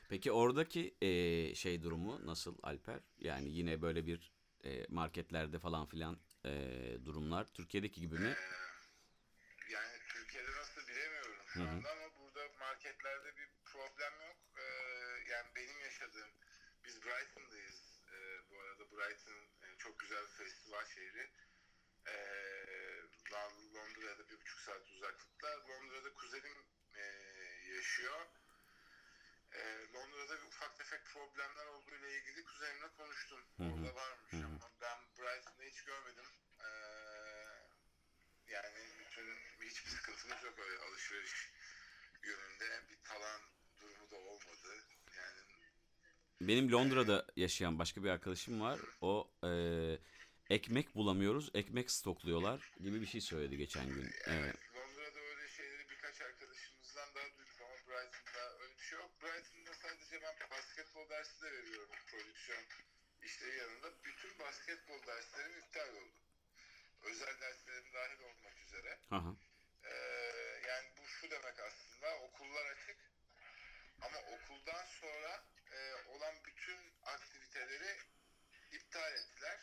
Peki 0.09 0.33
oradaki 0.33 0.96
eee, 1.00 1.55
şey 1.55 1.83
durumu 1.83 2.26
nasıl 2.26 2.59
Alper? 2.62 3.00
Yani 3.18 3.48
yine 3.48 3.83
böyle 3.83 4.07
bir 4.07 4.33
eee, 4.64 4.87
marketlerde 4.88 5.59
falan 5.59 5.87
filan 5.87 6.20
eee, 6.44 7.05
durumlar 7.05 7.44
Türkiye'deki 7.55 8.00
gibi 8.00 8.18
mi? 8.18 8.29
Ee, 8.29 9.72
yani 9.72 9.98
Türkiye'de 10.09 10.50
nasıl 10.52 10.87
bilemiyorum 10.88 11.37
şu 11.57 11.62
Hı 11.62 11.64
hı. 11.64 11.69
anda 11.69 11.90
ama 11.90 12.16
burada 12.19 12.49
marketlerde 12.59 13.37
bir 13.37 13.49
problem 13.64 14.12
yok. 14.21 14.37
Ee, 14.57 14.62
yani 15.27 15.55
benim 15.57 15.79
yaşadığım, 15.81 16.31
biz 16.85 17.03
Brighton'dayız. 17.03 18.03
Ee, 18.12 18.51
bu 18.51 18.61
arada 18.61 18.90
Brighton 18.90 19.40
e, 19.62 19.79
çok 19.79 19.99
güzel 19.99 20.23
bir 20.23 20.45
festival 20.45 20.85
şehri. 20.85 21.31
Ee, 22.07 22.12
Lon- 23.31 23.75
Londra'ya 23.75 24.19
da 24.19 24.29
bir 24.29 24.40
buçuk 24.40 24.61
saat 24.61 24.88
uzaklıkta. 24.88 25.69
Londra'da 25.69 26.14
kuzenim 26.14 26.66
e, 26.95 27.03
yaşıyor. 27.75 28.27
Ee, 29.53 29.87
Londra'da 29.95 30.37
bir 30.42 30.47
ufak 30.47 30.79
tefek 30.79 31.05
problemler 31.07 31.66
olduğu 31.66 31.95
ile 31.95 32.19
ilgili 32.19 32.45
kuzenimle 32.45 32.88
konuştum. 32.88 33.40
Hı 33.57 33.62
hı. 33.62 33.73
Orada 33.73 33.95
varmış 33.95 34.33
Hı 34.33 34.37
hı. 34.37 34.45
ama 34.45 34.71
ben 34.81 34.99
Brighton'da 35.19 35.62
hiç 35.62 35.85
görmedim. 35.85 36.27
Ee, 36.61 36.66
yani 38.47 38.96
hiçbir 39.77 39.91
sıkıntımız 39.91 40.43
yok 40.45 40.59
öyle 40.59 40.79
alışveriş 40.79 41.51
yönünde 42.23 42.83
bir 42.91 42.99
talan 43.09 43.41
durumu 43.81 44.11
da 44.11 44.17
olmadı. 44.17 44.85
Yani 45.17 45.41
Benim 46.41 46.73
Londra'da 46.73 47.27
yaşayan 47.37 47.79
başka 47.79 48.05
bir 48.05 48.09
arkadaşım 48.11 48.61
var. 48.61 48.81
O 49.01 49.31
eee, 49.45 49.99
ekmek 50.51 50.95
bulamıyoruz, 50.95 51.51
ekmek 51.55 51.91
stokluyorlar 51.91 52.61
gibi 52.81 53.01
bir 53.01 53.07
şey 53.07 53.21
söyledi 53.21 53.57
geçen 53.57 53.87
gün. 53.95 54.05
Evet. 54.05 54.17
evet, 54.27 54.57
Londra'da 54.75 55.21
öyle 55.21 55.49
şeyleri 55.49 55.89
birkaç 55.91 56.21
arkadaşımızdan 56.21 57.09
daha 57.15 57.25
duyduk 57.39 57.61
ama 57.61 57.75
Brighton'da 57.87 58.59
öyle 58.62 58.75
bir 58.79 58.85
şey 58.85 58.99
yok. 58.99 59.11
Brighton'da 59.23 59.75
sadece 59.75 60.23
ben 60.23 60.51
basketbol 60.51 61.09
dersi 61.09 61.43
de 61.43 61.53
veriyorum 61.53 61.91
prodüksiyon 62.07 62.65
işleri 63.23 63.57
yanında. 63.59 63.93
Bütün 64.05 64.39
basketbol 64.39 65.07
derslerim 65.07 65.59
iptal 65.59 65.89
oldu. 65.95 66.17
Özel 67.03 67.41
derslerim 67.41 67.93
dahil 67.95 68.21
olmak 68.21 68.62
üzere. 68.67 68.99
Aha. 69.11 69.37
Ee, 69.97 70.61
yani 70.69 70.87
bu 70.99 71.09
şu 71.09 71.31
demek 71.31 71.59
aslında 71.61 72.19
okullar 72.19 72.67
açık 72.67 72.97
ama 74.01 74.19
okuldan 74.19 74.85
sonra 74.85 75.45
e, 75.73 75.95
olan 76.09 76.35
bütün 76.45 76.93
aktiviteleri 77.05 77.97
iptal 78.73 79.13
ettiler. 79.13 79.61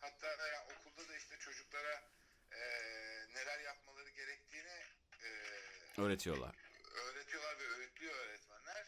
Hatta 0.00 0.26
yani 0.28 0.72
okulda 0.74 1.08
da 1.08 1.16
işte 1.16 1.38
çocuklara 1.38 2.02
e, 2.52 2.60
neler 3.34 3.60
yapmaları 3.60 4.10
gerektiğini 4.10 4.82
e, 5.22 5.28
Öğretiyorlar. 6.00 6.54
öğretiyorlar 6.94 7.58
ve 7.58 7.64
öğütlüyor 7.68 8.14
öğretmenler. 8.14 8.86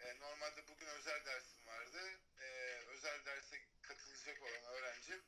E, 0.00 0.18
normalde 0.20 0.68
bugün 0.68 0.86
özel 0.86 1.24
dersim 1.24 1.66
vardı. 1.66 2.20
E, 2.40 2.46
özel 2.88 3.24
derse 3.24 3.56
katılacak 3.82 4.42
olan 4.42 4.64
öğrencim 4.64 5.22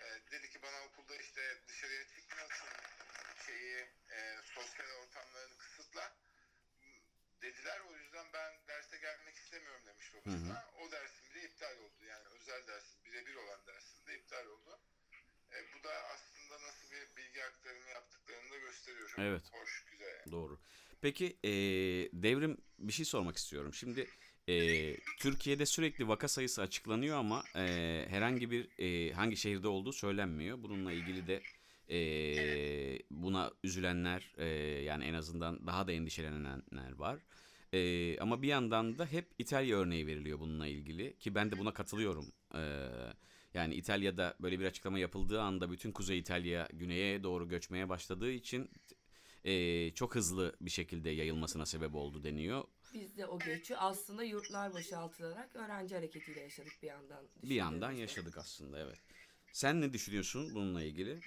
e, 0.00 0.30
dedi 0.30 0.50
ki 0.50 0.62
bana 0.62 0.84
okulda 0.84 1.16
işte 1.16 1.58
dışarıya 1.68 2.04
çıkmasın 2.08 2.68
şeyi 3.46 3.86
e, 4.18 4.22
sosyal 4.54 4.90
ortamlarını 5.02 5.56
kısıtla 5.58 6.04
dediler. 7.42 7.80
O 7.90 7.96
yüzden 7.96 8.26
ben 8.34 8.52
derse 8.68 8.96
gelmek 8.98 9.34
istemiyorum 9.36 9.82
demiş 9.86 10.06
babasına. 10.14 10.64
O 10.80 10.90
dersim 10.92 11.34
de 11.34 11.42
iptal 11.48 11.76
oldu. 11.78 12.04
Yani 12.08 12.24
özel 12.40 12.66
dersim 12.66 12.98
birebir 13.04 13.34
olan 13.34 13.60
dersim 13.66 14.06
de 14.06 14.14
iptal 14.18 14.46
oldu. 14.46 14.78
E, 15.52 15.58
bu 15.74 15.84
da 15.84 15.92
aslında 16.14 16.54
nasıl 16.66 16.90
bir 16.90 17.16
bilgi 17.16 17.44
aktarımı 17.44 17.88
yaptıklarını 17.88 18.50
da 18.50 18.58
gösteriyor. 18.58 19.08
Çok 19.08 19.20
Evet. 19.20 19.42
hoş, 19.52 19.84
güzel. 19.90 20.06
yani. 20.20 20.32
Doğru. 20.32 20.60
Peki 21.00 21.38
eee, 21.42 22.10
devrim 22.12 22.56
bir 22.78 22.92
şey 22.92 23.04
sormak 23.04 23.36
istiyorum. 23.36 23.74
Şimdi 23.74 24.06
eee, 24.46 24.96
Türkiye'de 25.18 25.66
sürekli 25.66 26.08
vaka 26.08 26.28
sayısı 26.28 26.62
açıklanıyor 26.62 27.18
ama 27.18 27.44
eee, 27.54 28.06
herhangi 28.10 28.50
bir 28.50 28.68
eee, 28.78 29.12
hangi 29.12 29.36
şehirde 29.36 29.68
olduğu 29.68 29.92
söylenmiyor. 29.92 30.62
Bununla 30.62 30.92
ilgili 30.92 31.26
de 31.26 31.42
eee, 31.88 31.96
buna 33.38 33.52
üzülenler 33.64 34.32
eee, 34.38 34.82
yani 34.82 35.04
en 35.04 35.14
azından 35.14 35.66
daha 35.66 35.86
da 35.86 35.92
endişelenenler 35.92 36.92
var. 36.96 37.18
Eee, 37.72 38.18
ama 38.18 38.42
bir 38.42 38.48
yandan 38.48 38.98
da 38.98 39.06
hep 39.06 39.30
İtalya 39.38 39.78
örneği 39.78 40.06
veriliyor 40.06 40.40
bununla 40.40 40.66
ilgili 40.66 41.18
ki 41.18 41.34
ben 41.34 41.50
de 41.50 41.58
buna 41.58 41.72
katılıyorum. 41.72 42.32
Eee, 42.54 42.88
yani 43.54 43.74
İtalya'da 43.74 44.34
böyle 44.40 44.60
bir 44.60 44.64
açıklama 44.64 44.98
yapıldığı 44.98 45.40
anda 45.40 45.70
bütün 45.70 45.92
Kuzey 45.92 46.18
İtalya 46.18 46.68
güneye 46.72 47.22
doğru 47.22 47.48
göçmeye 47.48 47.88
başladığı 47.88 48.30
için 48.30 48.70
e, 49.44 49.90
çok 49.94 50.14
hızlı 50.14 50.56
bir 50.60 50.70
şekilde 50.70 51.10
yayılmasına 51.10 51.66
sebep 51.66 51.94
oldu 51.94 52.24
deniyor. 52.24 52.64
Biz 52.94 53.16
de 53.16 53.26
o 53.26 53.38
göçü 53.38 53.74
aslında 53.74 54.22
yurtlar 54.22 54.72
boşaltılarak 54.74 55.56
öğrenci 55.56 55.94
hareketiyle 55.94 56.40
yaşadık 56.40 56.72
bir 56.82 56.88
yandan. 56.88 57.24
Bir 57.42 57.54
yandan 57.54 57.92
yaşadık 57.92 58.38
aslında 58.38 58.78
evet. 58.78 58.98
Sen 59.52 59.80
ne 59.80 59.92
düşünüyorsun 59.92 60.54
bununla 60.54 60.82
ilgili? 60.82 61.20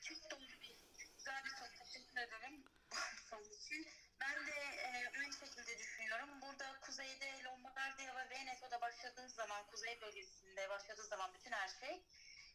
Çok 0.00 0.30
doğru 0.30 0.40
bir, 0.62 0.74
güzel 1.16 1.44
bir 1.44 1.50
soru. 1.50 1.68
Teşekkür 1.84 2.20
ederim 2.20 2.64
soru 3.30 3.42
için. 3.58 3.86
Ben 4.20 4.36
de 4.46 4.56
e, 4.86 4.88
aynı 5.20 5.32
şekilde 5.32 5.78
düşünüyorum. 5.78 6.28
Burada 6.42 6.80
kuzeyde 6.86 7.28
Veneto'da 8.38 8.80
başladığı 8.80 9.28
zaman, 9.28 9.66
kuzey 9.66 10.00
bölgesinde 10.00 10.68
başladığı 10.68 11.06
zaman 11.06 11.34
bütün 11.34 11.52
her 11.52 11.68
şey 11.68 12.02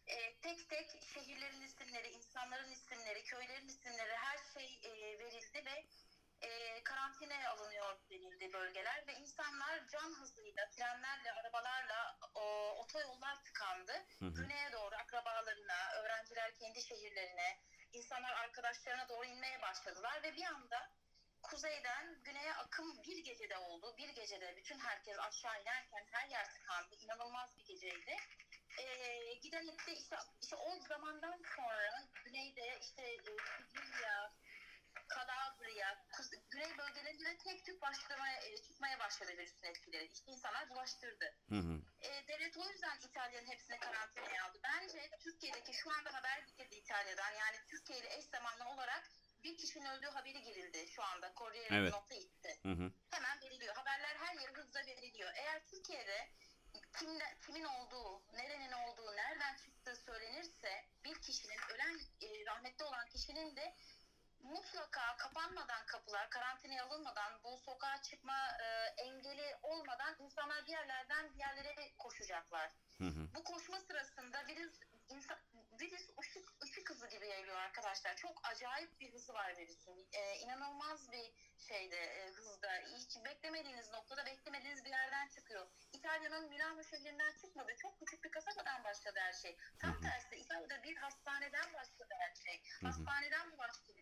e, 0.08 0.40
tek 0.40 0.70
tek 0.70 1.04
şehirlerin 1.14 1.62
isimleri, 1.62 2.08
insanların 2.08 2.72
isimleri, 2.72 3.24
köylerin 3.24 3.68
isimleri 3.68 4.16
her 4.16 4.38
şey 4.54 4.80
e, 4.84 5.20
verildi 5.20 5.66
ve 5.66 5.86
e, 6.42 6.84
karantinaya 6.84 7.52
alınıyor 7.52 7.98
denildi 8.10 8.54
bölgeler 8.54 9.08
ve 9.08 9.14
insanlar 9.14 9.88
can 9.88 10.14
hızıyla, 10.14 10.70
trenlerle, 10.70 11.32
arabalarla 11.32 12.20
o, 12.36 12.42
otoyollar 12.72 13.44
tıkandı. 13.44 13.94
Hı 14.20 14.26
hı. 14.26 14.30
Güneye 14.30 14.72
doğru 14.72 14.96
akrabalarına, 14.96 15.92
öğrenciler 15.96 16.56
kendi 16.56 16.82
şehirlerine, 16.82 17.60
insanlar 17.94 18.32
arkadaşlarına 18.32 19.10
doğru 19.10 19.26
inmeye 19.26 19.62
başladılar 19.62 20.24
ve 20.24 20.36
bir 20.36 20.46
anda 20.46 20.92
kuzeyden 21.44 22.24
güneye 22.24 22.54
akım 22.54 23.04
bir 23.04 23.18
gecede 23.18 23.58
oldu. 23.58 23.96
Bir 23.98 24.10
gecede 24.10 24.56
bütün 24.58 24.80
herkes 24.80 25.20
aşağı 25.20 25.62
inerken 25.62 26.06
her 26.12 26.30
yer 26.30 26.54
tıkandı. 26.54 26.96
İnanılmaz 26.96 27.58
bir 27.58 27.66
geceydi. 27.66 28.16
Ee, 28.80 29.34
giden 29.34 29.68
işte, 29.88 30.18
işte 30.42 30.56
o 30.56 30.80
zamandan 30.90 31.42
sonra 31.56 32.04
güneyde 32.26 32.80
işte 32.82 33.02
e, 33.02 33.18
Sicilya, 33.68 34.34
Kalabria, 35.08 36.06
güney 36.52 36.78
bölgelerinde 36.78 37.38
tek 37.38 37.66
tük 37.66 37.82
başlamaya, 37.82 38.38
e, 38.42 38.58
çıkmaya 38.58 39.00
başladı 39.00 39.32
virüsün 39.38 39.68
etkileri. 39.68 40.06
İşte 40.06 40.32
insanlar 40.32 40.70
bulaştırdı. 40.70 41.36
Hı 41.50 41.56
hı. 41.56 41.82
E, 42.02 42.28
devlet 42.28 42.58
o 42.58 42.70
yüzden 42.70 43.00
İtalya'nın 43.00 43.48
hepsini 43.48 43.80
karantinaya 43.80 44.46
aldı. 44.46 44.60
Bence 44.64 45.10
Türkiye'deki 45.20 45.74
şu 45.74 45.92
anda 45.92 46.14
haber 46.14 46.40
geldi 46.58 46.76
İtalya'dan 46.76 47.32
yani 47.32 47.58
Türkiye 47.68 48.00
ile 48.00 48.18
eş 48.18 48.26
zamanlı 48.26 48.66
olarak 48.70 49.10
bir 49.44 49.58
kişinin 49.58 49.86
öldüğü 49.86 50.08
haberi 50.08 50.44
girildi 50.44 50.88
şu 50.88 51.04
anda. 51.04 51.34
Corriere 51.36 51.76
Evet. 51.76 51.94
nota 51.94 52.16
itti. 52.16 52.60
Hı 52.64 52.72
hı. 52.72 52.92
Hemen 53.12 53.42
veriliyor. 53.42 53.76
Haberler 53.76 54.16
her 54.16 54.36
yere 54.36 54.52
hızla 54.54 54.80
veriliyor. 54.80 55.32
Eğer 55.36 55.66
Türkiye'de 55.66 56.30
kimde, 57.00 57.24
kimin 57.46 57.64
olduğu, 57.64 58.24
nerenin 58.34 58.72
olduğu, 58.72 59.16
nereden 59.16 59.56
çıktığı 59.56 59.96
söylenirse 59.96 60.86
bir 61.06 61.22
kişinin 61.22 61.58
ölen, 61.74 62.00
e, 62.22 62.46
rahmetli 62.46 62.86
olan 62.86 63.10
kişinin 63.10 63.56
de 63.56 63.76
mutlaka 64.44 65.18
kapanmadan 65.18 65.86
kapılar, 65.86 66.30
karantinaya 66.30 66.86
alınmadan, 66.86 67.44
bu 67.44 67.58
sokağa 67.58 68.02
çıkma 68.02 68.58
e, 68.62 68.66
engeli 69.02 69.56
olmadan 69.62 70.16
insanlar 70.20 70.66
bir 70.66 70.72
yerlerden 70.72 71.34
bir 71.34 71.40
yerlere 71.40 71.94
koşacaklar. 71.98 72.72
Hı 72.98 73.04
hı. 73.08 73.28
Bu 73.36 73.44
koşma 73.44 73.80
sırasında 73.80 74.48
virüs 74.48 74.80
insan, 75.10 75.38
virüs 75.82 76.10
gibi 77.24 77.32
yayılıyor 77.32 77.58
arkadaşlar. 77.58 78.16
Çok 78.16 78.42
acayip 78.44 79.00
bir 79.00 79.14
hızı 79.14 79.34
var 79.34 79.58
virüsün. 79.58 80.08
Ee, 80.14 80.36
inanılmaz 80.38 81.12
bir 81.12 81.32
şeyde 81.68 81.98
e, 81.98 82.28
hızda. 82.28 82.72
Hiç 82.98 83.26
beklemediğiniz 83.26 83.90
noktada 83.92 84.26
beklemediğiniz 84.26 84.86
bir 84.86 84.90
yerden 84.90 85.28
çıkıyor. 85.28 85.68
İtalya'nın 85.94 86.50
Milano 86.50 86.84
şehrinden 86.84 87.34
çıkmadı. 87.42 87.72
Çok 87.82 88.00
küçük 88.00 88.24
bir 88.24 88.32
kasabadan 88.32 88.84
başladı 88.84 89.20
her 89.22 89.34
şey. 89.34 89.58
Tam 89.80 90.02
tersi 90.02 90.36
İtalya'da 90.36 90.84
bir 90.84 90.96
hastaneden 90.96 91.74
başladı 91.74 92.14
her 92.20 92.36
şey. 92.36 92.62
Hastaneden 92.84 93.52
bu 93.52 93.58
başladı. 93.58 93.94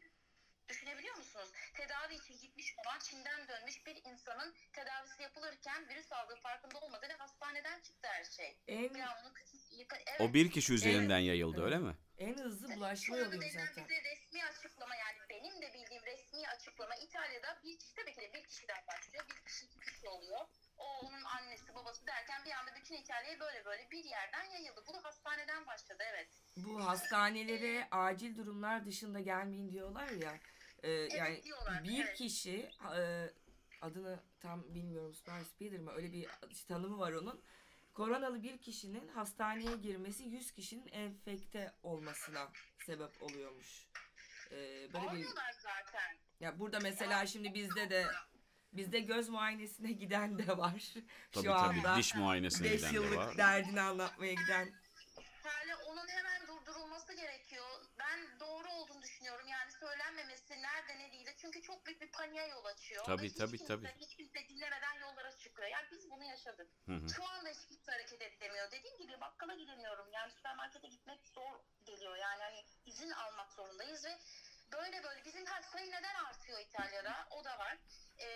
Düşünebiliyor 0.69 1.15
musunuz? 1.15 1.49
Tedavi 1.73 2.15
için 2.15 2.37
gitmiş 2.37 2.75
olan 2.85 2.99
Çin'den 2.99 3.47
dönmüş 3.47 3.85
bir 3.85 3.95
insanın 4.05 4.55
tedavisi 4.73 5.23
yapılırken 5.23 5.89
virüs 5.89 6.11
aldığı 6.11 6.35
farkında 6.35 6.79
olmadı 6.79 7.07
ve 7.09 7.13
hastaneden 7.13 7.81
çıktı 7.81 8.07
her 8.07 8.23
şey. 8.23 8.59
Milano'nun 8.67 9.33
yıka- 9.71 10.03
evet. 10.07 10.21
O 10.21 10.33
bir 10.33 10.51
kişi 10.51 10.73
üzerinden 10.73 11.19
yayıldı 11.19 11.63
öyle 11.65 11.77
mi? 11.77 11.95
En 12.21 12.37
hızlı 12.37 12.75
bulaşma 12.75 12.95
Şu 12.95 13.13
anda 13.13 13.35
yoluyum 13.35 13.53
zaten. 13.53 13.83
bize 13.89 14.01
resmi 14.03 14.43
açıklama 14.45 14.95
yani 14.95 15.17
benim 15.29 15.61
de 15.61 15.73
bildiğim 15.73 16.03
resmi 16.05 16.47
açıklama 16.47 16.95
İtalya'da 16.95 17.59
bir 17.63 17.79
kişi 17.79 17.95
tabii 17.95 18.13
ki 18.13 18.21
de 18.21 18.33
bir 18.33 18.43
kişiden 18.43 18.87
başlıyor. 18.87 19.25
Bir 19.29 19.45
kişi 19.45 19.65
iki 19.65 19.79
kişi 19.79 20.09
oluyor. 20.09 20.39
O 20.77 20.85
onun 21.05 21.23
annesi 21.23 21.75
babası 21.75 22.07
derken 22.07 22.45
bir 22.45 22.51
anda 22.51 22.71
bütün 22.75 22.95
İtalya'ya 22.95 23.39
böyle 23.39 23.65
böyle 23.65 23.91
bir 23.91 24.03
yerden 24.03 24.43
yayıldı. 24.43 24.83
Bu 24.87 24.93
da 24.93 25.03
hastaneden 25.03 25.67
başladı 25.67 26.03
evet. 26.11 26.29
Bu 26.57 26.85
hastanelere 26.85 27.87
acil 27.91 28.37
durumlar 28.37 28.85
dışında 28.85 29.19
gelmeyin 29.19 29.71
diyorlar 29.71 30.09
ya. 30.09 30.39
e, 30.83 30.91
yani 30.91 31.43
diyorlar, 31.43 31.83
bir 31.83 32.05
evet. 32.05 32.17
kişi 32.17 32.71
e, 32.97 33.29
adını 33.81 34.19
tam 34.39 34.75
bilmiyorum 34.75 35.15
Speeder 35.45 35.79
mi 35.79 35.91
öyle 35.91 36.11
bir 36.13 36.27
tanımı 36.67 36.99
var 36.99 37.11
onun. 37.11 37.43
Koronalı 37.93 38.43
bir 38.43 38.57
kişinin 38.57 39.07
hastaneye 39.07 39.75
girmesi 39.75 40.23
100 40.23 40.51
kişinin 40.51 40.87
enfekte 40.91 41.73
olmasına 41.83 42.51
sebep 42.85 43.23
oluyormuş. 43.23 43.87
E, 44.51 44.57
böyle 44.93 45.11
bir 45.11 45.25
zaten. 45.61 46.17
ya 46.39 46.59
burada 46.59 46.79
mesela 46.79 47.25
şimdi 47.25 47.53
bizde 47.53 47.89
de 47.89 48.05
bizde 48.73 48.99
göz 48.99 49.29
muayenesine 49.29 49.91
giden 50.01 50.39
de 50.39 50.57
var. 50.57 50.93
Tabii 51.31 51.45
Şu 51.45 51.53
anda 51.53 51.81
tabii 51.81 51.99
diş 51.99 52.15
muayenesine 52.15 52.67
5 52.71 52.77
giden 52.77 52.91
de 52.91 52.95
yıllık 52.95 53.17
var. 53.17 53.37
derdini 53.37 53.81
anlatmaya 53.81 54.33
giden 54.33 54.73
Hala 55.43 55.77
onun 55.91 56.07
hemen 56.07 56.47
durdurulması 56.47 57.13
gerekiyor. 57.13 57.65
Ben 57.99 58.39
doğru 58.39 58.69
olduğunu 58.69 59.01
düşünüyorum. 59.01 59.47
Yani 59.47 59.60
söylenmemesi 59.81 60.61
nerede 60.61 60.99
ne 60.99 61.11
değil. 61.11 61.27
Çünkü 61.37 61.61
çok 61.61 61.85
büyük 61.85 62.01
bir 62.01 62.11
paniğe 62.11 62.47
yol 62.47 62.65
açıyor. 62.65 63.05
Tabii, 63.05 63.29
hiç 63.29 63.37
tabii, 63.37 63.57
kimse, 63.57 63.73
tabii. 63.73 63.87
Hiç 64.01 64.15
kimse 64.15 64.49
dinlemeden 64.49 64.99
yollara 64.99 65.37
çıkıyor. 65.37 65.67
Yani 65.67 65.87
biz 65.91 66.09
bunu 66.11 66.23
yaşadık. 66.23 66.69
Hı 66.85 66.95
hı. 66.95 67.09
Şu 67.15 67.23
anda 67.23 67.49
hiç 67.49 67.67
kimse 67.67 67.91
hareket 67.91 68.21
edemiyor. 68.21 68.71
Dediğim 68.71 68.97
gibi 68.97 69.21
bakkala 69.21 69.55
gidemiyorum. 69.55 70.07
Yani 70.11 70.31
süpermarkete 70.31 70.87
gitmek 70.87 71.27
zor 71.27 71.59
geliyor. 71.85 72.15
Yani 72.17 72.41
hani 72.43 72.65
izin 72.85 73.11
almak 73.11 73.53
zorundayız 73.53 74.05
ve 74.05 74.19
böyle 74.71 75.03
böyle 75.03 75.25
bizim 75.25 75.45
her 75.45 75.61
sayı 75.61 75.91
neden 75.91 76.15
artıyor 76.15 76.59
İtalya'da? 76.59 77.27
O 77.31 77.43
da 77.43 77.57
var. 77.59 77.77
Ee, 78.17 78.27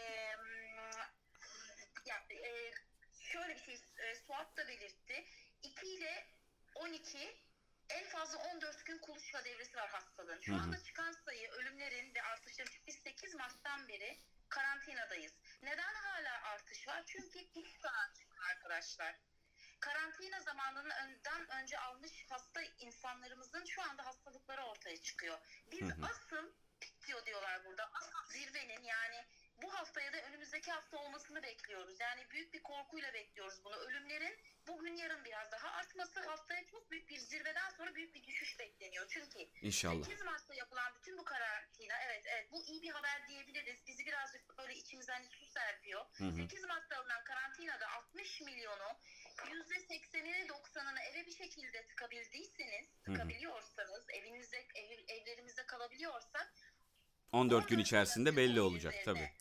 ya, 2.06 2.16
e, 2.30 2.72
şöyle 3.20 3.56
bir 3.56 3.60
şey 3.60 3.76
e, 3.98 4.16
Suat 4.16 4.58
da 4.58 4.68
belirtti. 4.68 5.26
2 5.64 5.88
ile 5.88 6.28
12 6.76 7.45
en 7.90 8.06
fazla 8.06 8.38
14 8.38 8.86
gün 8.86 8.98
kuluçka 8.98 9.46
devresi 9.46 9.78
var 9.78 9.90
hastalığın. 9.90 10.42
Şu 10.42 10.56
anda 10.56 10.84
çıkan 10.84 11.12
sayı 11.12 11.52
ölümlerin 11.52 12.16
ve 12.16 12.22
artışların 12.22 12.74
biz 12.88 12.96
8 12.96 13.36
Mart'tan 13.36 13.88
beri 13.88 14.20
karantinadayız. 14.50 15.34
Neden 15.62 15.94
hala 15.94 16.42
artış 16.42 16.88
var? 16.88 17.04
Çünkü 17.06 17.40
ilk 17.40 17.74
çıktı 18.16 18.38
arkadaşlar. 18.50 19.16
Karantina 19.80 20.40
zamanından 20.40 21.48
önce 21.62 21.80
almış 21.80 22.26
hasta 22.30 22.62
insanlarımızın 22.62 23.66
şu 23.66 23.82
anda 23.82 24.06
hastalıkları 24.06 24.64
ortaya 24.64 25.02
çıkıyor. 25.02 25.40
Biz 25.72 25.82
Hı 25.82 25.86
hı. 25.86 26.06
asıl 26.06 26.54
diyor 27.08 27.26
diyorlar 27.26 27.66
burada. 27.66 27.92
Asıl 27.94 28.32
zirvenin 28.32 28.84
yani 28.84 29.26
bu 29.62 29.74
haftaya 29.74 30.14
da 30.14 30.22
önümüzdeki 30.22 30.72
hafta 30.72 30.98
olmasını 30.98 31.44
bekliyoruz. 31.44 32.00
Yani 32.00 32.30
büyük 32.30 32.54
bir 32.54 32.64
korkuyla 32.64 33.14
bekliyoruz 33.14 33.64
bunu. 33.64 33.76
Ölümlerin 33.76 34.40
bugün 34.68 34.96
yarın 34.96 35.26
biraz 35.26 35.52
daha 35.52 35.70
artması 35.70 36.20
haftaya 36.20 36.66
çok 36.66 36.92
büyük 36.92 37.10
bir 37.10 37.18
zirveden 37.18 37.70
sonra 37.70 37.96
büyük 37.96 38.16
bir 38.16 38.24
düşüş 38.24 38.60
bekleniyor. 38.60 39.06
Çünkü 39.10 39.40
İnşallah. 39.62 40.06
8 40.06 40.24
Mart'ta 40.24 40.54
yapılan 40.54 40.96
bütün 40.96 41.18
bu 41.18 41.24
karantina 41.26 41.94
evet 42.06 42.24
evet 42.28 42.52
bu 42.52 42.64
iyi 42.66 42.82
bir 42.82 42.90
haber 42.90 43.28
diyebiliriz. 43.28 43.88
Bizi 43.88 44.06
birazcık 44.06 44.58
böyle 44.58 44.74
içimizden 44.74 45.24
su 45.30 45.46
serpiyor. 45.46 46.06
Hı 46.18 46.24
hı. 46.24 46.36
8 46.36 46.64
Mart'ta 46.64 46.98
alınan 47.00 47.24
karantinada 47.24 47.92
60 47.92 48.42
milyonu 48.42 49.00
%80'ini 49.38 50.48
90'ını 50.48 51.00
eve 51.00 51.26
bir 51.26 51.36
şekilde 51.36 51.88
tıkabildiyseniz, 51.88 52.88
Hı 53.04 53.12
hı. 53.12 53.14
tıkabiliyorsanız, 53.14 54.04
evinizde 54.10 54.68
ev, 54.76 55.00
evlerimizde 55.08 55.66
kalabiliyorsak 55.66 56.54
14 57.32 57.70
gün 57.70 57.80
içerisinde 57.80 58.38
belli 58.38 58.62
olacak. 58.62 58.96
Tabii 59.06 59.32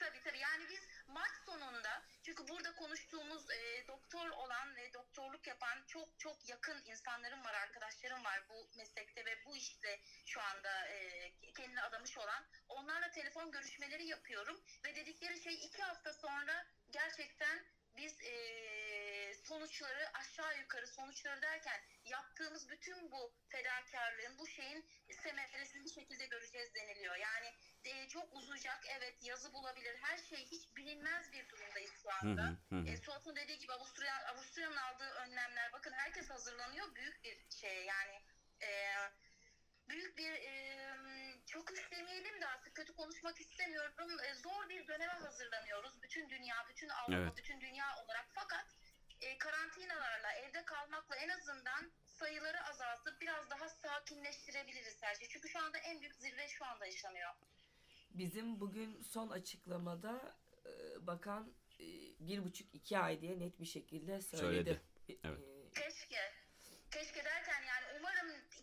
tabii 0.00 0.22
tabii. 0.24 0.38
Yani 0.38 0.64
biz 0.68 0.80
Mart 1.08 1.36
sonunda 1.46 2.02
çünkü 2.22 2.48
burada 2.48 2.74
konuştuğumuz 2.74 3.47
e, 3.58 3.86
doktor 3.88 4.28
olan 4.30 4.76
ve 4.76 4.92
doktorluk 4.92 5.46
yapan 5.46 5.84
çok 5.86 6.18
çok 6.18 6.48
yakın 6.48 6.82
insanlarım 6.86 7.44
var, 7.44 7.54
arkadaşlarım 7.54 8.24
var 8.24 8.48
bu 8.48 8.70
meslekte 8.76 9.24
ve 9.24 9.44
bu 9.46 9.56
işte 9.56 10.00
şu 10.26 10.40
anda 10.40 10.88
e, 10.88 11.30
kendini 11.56 11.82
adamış 11.82 12.18
olan. 12.18 12.46
Onlarla 12.68 13.10
telefon 13.10 13.50
görüşmeleri 13.50 14.06
yapıyorum 14.06 14.60
ve 14.84 14.94
dedikleri 14.94 15.40
şey 15.40 15.54
iki 15.54 15.82
hafta 15.82 16.12
sonra 16.12 16.66
gerçekten 16.90 17.64
biz 17.98 18.20
e, 18.20 19.34
sonuçları 19.34 20.10
aşağı 20.14 20.58
yukarı 20.58 20.86
sonuçları 20.86 21.42
derken 21.42 21.80
yaptığımız 22.04 22.68
bütün 22.68 23.10
bu 23.10 23.32
fedakarlığın 23.48 24.38
bu 24.38 24.46
şeyin 24.46 24.86
semeresini 25.22 25.84
bir 25.84 25.90
şekilde 25.90 26.26
göreceğiz 26.26 26.74
deniliyor. 26.74 27.16
Yani 27.16 27.54
e, 27.84 28.08
çok 28.08 28.34
uzayacak 28.34 28.84
evet 28.98 29.16
yazı 29.22 29.52
bulabilir 29.52 29.96
her 30.02 30.18
şey 30.18 30.38
hiç 30.38 30.76
bilinmez 30.76 31.32
bir 31.32 31.48
durumdayız 31.48 31.92
şu 32.02 32.08
anda. 32.10 32.42
hı, 32.42 32.76
hı 32.76 32.80
hı. 32.80 32.88
E, 32.88 32.96
Suat'ın 32.96 33.36
dediği 33.36 33.58
gibi 33.58 33.72
Avusturya, 33.72 34.26
Avusturya'nın 34.26 34.76
aldığı 34.76 35.10
önlemler 35.10 35.72
bakın 35.72 35.92
herkes 35.92 36.30
hazırlanıyor 36.30 36.94
büyük 36.94 37.24
bir 37.24 37.46
şey 37.50 37.84
yani 37.84 38.22
e, 38.62 38.94
büyük 39.88 40.18
bir 40.18 40.32
e, 40.32 40.52
çöküş 41.46 41.90
demeyelim 41.92 42.40
de 42.40 42.46
artık 42.46 42.74
kötü 42.74 42.92
konuşmak 42.92 43.40
istemiyorum. 43.40 43.92
E, 44.30 44.34
zor 44.34 44.68
bir 44.68 44.88
döneme 44.88 45.12
hazırlanıyoruz. 45.12 46.02
Bütün 46.02 46.30
dünya, 46.30 46.56
bütün 46.68 46.88
Avrupa, 46.88 47.18
Evet. 47.18 47.36
bütün 47.36 47.60
dünya 47.60 47.96
olarak. 48.04 48.26
Fakat 48.34 48.66
e, 49.20 49.38
karantinalarla, 49.38 50.32
evde 50.32 50.64
kalmakla 50.64 51.16
en 51.16 51.28
azından 51.28 51.92
sayıları 52.04 52.64
azaltıp 52.64 53.20
biraz 53.20 53.50
daha 53.50 53.68
sakinleştirebiliriz 53.68 55.02
her 55.02 55.14
şeyi. 55.14 55.28
Çünkü 55.28 55.48
şu 55.48 55.58
anda 55.58 55.78
en 55.78 56.00
büyük 56.00 56.14
zirve 56.14 56.48
şu 56.48 56.64
anda 56.64 56.86
yaşanıyor. 56.86 57.30
Bizim 58.10 58.60
bugün 58.60 59.02
son 59.02 59.28
açıklamada 59.30 60.36
e, 60.66 61.06
bakan 61.06 61.54
e, 61.80 61.86
bir 62.20 62.44
buçuk 62.44 62.74
iki 62.74 62.98
ay 62.98 63.20
diye 63.20 63.38
net 63.38 63.60
bir 63.60 63.66
şekilde 63.66 64.20
söyledi. 64.20 64.80
Söyledi, 65.06 65.20
evet. 65.24 65.40
E, 65.40 65.82
Keşke. 65.82 66.32
Keşke 66.90 67.24
derken 67.24 67.62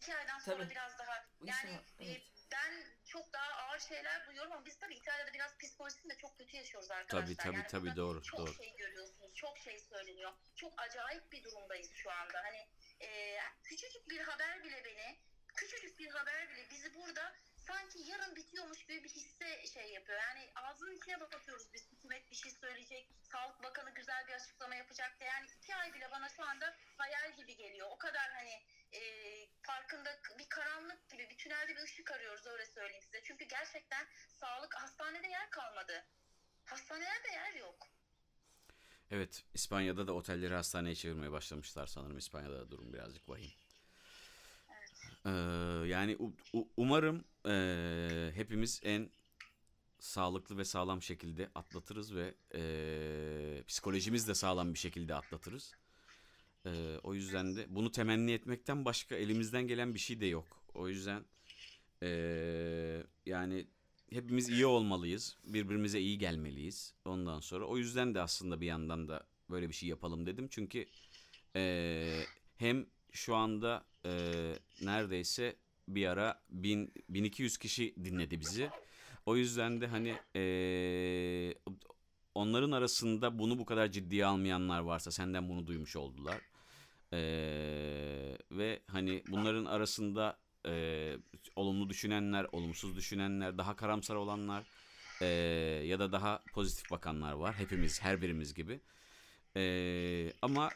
iki 0.06 0.16
aydan 0.16 0.40
sonra 0.40 0.58
Tabii. 0.58 0.70
biraz 0.70 1.00
daha 1.00 1.16
yani 1.44 1.72
İnşallah, 1.72 1.84
e, 2.00 2.06
evet. 2.06 2.22
ben 2.52 2.84
çok 3.06 3.34
daha 3.34 3.54
ağır 3.54 3.80
şeyler 3.80 4.28
duyuyorum 4.28 4.52
ama 4.52 4.66
biz 4.66 4.80
tabii 4.80 4.96
İtalya'da 4.96 5.34
biraz 5.34 5.58
psikolojisini 5.58 6.12
de 6.12 6.18
çok 6.18 6.38
kötü 6.38 6.58
yaşıyoruz 6.58 6.92
arkadaşlar. 6.92 7.26
Tabii 7.26 7.36
tabii 7.36 7.56
Yani 7.56 7.68
tabii 7.68 7.96
doğru 7.96 8.24
çok 8.24 8.40
doğru. 8.40 8.54
şey 8.54 8.76
görüyorsunuz, 8.76 9.34
çok 9.36 9.58
şey 9.58 9.80
söyleniyor. 9.80 10.32
Çok 10.56 10.74
acayip 10.82 11.32
bir 11.32 11.44
durumdayız 11.44 11.90
şu 11.94 12.12
anda. 12.12 12.44
Hani 12.44 12.68
e, 13.00 13.40
küçücük 13.64 14.10
bir 14.10 14.20
haber 14.20 14.64
bile 14.64 14.84
beni, 14.86 15.20
küçücük 15.56 16.00
bir 16.00 16.10
haber 16.10 16.50
bile 16.50 16.70
bizi 16.72 16.94
burada 16.96 17.34
sanki 17.68 18.12
yarın 18.12 18.36
bitiyormuş 18.36 18.86
gibi 18.86 19.04
bir 19.04 19.10
hisse 19.10 19.68
şey 19.68 19.92
yapıyor. 19.94 20.20
Yani 20.20 20.52
ağzının 20.56 20.96
içine 20.96 21.20
bakıyoruz 21.20 21.74
biz 21.74 21.92
hükümet 21.92 22.32
bir 22.32 22.36
şey 22.36 22.52
söyleyecek, 22.52 23.10
Sağlık 23.32 23.64
Bakanı 23.64 23.94
güzel 23.94 24.28
bir 24.28 24.34
açıklama 24.34 24.76
yapacak 24.76 25.20
diye. 25.20 25.30
Yani 25.30 25.48
iki 25.58 25.76
ay 25.76 25.94
bile 25.94 26.12
bana 26.12 26.30
şu 26.30 26.44
anda 26.44 26.76
hayal 26.98 27.36
gibi 27.36 27.56
geliyor. 27.56 27.88
O 27.92 27.98
kadar 27.98 28.32
hani 28.32 28.64
e, 28.92 29.02
farkında 29.62 30.10
bir 30.40 30.50
karanlık 30.50 31.10
gibi 31.10 31.30
bir 31.30 31.38
tünelde 31.38 31.76
bir 31.76 31.84
ışık 31.84 32.12
arıyoruz 32.12 32.48
öyle 32.48 32.66
söyleyeyim 32.66 33.04
size. 33.04 33.22
Çünkü 33.24 33.46
gerçekten 33.46 34.08
sağlık 34.28 34.76
hastanede 34.76 35.28
yer 35.28 35.50
kalmadı. 35.50 36.06
Hastanelerde 36.66 37.32
yer 37.32 37.54
yok. 37.54 37.88
Evet, 39.12 39.44
İspanya'da 39.54 40.08
da 40.08 40.14
otelleri 40.14 40.54
hastaneye 40.54 40.96
çevirmeye 40.96 41.32
başlamışlar 41.32 41.88
sanırım. 41.88 42.18
İspanya'da 42.18 42.60
da 42.60 42.72
durum 42.72 42.94
birazcık 42.94 43.30
vahim. 43.30 43.52
Ee, 45.26 45.30
yani 45.88 46.18
umarım 46.78 47.24
ee, 47.48 48.32
hepimiz 48.36 48.82
en 48.84 49.10
sağlıklı 50.00 50.58
ve 50.58 50.66
sağlam 50.66 51.02
şekilde 51.02 51.50
atlatırız 51.56 52.16
ve 52.16 52.34
ee, 52.56 53.64
psikolojimiz 53.68 54.28
de 54.28 54.34
sağlam 54.34 54.74
bir 54.74 54.80
şekilde 54.80 55.16
atlatırız. 55.16 55.74
Ee, 56.66 57.00
o 57.04 57.14
yüzden 57.14 57.56
de 57.56 57.66
bunu 57.70 57.92
temenni 57.92 58.32
etmekten 58.32 58.86
başka 58.86 59.16
elimizden 59.16 59.68
gelen 59.68 59.94
bir 59.94 60.00
şey 60.00 60.22
de 60.22 60.26
yok. 60.26 60.46
O 60.74 60.88
yüzden 60.88 61.26
ee, 62.04 63.04
yani 63.26 63.68
hepimiz 64.10 64.50
iyi 64.50 64.66
olmalıyız. 64.66 65.38
Birbirimize 65.44 66.00
iyi 66.00 66.18
gelmeliyiz. 66.18 66.94
Ondan 67.06 67.40
sonra 67.40 67.66
o 67.66 67.78
yüzden 67.78 68.16
de 68.16 68.22
aslında 68.22 68.62
bir 68.62 68.66
yandan 68.66 69.08
da 69.08 69.28
böyle 69.50 69.70
bir 69.70 69.74
şey 69.74 69.90
yapalım 69.90 70.26
dedim. 70.26 70.48
Çünkü 70.52 70.86
eee, 71.56 72.26
hem 72.58 72.86
şu 73.16 73.36
anda 73.36 73.86
eee, 74.06 74.60
neredeyse 74.82 75.56
bir 75.88 76.06
ara 76.08 76.42
1000 76.50 76.94
1200 77.10 77.58
kişi 77.58 77.96
dinledi 78.06 78.40
bizi. 78.40 78.74
O 79.26 79.36
yüzden 79.38 79.82
de 79.82 79.88
hani 79.88 80.20
eee, 80.36 81.56
onların 82.36 82.72
arasında 82.72 83.40
bunu 83.40 83.60
bu 83.60 83.66
kadar 83.66 83.92
ciddiye 83.92 84.26
almayanlar 84.26 84.80
varsa 84.80 85.12
senden 85.12 85.50
bunu 85.50 85.68
duymuş 85.68 85.96
oldular. 85.96 86.42
Eee, 87.14 88.38
ve 88.52 88.82
hani 88.88 89.24
bunların 89.28 89.66
arasında 89.66 90.40
eee, 90.66 91.18
olumlu 91.56 91.90
düşünenler, 91.90 92.48
olumsuz 92.52 92.96
düşünenler, 92.96 93.58
daha 93.58 93.76
karamsar 93.76 94.16
olanlar 94.16 94.64
eee, 95.22 95.28
ya 95.88 96.00
da 96.00 96.12
daha 96.12 96.44
pozitif 96.54 96.90
bakanlar 96.92 97.34
var. 97.34 97.56
Hepimiz, 97.56 98.02
her 98.04 98.22
birimiz 98.22 98.54
gibi. 98.54 98.80
Eee, 99.56 100.34
ama 100.42 100.72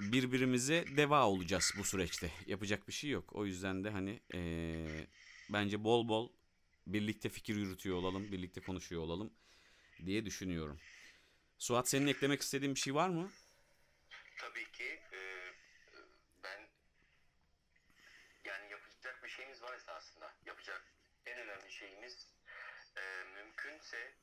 birbirimize 0.00 0.84
deva 0.96 1.28
olacağız 1.28 1.72
bu 1.78 1.84
süreçte. 1.84 2.30
Yapacak 2.46 2.88
bir 2.88 2.92
şey 2.92 3.10
yok. 3.10 3.32
O 3.32 3.46
yüzden 3.46 3.84
de 3.84 3.90
hani 3.90 4.20
eee, 4.34 5.06
bence 5.50 5.84
bol 5.84 6.08
bol 6.08 6.30
birlikte 6.86 7.28
fikir 7.28 7.56
yürütüyor 7.56 7.96
olalım, 7.96 8.32
birlikte 8.32 8.60
konuşuyor 8.60 9.02
olalım 9.02 9.32
diye 10.06 10.26
düşünüyorum. 10.26 10.80
Suat 11.58 11.88
senin 11.88 12.06
eklemek 12.06 12.42
istediğin 12.42 12.74
bir 12.74 12.80
şey 12.80 12.94
var 12.94 13.08
mı? 13.08 13.30
Tabii 14.38 14.72
ki 14.72 14.84
e, 15.12 15.20
ben 16.44 16.68
yani 18.44 18.72
yapacak 18.72 19.24
bir 19.24 19.28
şeyimiz 19.28 19.62
var 19.62 19.74
esasında. 19.76 20.34
Yapacak 20.46 20.84
en 21.26 21.38
önemli 21.38 21.72
şeyimiz 21.72 22.28
e, 22.96 23.02
mümkünse 23.34 24.14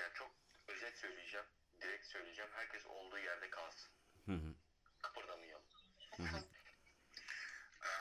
yani 0.00 0.12
çok 0.14 0.30
özet 0.68 0.98
söyleyeceğim, 0.98 1.46
direkt 1.82 2.06
söyleyeceğim. 2.06 2.50
Herkes 2.54 2.86
olduğu 2.86 3.18
yerde 3.18 3.50
kalsın. 3.50 3.90
Hı 4.26 4.32
hı. 4.32 4.54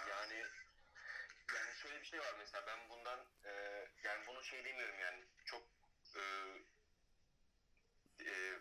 Yani 0.09 0.45
yani 1.53 1.75
şöyle 1.81 2.01
bir 2.01 2.05
şey 2.05 2.19
var 2.19 2.35
mesela 2.37 2.67
ben 2.67 2.89
bundan 2.89 3.19
e, 3.45 3.51
yani 4.03 4.27
bunu 4.27 4.43
şey 4.43 4.65
demiyorum 4.65 4.99
yani 4.99 5.25
çok 5.45 5.63
e, 6.15 6.21
e, 8.25 8.59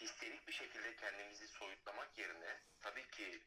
histerik 0.00 0.48
bir 0.48 0.52
şekilde 0.52 0.96
kendimizi 0.96 1.48
soyutlamak 1.48 2.18
yerine 2.18 2.60
tabii 2.80 3.06
ki 3.10 3.40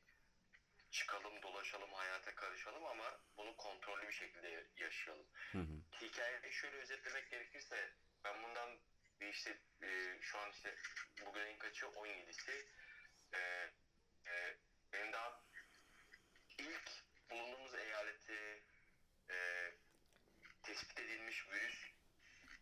çıkalım 0.91 1.41
dolaşalım 1.41 1.93
hayata 1.93 2.35
karışalım 2.35 2.85
ama 2.85 3.19
bunu 3.37 3.55
kontrollü 3.55 4.07
bir 4.07 4.13
şekilde 4.13 4.67
yaşayalım. 4.75 5.25
Hı 5.51 5.57
hı. 5.57 5.81
Hikayeyi 6.01 6.53
şöyle 6.53 6.77
özetlemek 6.77 7.29
gerekirse 7.29 7.93
ben 8.23 8.43
bundan 8.43 8.79
bir 9.19 9.27
işte 9.27 9.57
e, 9.83 10.17
şu 10.21 10.39
an 10.39 10.51
işte 10.51 10.75
bugün 11.25 11.41
ayın 11.41 11.57
kaçı 11.57 11.85
17'si 11.85 12.65
e, 13.33 13.69
e, 14.27 14.55
benim 14.93 15.13
daha 15.13 15.41
ilk 16.57 16.91
bulunduğumuz 17.29 17.75
eyalette 17.75 18.59
e, 19.29 19.71
tespit 20.63 20.99
edilmiş 20.99 21.47
virüs 21.49 21.93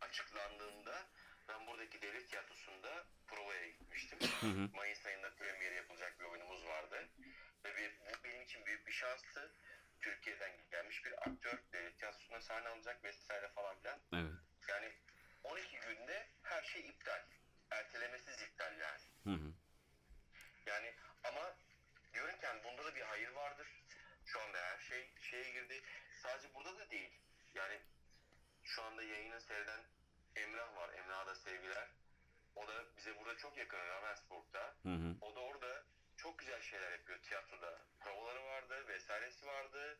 açıklandığında 0.02 1.08
ben 1.48 1.68
buradaki 1.68 2.02
devlet 2.02 2.30
tiyatrosunda 2.30 3.06
provaya 3.28 3.68
gitmiştim. 3.68 4.20
Hı 4.40 4.48
hı. 4.48 4.70
Mayıs 4.76 5.06
ayında 5.06 5.36
premieri 5.36 5.76
yapılacak 5.76 6.20
bir 6.20 6.26
oyunumuz 6.26 6.66
vardı. 6.66 7.10
Ve 7.66 7.78
bir, 7.78 8.00
bu 8.00 8.24
benim 8.24 8.42
için 8.42 8.66
büyük 8.66 8.88
bir 8.88 8.92
şanstı. 8.92 9.52
Türkiye'den 10.02 10.52
gelmiş 10.72 11.06
bir 11.06 11.14
aktör 11.30 11.60
devlet 11.74 11.98
tiyatrosunda 11.98 12.42
sahne 12.42 12.70
alacak 12.70 13.04
vesaire 13.04 13.50
falan 13.50 13.80
filan. 13.80 14.00
Evet. 14.14 14.32
Yani 14.68 14.92
12 15.44 15.80
günde 15.80 16.28
her 16.44 16.64
şey 16.64 16.82
iptal. 16.82 17.24
Ertelemesiz 17.72 18.42
iptal 18.42 18.78
yani. 18.80 19.02
Hı 19.24 19.30
hı. 19.30 19.54
Yani 20.66 20.94
ama 21.24 21.56
diyorum 22.14 22.40
ki 22.40 22.46
yani 22.46 22.64
bunda 22.64 22.86
da 22.86 22.96
bir 22.96 23.02
hayır 23.02 23.30
vardır. 23.30 23.68
Şu 24.26 24.42
anda 24.42 24.58
her 24.58 24.80
şey 24.80 25.12
şeye 25.22 25.52
girdi. 25.52 25.82
Sadece 26.24 26.54
burada 26.54 26.80
da 26.80 26.90
değil. 26.90 27.20
Yani 27.54 27.82
şu 29.02 29.08
anda 29.08 29.14
yayını 29.14 29.42
seyreden 29.42 29.80
Emrah 30.36 30.76
var. 30.76 30.94
Emrah'a 30.94 31.28
da 31.28 31.36
sevgiler. 31.36 31.90
O 32.56 32.68
da 32.68 32.98
bize 32.98 33.20
burada 33.20 33.38
çok 33.38 33.58
yakın 33.58 33.78
Ravensburg'da. 33.78 34.76
Hı 34.84 34.90
hı. 34.90 35.16
O 35.22 35.36
da 35.36 35.40
orada 35.40 35.84
çok 36.18 36.40
güzel 36.40 36.62
şeyler 36.62 36.92
yapıyor 36.92 37.20
tiyatroda. 37.22 37.82
Provaları 38.00 38.44
vardı 38.44 38.88
vesairesi 38.88 39.46
vardı. 39.46 40.00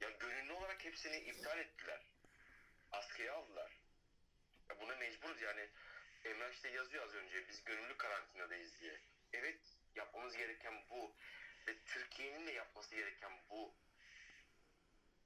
Ya 0.00 0.10
gönüllü 0.10 0.52
olarak 0.52 0.84
hepsini 0.84 1.16
iptal 1.16 1.58
ettiler. 1.58 2.00
Askıya 2.92 3.34
aldılar. 3.34 3.72
Ya 4.70 4.80
buna 4.80 4.96
mecburuz 4.96 5.42
yani. 5.42 5.68
Emrah 6.24 6.50
işte 6.50 6.68
yazıyor 6.68 7.04
az 7.04 7.14
önce 7.14 7.48
biz 7.48 7.64
gönüllü 7.64 7.96
karantinadayız 7.96 8.80
diye. 8.80 9.00
Evet 9.32 9.60
yapmamız 9.94 10.36
gereken 10.36 10.84
bu. 10.90 11.16
Ve 11.66 11.78
Türkiye'nin 11.84 12.46
de 12.46 12.52
yapması 12.52 12.96
gereken 12.96 13.32
bu. 13.50 13.74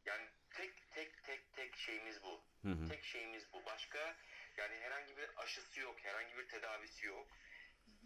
Yani 0.07 0.29
tek 0.55 0.91
tek 0.95 1.25
tek 1.25 1.53
tek 1.53 1.77
şeyimiz 1.77 2.23
bu. 2.23 2.45
Hı 2.63 2.69
hı. 2.69 2.89
Tek 2.89 3.05
şeyimiz 3.05 3.53
bu. 3.53 3.65
Başka 3.67 4.17
yani 4.57 4.75
herhangi 4.75 5.17
bir 5.17 5.31
aşısı 5.37 5.81
yok, 5.81 6.05
herhangi 6.05 6.37
bir 6.37 6.49
tedavisi 6.49 7.07
yok. 7.07 7.37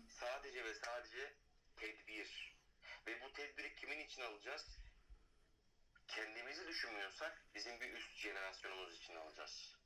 Sadece 0.08 0.64
ve 0.64 0.74
sadece 0.74 1.32
tedbir. 1.76 2.58
Ve 3.06 3.20
bu 3.20 3.32
tedbiri 3.32 3.74
kimin 3.74 3.98
için 3.98 4.22
alacağız? 4.22 4.78
Kendimizi 6.08 6.66
düşünmüyorsak 6.66 7.42
bizim 7.54 7.80
bir 7.80 7.92
üst 7.92 8.16
jenerasyonumuz 8.16 8.96
için 8.96 9.14
alacağız. 9.16 9.76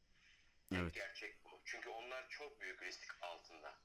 Evet. 0.74 0.94
gerçek 0.94 1.44
bu. 1.44 1.60
Çünkü 1.64 1.88
onlar 1.88 2.28
çok 2.28 2.60
büyük 2.60 2.82
risk 2.82 3.16
altında. 3.22 3.78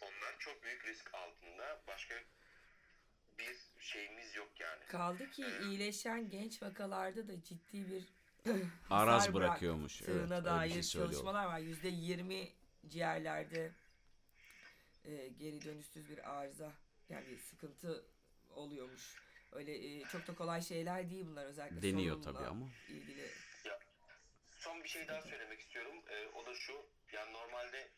Onlar 0.00 0.38
çok 0.38 0.62
büyük 0.62 0.86
risk 0.86 1.14
altında. 1.14 1.82
Başka 1.86 2.14
bir 3.38 3.56
şeyimiz 3.80 4.34
yok 4.34 4.50
yani. 4.60 4.84
Kaldı 4.88 5.30
ki 5.30 5.46
iyileşen 5.62 6.28
genç 6.30 6.62
vakalarda 6.62 7.28
da 7.28 7.42
ciddi 7.42 7.90
bir 7.90 8.04
Araz 8.90 9.34
bırakıyormuş. 9.34 10.02
Evet, 10.02 10.30
dair 10.30 10.72
şey 10.72 10.82
çalışmalar 10.82 11.46
var. 11.46 11.58
Yüzde 11.58 11.88
yirmi 11.88 12.48
ciğerlerde 12.88 13.72
e, 15.04 15.28
geri 15.28 15.64
dönüşsüz 15.64 16.08
bir 16.08 16.30
arıza 16.30 16.72
yani 17.08 17.26
bir 17.30 17.38
sıkıntı 17.38 18.04
oluyormuş. 18.54 19.14
Öyle 19.52 19.72
e, 19.72 20.04
çok 20.04 20.26
da 20.26 20.34
kolay 20.34 20.62
şeyler 20.62 21.10
değil 21.10 21.26
bunlar 21.26 21.46
özellikle 21.46 21.82
Deniyor 21.82 22.22
tabii 22.22 22.46
ama. 22.46 22.66
ilgili. 22.88 23.30
Ya, 23.64 23.78
son 24.56 24.84
bir 24.84 24.88
şey 24.88 25.08
daha 25.08 25.22
söylemek 25.22 25.60
istiyorum. 25.60 25.94
Ee, 26.08 26.26
o 26.26 26.46
da 26.46 26.54
şu. 26.54 26.72
Yani 27.12 27.32
normalde 27.32 27.88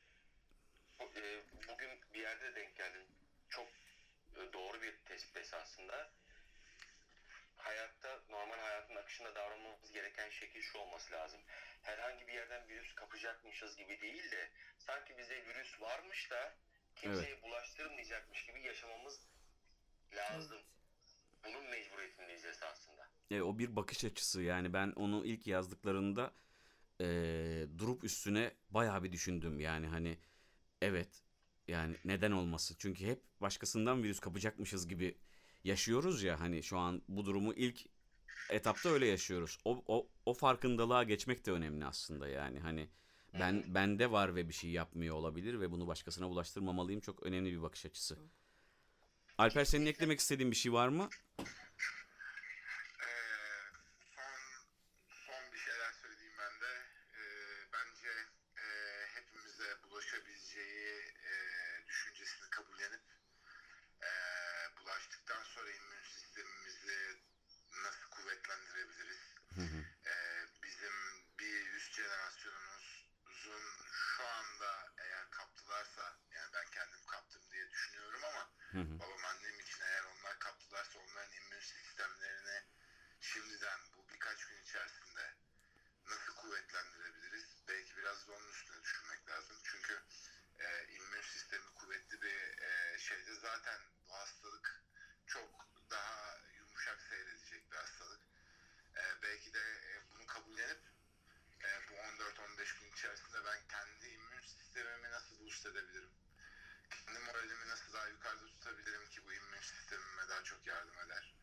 bu- 1.00 1.20
e, 1.20 1.42
bugün 1.68 1.88
bir 2.14 2.20
yerde 2.20 2.54
denk 2.54 2.76
geldim. 2.76 3.02
Çok 3.48 3.66
e, 3.66 3.85
doğru 4.52 4.82
bir 4.82 4.96
tespit 5.04 5.36
esasında. 5.36 6.10
Hayatta, 7.56 8.20
normal 8.28 8.58
hayatın 8.58 8.96
akışında 8.96 9.34
davranmamız 9.34 9.92
gereken 9.92 10.30
şekil 10.30 10.62
şu 10.62 10.78
olması 10.78 11.12
lazım. 11.12 11.40
Herhangi 11.82 12.26
bir 12.26 12.32
yerden 12.32 12.68
virüs 12.68 12.94
kapacakmışız 12.94 13.76
gibi 13.76 14.00
değil 14.00 14.30
de 14.30 14.50
sanki 14.78 15.18
bize 15.18 15.46
virüs 15.46 15.80
varmış 15.80 16.30
da 16.30 16.54
kimseye 16.96 17.42
bulaştırmayacakmış 17.42 18.46
gibi 18.46 18.60
yaşamamız 18.62 19.20
lazım. 20.12 20.58
Evet. 20.58 20.66
Bunun 21.44 21.70
mecburiyetindeyiz 21.70 22.44
esasında. 22.44 23.08
E, 23.30 23.42
o 23.42 23.58
bir 23.58 23.76
bakış 23.76 24.04
açısı 24.04 24.42
yani 24.42 24.72
ben 24.72 24.92
onu 24.96 25.26
ilk 25.26 25.46
yazdıklarında 25.46 26.32
e, 27.00 27.06
durup 27.78 28.04
üstüne 28.04 28.54
bayağı 28.70 29.02
bir 29.04 29.12
düşündüm 29.12 29.60
yani 29.60 29.86
hani 29.86 30.18
evet 30.82 31.25
yani 31.68 31.96
neden 32.04 32.32
olması 32.32 32.74
çünkü 32.78 33.06
hep 33.06 33.22
başkasından 33.40 34.02
virüs 34.02 34.20
kapacakmışız 34.20 34.88
gibi 34.88 35.18
yaşıyoruz 35.64 36.22
ya 36.22 36.40
hani 36.40 36.62
şu 36.62 36.78
an 36.78 37.02
bu 37.08 37.24
durumu 37.24 37.54
ilk 37.54 37.86
etapta 38.50 38.88
öyle 38.88 39.06
yaşıyoruz. 39.06 39.58
O, 39.64 39.84
o, 39.86 40.08
o 40.26 40.34
farkındalığa 40.34 41.02
geçmek 41.02 41.46
de 41.46 41.52
önemli 41.52 41.84
aslında 41.84 42.28
yani 42.28 42.60
hani 42.60 42.88
ben 43.40 43.64
bende 43.74 44.10
var 44.10 44.34
ve 44.34 44.48
bir 44.48 44.54
şey 44.54 44.70
yapmıyor 44.70 45.14
olabilir 45.14 45.60
ve 45.60 45.70
bunu 45.70 45.86
başkasına 45.86 46.28
bulaştırmamalıyım 46.28 47.00
çok 47.00 47.22
önemli 47.22 47.52
bir 47.52 47.62
bakış 47.62 47.86
açısı. 47.86 48.18
Alper 49.38 49.64
senin 49.64 49.86
eklemek 49.86 50.20
istediğin 50.20 50.50
bir 50.50 50.56
şey 50.56 50.72
var 50.72 50.88
mı? 50.88 51.08
Şeyde 93.56 93.64
zaten 93.64 93.80
bu 94.08 94.14
hastalık 94.14 94.82
çok 95.26 95.50
daha 95.90 96.38
yumuşak 96.58 97.02
seyredecek 97.02 97.72
bir 97.72 97.76
hastalık. 97.76 98.20
E, 98.96 99.22
belki 99.22 99.52
de 99.52 99.60
e, 99.60 100.10
bunu 100.10 100.26
kabullenip 100.26 100.78
e, 101.64 101.68
bu 101.88 101.94
14-15 101.94 102.80
gün 102.80 102.92
içerisinde 102.92 103.44
ben 103.44 103.60
kendi 103.68 104.06
immün 104.06 104.40
sistemimi 104.40 105.10
nasıl 105.10 105.38
boost 105.38 105.66
edebilirim? 105.66 106.10
Kendi 106.90 107.18
moralimi 107.18 107.68
nasıl 107.68 107.92
daha 107.92 108.08
yukarıda 108.08 108.46
tutabilirim 108.46 109.08
ki 109.08 109.24
bu 109.24 109.32
immün 109.32 109.60
sistemime 109.60 110.28
daha 110.28 110.42
çok 110.42 110.66
yardım 110.66 110.98
eder? 110.98 111.34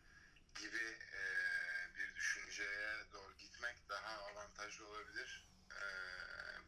Gibi 0.55 0.99
e, 1.13 1.21
bir 1.95 2.15
düşünceye 2.15 3.11
doğru 3.13 3.37
gitmek 3.37 3.89
daha 3.89 4.23
avantajlı 4.23 4.87
olabilir. 4.87 5.47
E, 5.71 5.83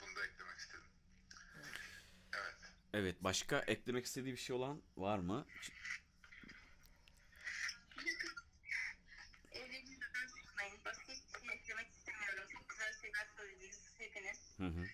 bunu 0.02 0.16
da 0.16 0.26
eklemek 0.26 0.60
istedim. 0.60 0.96
Evet. 2.96 3.16
Başka 3.24 3.60
eklemek 3.68 4.06
istediği 4.06 4.34
bir 4.34 4.38
şey 4.38 4.56
olan 4.56 4.82
var 4.98 5.20
mı? 5.20 5.46
Hı 14.58 14.64
hı. 14.68 14.86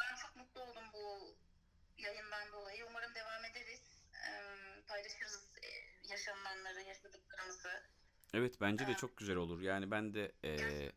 Ben 0.00 0.16
çok 0.22 0.36
mutlu 0.36 0.60
oldum 0.60 0.84
bu 0.94 1.34
yayından 2.02 2.52
dolayı. 2.52 2.86
Umarım 2.90 3.14
devam 3.14 3.44
ederiz. 3.44 3.80
Paylaşırız 4.88 5.44
e, 5.62 5.68
yaşananları, 6.12 6.82
yaşadıklarımızı. 6.88 7.68
Evet 8.34 8.60
bence 8.60 8.86
de 8.86 8.94
çok 8.94 9.16
güzel 9.16 9.36
olur. 9.36 9.60
Yani 9.60 9.90
ben 9.90 10.14
de 10.14 10.32
eee, 10.44 10.92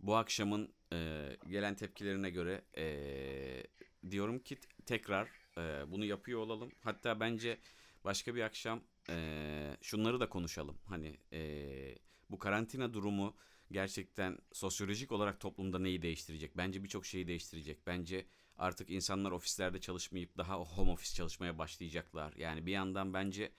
bu 0.00 0.16
akşamın 0.16 0.74
eee, 0.92 1.36
gelen 1.48 1.74
tepkilerine 1.74 2.30
göre 2.30 2.62
eee, 2.76 3.64
diyorum 4.10 4.38
ki 4.38 4.58
tekrar 4.86 5.28
eee, 5.56 5.84
bunu 5.88 6.04
yapıyor 6.04 6.40
olalım. 6.40 6.72
Hatta 6.80 7.20
bence 7.20 7.58
başka 8.04 8.34
bir 8.34 8.40
akşam 8.42 8.82
eee, 9.08 9.76
şunları 9.82 10.20
da 10.20 10.28
konuşalım. 10.28 10.78
Hani 10.86 11.16
eee, 11.32 11.98
bu 12.30 12.38
karantina 12.38 12.94
durumu 12.94 13.36
gerçekten 13.72 14.38
sosyolojik 14.52 15.12
olarak 15.12 15.40
toplumda 15.40 15.78
neyi 15.78 16.02
değiştirecek? 16.02 16.56
Bence 16.56 16.84
birçok 16.84 17.06
şeyi 17.06 17.26
değiştirecek. 17.26 17.86
Bence 17.86 18.26
artık 18.56 18.90
insanlar 18.90 19.30
ofislerde 19.30 19.80
çalışmayıp 19.80 20.36
daha 20.38 20.54
home 20.56 20.90
office 20.90 21.14
çalışmaya 21.14 21.58
başlayacaklar. 21.58 22.32
Yani 22.36 22.66
bir 22.66 22.72
yandan 22.72 23.14
bence 23.14 23.52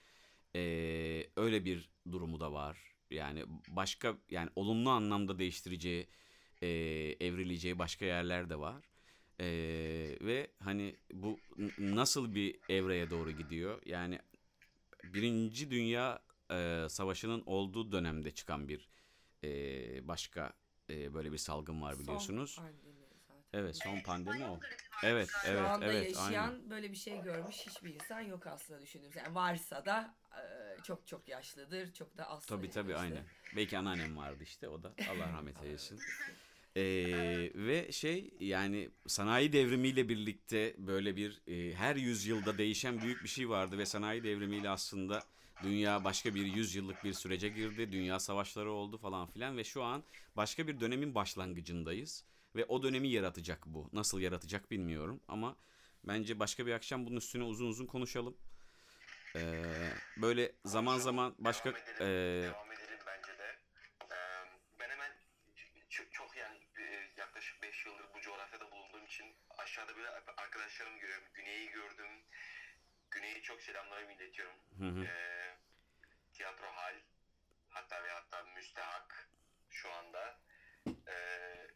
ee, 0.56 1.26
öyle 1.36 1.64
bir 1.64 1.90
durumu 2.12 2.40
da 2.40 2.52
var. 2.52 2.78
Yani 3.10 3.44
başka 3.68 4.16
yani 4.30 4.50
olumlu 4.56 4.90
anlamda 4.90 5.38
değiştireceği, 5.38 6.08
ee, 6.62 6.68
evrileceği 7.20 7.78
başka 7.78 8.04
yerler 8.04 8.50
de 8.50 8.58
var. 8.58 8.91
Ee, 9.40 9.46
ve 10.20 10.50
hani 10.58 10.96
bu 11.12 11.38
nasıl 11.78 12.34
bir 12.34 12.58
evreye 12.68 13.10
doğru 13.10 13.30
gidiyor? 13.30 13.82
Yani 13.86 14.18
Birinci 15.04 15.70
Dünya 15.70 16.22
ee, 16.50 16.86
Savaşı'nın 16.88 17.42
olduğu 17.46 17.92
dönemde 17.92 18.30
çıkan 18.30 18.68
bir 18.68 18.88
ee, 19.44 20.08
başka 20.08 20.52
ee, 20.90 21.14
böyle 21.14 21.32
bir 21.32 21.38
salgın 21.38 21.82
var 21.82 21.98
biliyorsunuz. 21.98 22.50
Son. 22.50 22.72
Evet 23.52 23.76
son 23.76 24.00
pandemi 24.00 24.44
o. 24.44 24.60
Evet 25.04 25.28
Şu 25.28 25.48
evet 25.48 25.60
anda 25.60 25.86
evet 25.86 26.16
yaşayan 26.16 26.48
aynen. 26.48 26.70
böyle 26.70 26.90
bir 26.90 26.96
şey 26.96 27.22
görmüş 27.22 27.56
hiçbir 27.56 27.94
insan 27.94 28.20
yok 28.20 28.46
aslında 28.46 28.80
düşündüğümüz. 28.80 29.16
Yani 29.16 29.34
varsa 29.34 29.84
da 29.84 30.14
e, 30.32 30.82
çok 30.82 31.06
çok 31.06 31.28
yaşlıdır, 31.28 31.92
çok 31.92 32.18
da 32.18 32.28
az 32.30 32.46
Tabii 32.46 32.70
tabii 32.70 32.92
işte. 32.92 33.02
aynen. 33.02 33.24
Belki 33.56 33.78
anneannem 33.78 34.16
vardı 34.16 34.42
işte 34.42 34.68
o 34.68 34.82
da. 34.82 34.94
Allah 35.10 35.32
rahmet 35.32 35.62
eylesin. 35.62 36.00
Ee, 36.76 37.50
ve 37.54 37.92
şey 37.92 38.30
yani 38.40 38.90
sanayi 39.06 39.52
devrimiyle 39.52 40.08
birlikte 40.08 40.74
böyle 40.78 41.16
bir 41.16 41.42
e, 41.46 41.74
her 41.74 41.96
yüzyılda 41.96 42.58
değişen 42.58 43.02
büyük 43.02 43.22
bir 43.22 43.28
şey 43.28 43.48
vardı 43.48 43.78
ve 43.78 43.86
sanayi 43.86 44.24
devrimiyle 44.24 44.70
aslında 44.70 45.22
dünya 45.62 46.04
başka 46.04 46.34
bir 46.34 46.46
yüzyıllık 46.46 47.04
bir 47.04 47.12
sürece 47.12 47.48
girdi. 47.48 47.92
Dünya 47.92 48.20
savaşları 48.20 48.72
oldu 48.72 48.98
falan 48.98 49.26
filan 49.26 49.56
ve 49.56 49.64
şu 49.64 49.82
an 49.82 50.02
başka 50.36 50.66
bir 50.66 50.80
dönemin 50.80 51.14
başlangıcındayız 51.14 52.24
ve 52.56 52.64
o 52.64 52.82
dönemi 52.82 53.08
yaratacak 53.08 53.66
bu. 53.66 53.88
Nasıl 53.92 54.20
yaratacak 54.20 54.70
bilmiyorum 54.70 55.20
ama 55.28 55.56
bence 56.04 56.38
başka 56.38 56.66
bir 56.66 56.72
akşam 56.72 57.06
bunun 57.06 57.16
üstüne 57.16 57.44
uzun 57.44 57.66
uzun 57.66 57.86
konuşalım. 57.86 58.34
Ee, 59.36 59.64
böyle 60.16 60.52
zaman 60.64 60.98
zaman 60.98 61.34
başka 61.38 61.72
devam 62.00 62.71
aşağıda 69.82 69.96
böyle 69.96 70.10
arkadaşlarımı 70.36 70.98
görüyorum. 70.98 71.28
Güney'i 71.34 71.70
gördüm. 71.70 72.24
Güney'i 73.10 73.42
çok 73.42 73.62
selamlarımı 73.62 74.12
iletiyorum. 74.12 74.56
Hı 74.78 74.84
hı. 74.84 75.04
Ee, 75.04 75.56
tiyatro 76.32 76.66
hal 76.66 76.94
hatta 77.68 78.04
ve 78.04 78.10
hatta 78.10 78.42
müstehak 78.42 79.28
şu 79.70 79.92
anda. 79.92 80.38
Ee, 81.08 81.66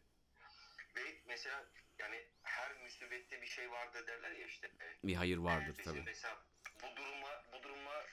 ve 0.95 1.21
mesela 1.25 1.65
yani 1.99 2.27
her 2.43 2.77
musibette 2.77 3.41
bir 3.41 3.47
şey 3.47 3.71
vardır 3.71 4.07
derler 4.07 4.31
ya 4.31 4.45
işte. 4.45 4.71
bir 5.03 5.15
hayır 5.15 5.37
vardır 5.37 5.77
Bizim 5.77 5.91
tabii. 5.91 6.03
Mesela 6.05 6.37
bu 6.83 6.95
duruma 6.95 7.43
bu 7.53 7.63
duruma 7.63 8.05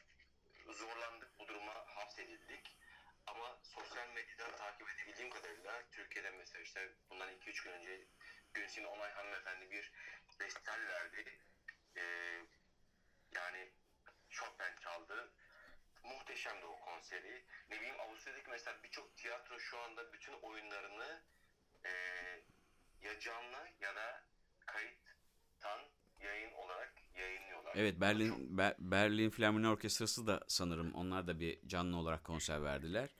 zorlandık, 0.68 1.38
bu 1.38 1.48
duruma 1.48 1.74
hapsedildik. 1.74 2.76
Ama 3.26 3.58
sosyal 3.62 4.08
medyadan 4.14 4.56
takip 4.56 4.88
edebildiğim 4.88 5.30
kadarıyla 5.30 5.82
Türkiye'de 5.90 6.30
mesela 6.30 6.62
işte 6.62 6.92
bundan 7.10 7.28
2-3 7.30 7.64
gün 7.64 7.72
önce 7.72 8.06
Gülsin 8.54 8.84
Onay 8.84 9.10
hanımefendi 9.12 9.70
bir 9.70 9.92
bestel 10.40 10.86
verdi. 10.88 11.24
Ee, 11.96 12.02
yani 13.34 13.72
Chopin 14.30 14.80
çaldı. 14.80 15.32
Muhteşemdi 16.02 16.64
o 16.66 16.80
konseri. 16.80 17.44
Ne 17.70 17.76
bileyim 17.76 18.00
Avusturya'daki 18.00 18.50
mesela 18.50 18.82
birçok 18.82 19.16
tiyatro 19.16 19.58
şu 19.58 19.78
anda 19.78 20.12
bütün 20.12 20.32
oyunlarını 20.32 21.22
ee, 21.84 21.90
ya 23.02 23.20
canlı 23.20 23.68
ya 23.80 23.94
da 23.94 24.22
kayıttan 24.66 25.80
yayın 26.20 26.52
olarak 26.52 26.94
yayınlıyorlar. 27.14 27.72
Evet 27.76 28.00
Berlin 28.00 28.58
Be- 28.58 28.76
Berlin 28.78 29.30
Filarmoni 29.30 29.68
Orkestrası 29.68 30.26
da 30.26 30.40
sanırım 30.48 30.94
onlar 30.94 31.26
da 31.26 31.40
bir 31.40 31.68
canlı 31.68 31.96
olarak 31.96 32.24
konser 32.24 32.62
verdiler. 32.62 33.10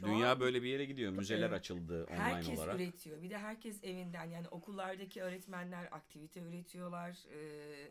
Şu 0.00 0.06
Dünya 0.06 0.40
böyle 0.40 0.62
bir 0.62 0.68
yere 0.68 0.84
gidiyor. 0.84 1.12
Müzeler 1.12 1.50
açıldı 1.50 2.04
online 2.04 2.18
herkes 2.18 2.58
olarak. 2.58 2.74
üretiyor. 2.76 3.22
Bir 3.22 3.30
de 3.30 3.38
herkes 3.38 3.84
evinden 3.84 4.24
yani 4.24 4.48
okullardaki 4.48 5.22
öğretmenler 5.22 5.84
aktivite 5.84 6.40
üretiyorlar. 6.40 7.18
Ee, 7.32 7.90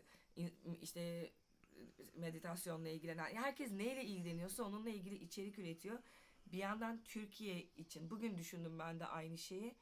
işte 0.82 1.00
e, 1.00 1.30
meditasyonla 2.14 2.88
ilgilenen 2.88 3.34
herkes 3.34 3.72
neyle 3.72 4.04
ilgileniyorsa 4.04 4.62
onunla 4.62 4.90
ilgili 4.90 5.14
içerik 5.14 5.58
üretiyor. 5.58 5.98
Bir 6.52 6.58
yandan 6.58 7.04
Türkiye 7.04 7.66
için 7.76 8.10
bugün 8.10 8.36
düşündüm 8.38 8.78
ben 8.78 9.00
de 9.00 9.06
aynı 9.06 9.38
şeyi. 9.38 9.74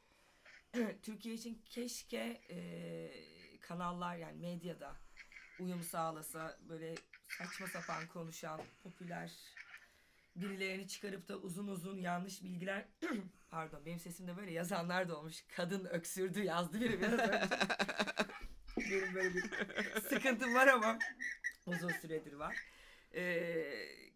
Türkiye 1.03 1.35
için 1.35 1.63
keşke 1.65 2.41
e, 2.51 3.11
kanallar 3.61 4.17
yani 4.17 4.41
medyada 4.41 4.97
uyum 5.61 5.83
sağlasa 5.83 6.59
böyle 6.69 6.95
saçma 7.29 7.67
sapan 7.67 8.07
konuşan 8.07 8.61
popüler 8.83 9.33
birilerini 10.37 10.89
çıkarıp 10.89 11.29
da 11.29 11.37
uzun 11.37 11.69
uzun 11.69 11.99
yanlış 11.99 12.43
bilgiler 12.43 12.85
pardon 13.51 13.87
benim 13.87 13.99
sesimde 13.99 14.37
böyle 14.37 14.53
yazanlar 14.53 15.09
da 15.09 15.19
olmuş. 15.19 15.45
Kadın 15.57 15.85
öksürdü 15.85 16.43
yazdı 16.43 16.81
biri 16.81 17.01
biraz 17.01 17.13
önce. 17.13 17.49
benim 18.91 19.15
böyle 19.15 19.35
bir 19.35 19.43
sıkıntım 20.01 20.55
var 20.55 20.67
ama 20.67 20.99
uzun 21.67 21.91
süredir 21.91 22.33
var. 22.33 22.57
Ee, 23.15 23.65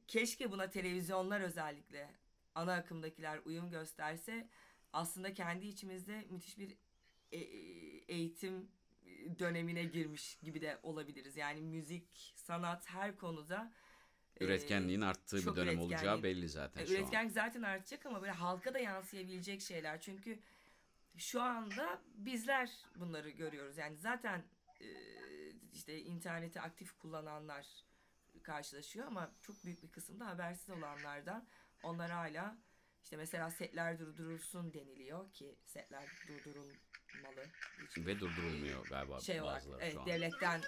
keşke 0.06 0.50
buna 0.50 0.70
televizyonlar 0.70 1.40
özellikle 1.40 2.10
ana 2.54 2.74
akımdakiler 2.74 3.40
uyum 3.44 3.70
gösterse 3.70 4.48
aslında 4.92 5.34
kendi 5.34 5.66
içimizde 5.66 6.24
müthiş 6.30 6.58
bir 6.58 6.76
e- 7.32 7.38
eğitim 8.08 8.70
dönemine 9.38 9.84
girmiş 9.84 10.38
gibi 10.42 10.60
de 10.60 10.78
olabiliriz. 10.82 11.36
Yani 11.36 11.60
müzik, 11.60 12.34
sanat 12.36 12.88
her 12.88 13.16
konuda 13.16 13.72
Üretkenliğin 14.40 15.00
arttığı 15.00 15.36
bir 15.36 15.56
dönem 15.56 15.80
olacağı 15.80 16.22
belli 16.22 16.48
zaten 16.48 16.82
e, 16.82 16.86
şu 16.86 16.92
an. 16.92 17.00
Üretkenlik 17.00 17.32
zaten 17.32 17.62
artacak 17.62 18.06
ama 18.06 18.20
böyle 18.20 18.32
halka 18.32 18.74
da 18.74 18.78
yansıyabilecek 18.78 19.62
şeyler. 19.62 20.00
Çünkü 20.00 20.38
şu 21.16 21.42
anda 21.42 22.00
bizler 22.14 22.70
bunları 22.96 23.30
görüyoruz. 23.30 23.78
Yani 23.78 23.96
zaten 23.96 24.42
e, 24.80 24.88
işte 25.72 26.00
interneti 26.00 26.60
aktif 26.60 26.98
kullananlar 26.98 27.66
karşılaşıyor 28.42 29.06
ama 29.06 29.30
çok 29.42 29.64
büyük 29.64 29.82
bir 29.82 29.88
kısımda 29.88 30.26
habersiz 30.26 30.70
olanlardan 30.70 31.46
onlar 31.82 32.10
hala 32.10 32.56
işte 33.04 33.16
mesela 33.16 33.50
setler 33.50 33.98
durdurulsun 33.98 34.72
deniliyor 34.72 35.32
ki 35.32 35.58
setler 35.64 36.06
durdurulmalı. 37.12 37.46
Hiç 37.96 38.06
Ve 38.06 38.20
durdurulmuyor 38.20 38.86
galiba 38.86 39.20
şey 39.20 39.40
olarak 39.40 39.56
bazıları 39.56 39.82
evet, 39.82 39.92
şu 39.92 40.00
an. 40.00 40.06
devletten 40.06 40.60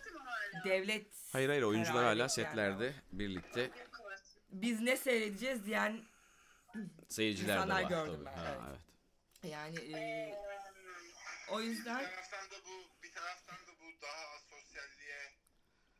devlet 0.64 1.06
Hayır 1.32 1.48
hayır 1.48 1.62
oyuncular 1.62 2.04
hala 2.04 2.12
bekleyen 2.12 2.26
setlerde 2.28 2.94
birlikte 3.12 3.70
biz 4.50 4.80
ne 4.80 4.96
seyredeceğiz 4.96 5.66
diyen 5.66 6.00
seyirciler 7.08 7.48
de 7.48 7.52
İnsanlar 7.62 7.82
var 7.82 7.88
gördüm 7.88 8.14
tabii. 8.14 8.24
ben, 8.26 8.32
Ha, 8.36 8.56
evet. 8.70 8.80
evet. 9.42 9.52
yani 9.52 9.76
e, 9.98 10.34
o 11.50 11.58
Bir 11.58 11.64
yüzden 11.64 11.98
taraftan 12.04 12.50
da 12.50 12.64
bu 12.66 13.02
bir 13.02 13.12
taraftan 13.12 13.56
da 13.56 13.70
bu 13.80 14.02
daha 14.02 14.26
asosyalliğe 14.36 15.22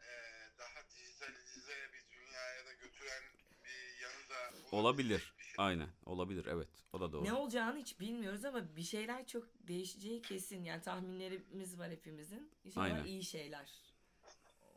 e, 0.01 0.11
daha 0.59 0.89
dijitalize 0.91 1.77
bir 1.93 2.17
dünyaya 2.17 2.67
da 2.67 2.73
götüren 2.73 3.23
bir 3.65 4.03
yanı 4.03 4.29
da 4.31 4.77
Olabilir. 4.77 5.11
bir 5.39 5.40
şey. 5.40 5.40
Aynen. 5.61 5.89
Olabilir 6.07 6.47
evet. 6.47 6.69
O 6.93 7.01
da 7.01 7.13
doğru. 7.13 7.25
Ne 7.25 7.33
olacağını 7.33 7.79
hiç 7.79 8.01
bilmiyoruz 8.01 8.45
ama 8.45 8.77
bir 8.77 8.83
şeyler 8.83 9.27
çok 9.27 9.49
değişeceği 9.69 10.23
kesin. 10.23 10.65
Yani 10.65 10.83
tahminlerimiz 10.83 11.79
var 11.79 11.91
hepimizin. 11.91 12.53
İnşallah 12.65 12.85
Aynen. 12.85 13.05
iyi 13.05 13.25
şeyler 13.25 13.71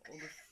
olur. 0.10 0.46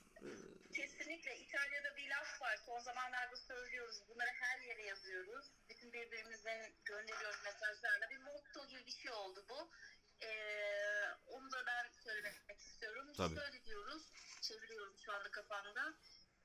Kesinlikle 0.75 1.38
İtalya'da 1.39 1.97
bir 1.97 2.09
laf 2.09 2.41
var. 2.41 2.57
Son 2.65 2.79
zamanlarda 2.79 3.36
söylüyoruz. 3.36 4.01
Bunları 4.09 4.29
her 4.29 4.59
yere 4.59 4.82
yazıyoruz. 4.82 5.45
Bütün 5.69 5.93
birbirimizden 5.93 6.73
gönderiyoruz 6.86 7.39
mesajlarla. 7.43 8.09
Bir 8.09 8.21
motto 8.21 8.67
gibi 8.67 8.86
bir 8.86 8.91
şey 8.91 9.11
oldu 9.11 9.45
bu. 9.49 9.69
Ee, 10.25 11.05
onu 11.27 11.51
da 11.51 11.57
ben 11.67 11.89
söylemek 12.03 12.59
istiyorum. 12.59 13.13
Tabii. 13.17 13.36
Şöyle 13.36 13.63
diyoruz. 13.63 14.03
Çeviriyorum 14.41 14.93
şu 14.97 15.13
anda 15.13 15.32
kafamda. 15.32 15.93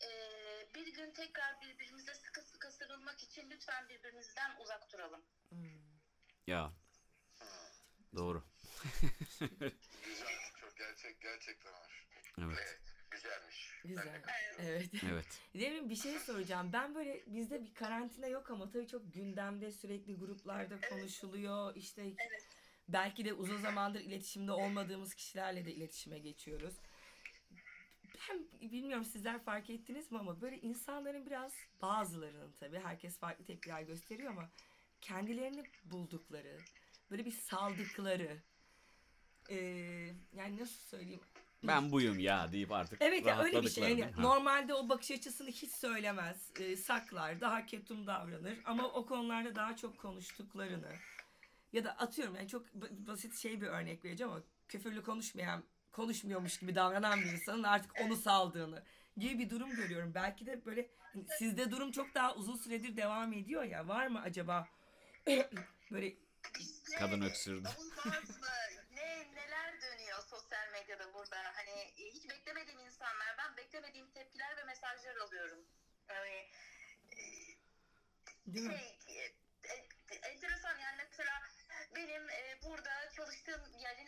Ee, 0.02 0.68
bir 0.74 0.94
gün 0.94 1.10
tekrar 1.10 1.60
birbirimize 1.60 2.14
sıkı 2.14 2.40
sıkı 2.42 2.70
sarılmak 2.72 3.22
için 3.22 3.50
lütfen 3.50 3.88
birbirimizden 3.88 4.56
uzak 4.60 4.92
duralım. 4.92 5.22
hmm. 5.48 5.80
Ya. 6.46 6.72
Doğru. 8.16 8.44
Güzel, 9.40 10.30
çok 10.60 10.76
gerçek 10.76 11.20
gerçekten 11.20 11.72
hoş. 11.72 12.06
Evet. 12.38 12.58
Evet, 12.58 12.80
güzelmiş. 13.10 13.72
Güzel. 13.84 14.22
Evet. 14.58 14.90
Evet. 15.10 15.40
Demin 15.54 15.90
bir 15.90 15.96
şey 15.96 16.18
soracağım. 16.18 16.72
Ben 16.72 16.94
böyle 16.94 17.22
bizde 17.26 17.62
bir 17.64 17.74
karantina 17.74 18.26
yok 18.26 18.50
ama 18.50 18.70
tabii 18.70 18.88
çok 18.88 19.14
gündemde 19.14 19.70
sürekli 19.72 20.16
gruplarda 20.16 20.80
konuşuluyor. 20.80 21.76
İşte 21.76 22.02
Evet. 22.02 22.46
belki 22.88 23.24
de 23.24 23.32
uzun 23.32 23.58
zamandır 23.58 24.00
iletişimde 24.00 24.52
olmadığımız 24.52 25.14
kişilerle 25.14 25.64
de 25.64 25.72
iletişime 25.72 26.18
geçiyoruz. 26.18 26.74
Ben 28.30 28.70
bilmiyorum 28.70 29.04
sizler 29.04 29.38
fark 29.44 29.70
ettiniz 29.70 30.12
mi 30.12 30.18
ama 30.18 30.40
böyle 30.40 30.60
insanların 30.60 31.26
biraz 31.26 31.52
bazılarının 31.82 32.52
tabii 32.60 32.78
herkes 32.78 33.18
farklı 33.18 33.44
tepkiler 33.44 33.82
gösteriyor 33.82 34.30
ama 34.30 34.50
kendilerini 35.00 35.64
buldukları, 35.84 36.58
böyle 37.10 37.24
bir 37.24 37.30
saldıkları 37.32 38.36
eee, 39.48 40.14
yani 40.36 40.58
nasıl 40.58 40.78
söyleyeyim 40.88 41.20
Ben 41.62 41.92
buyum 41.92 42.18
ya 42.18 42.52
deyip 42.52 42.72
artık 42.72 43.02
Evet 43.02 43.26
ya 43.26 43.42
öyle 43.42 43.62
bir 43.62 43.68
şey. 43.68 43.84
Yani. 43.88 44.12
Ha. 44.12 44.22
normalde 44.22 44.74
o 44.74 44.88
bakış 44.88 45.10
açısını 45.10 45.48
hiç 45.50 45.70
söylemez, 45.70 46.50
e, 46.60 46.76
saklar, 46.76 47.40
daha 47.40 47.66
ketum 47.66 48.06
davranır 48.06 48.58
ama 48.64 48.88
o 48.88 49.06
konularda 49.06 49.54
daha 49.54 49.76
çok 49.76 49.98
konuştuklarını 49.98 50.92
ya 51.72 51.84
da 51.84 51.90
atıyorum 51.98 52.36
yani 52.36 52.48
çok 52.48 52.66
ba- 52.68 53.06
basit 53.06 53.36
şey 53.38 53.60
bir 53.60 53.66
örnek 53.66 54.04
vereceğim 54.04 54.32
ama 54.32 54.42
küfürlü 54.68 55.02
konuşmayan, 55.02 55.64
konuşmuyormuş 55.96 56.58
gibi 56.58 56.74
davranan 56.74 57.20
bir 57.20 57.32
insanın 57.32 57.62
artık 57.62 58.00
onu 58.00 58.16
saldığını 58.16 58.82
gibi 59.16 59.38
bir 59.38 59.50
durum 59.50 59.76
görüyorum. 59.76 60.14
Belki 60.14 60.46
de 60.46 60.64
böyle 60.64 60.90
hani 61.12 61.24
sizde 61.38 61.70
durum 61.70 61.92
çok 61.92 62.14
daha 62.14 62.34
uzun 62.34 62.56
süredir 62.56 62.96
devam 62.96 63.32
ediyor 63.32 63.62
ya. 63.62 63.88
Var 63.88 64.06
mı 64.06 64.20
acaba 64.22 64.68
böyle 65.90 66.14
Bizde 66.58 66.96
Kadın 66.96 67.22
öksürdü. 67.22 67.68
Olmaz 67.78 68.30
mı? 68.40 68.46
Ne, 68.90 69.34
neler 69.34 69.82
dönüyor 69.82 70.22
sosyal 70.30 70.72
medyada 70.72 71.14
burada? 71.14 71.36
Hani 71.54 71.70
e, 71.70 72.04
hiç 72.14 72.28
beklemediğim 72.28 72.80
insanlardan 72.80 73.56
beklemediğim 73.56 74.10
tepkiler 74.10 74.56
ve 74.56 74.64
mesajlar 74.64 75.16
alıyorum. 75.16 75.58
Yani, 76.08 76.50
e, 77.10 77.22
değil 78.46 78.66
mi? 78.66 78.78
şey, 79.06 79.18
e, 79.18 79.24
e, 80.10 80.28
enteresan 80.28 80.78
yani 80.78 80.96
mesela 80.96 81.42
benim 81.96 82.30
e, 82.30 82.62
burada 82.62 83.10
çalıştığım 83.16 83.60
mesela 83.78 84.05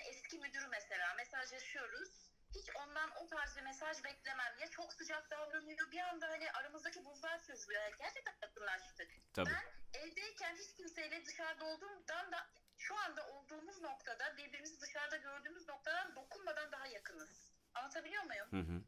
mesajlaşıyoruz. 1.39 2.29
Hiç 2.55 2.71
ondan 2.77 3.11
o 3.11 3.27
tarz 3.27 3.57
bir 3.57 3.63
mesaj 3.63 4.05
beklemem. 4.05 4.55
Ya 4.61 4.67
çok 4.71 4.93
sıcak 4.93 5.31
davranıyor 5.31 5.91
bir 5.91 6.01
anda 6.01 6.29
hani 6.29 6.53
aramızdaki 6.53 7.05
buzlar 7.05 7.43
çözülüyor. 7.43 7.83
Yani 7.83 7.95
gerçekten 7.99 8.35
yakınlaştık. 8.43 9.11
Tabii. 9.35 9.51
Ben 9.51 10.01
evdeyken 10.01 10.57
hiç 10.57 10.75
kimseyle 10.77 11.25
dışarıda 11.25 11.65
olduğumdan 11.65 12.33
da 12.33 12.47
şu 12.79 12.97
anda 12.97 13.29
olduğumuz 13.29 13.81
noktada 13.81 14.37
birbirimizi 14.37 14.81
dışarıda 14.81 15.17
gördüğümüz 15.17 15.69
noktadan 15.69 16.15
dokunmadan 16.15 16.73
daha 16.73 16.87
yakınız. 16.87 17.53
Anlatabiliyor 17.75 18.23
muyum? 18.23 18.49
Hı 18.51 18.73
hı. 18.73 18.83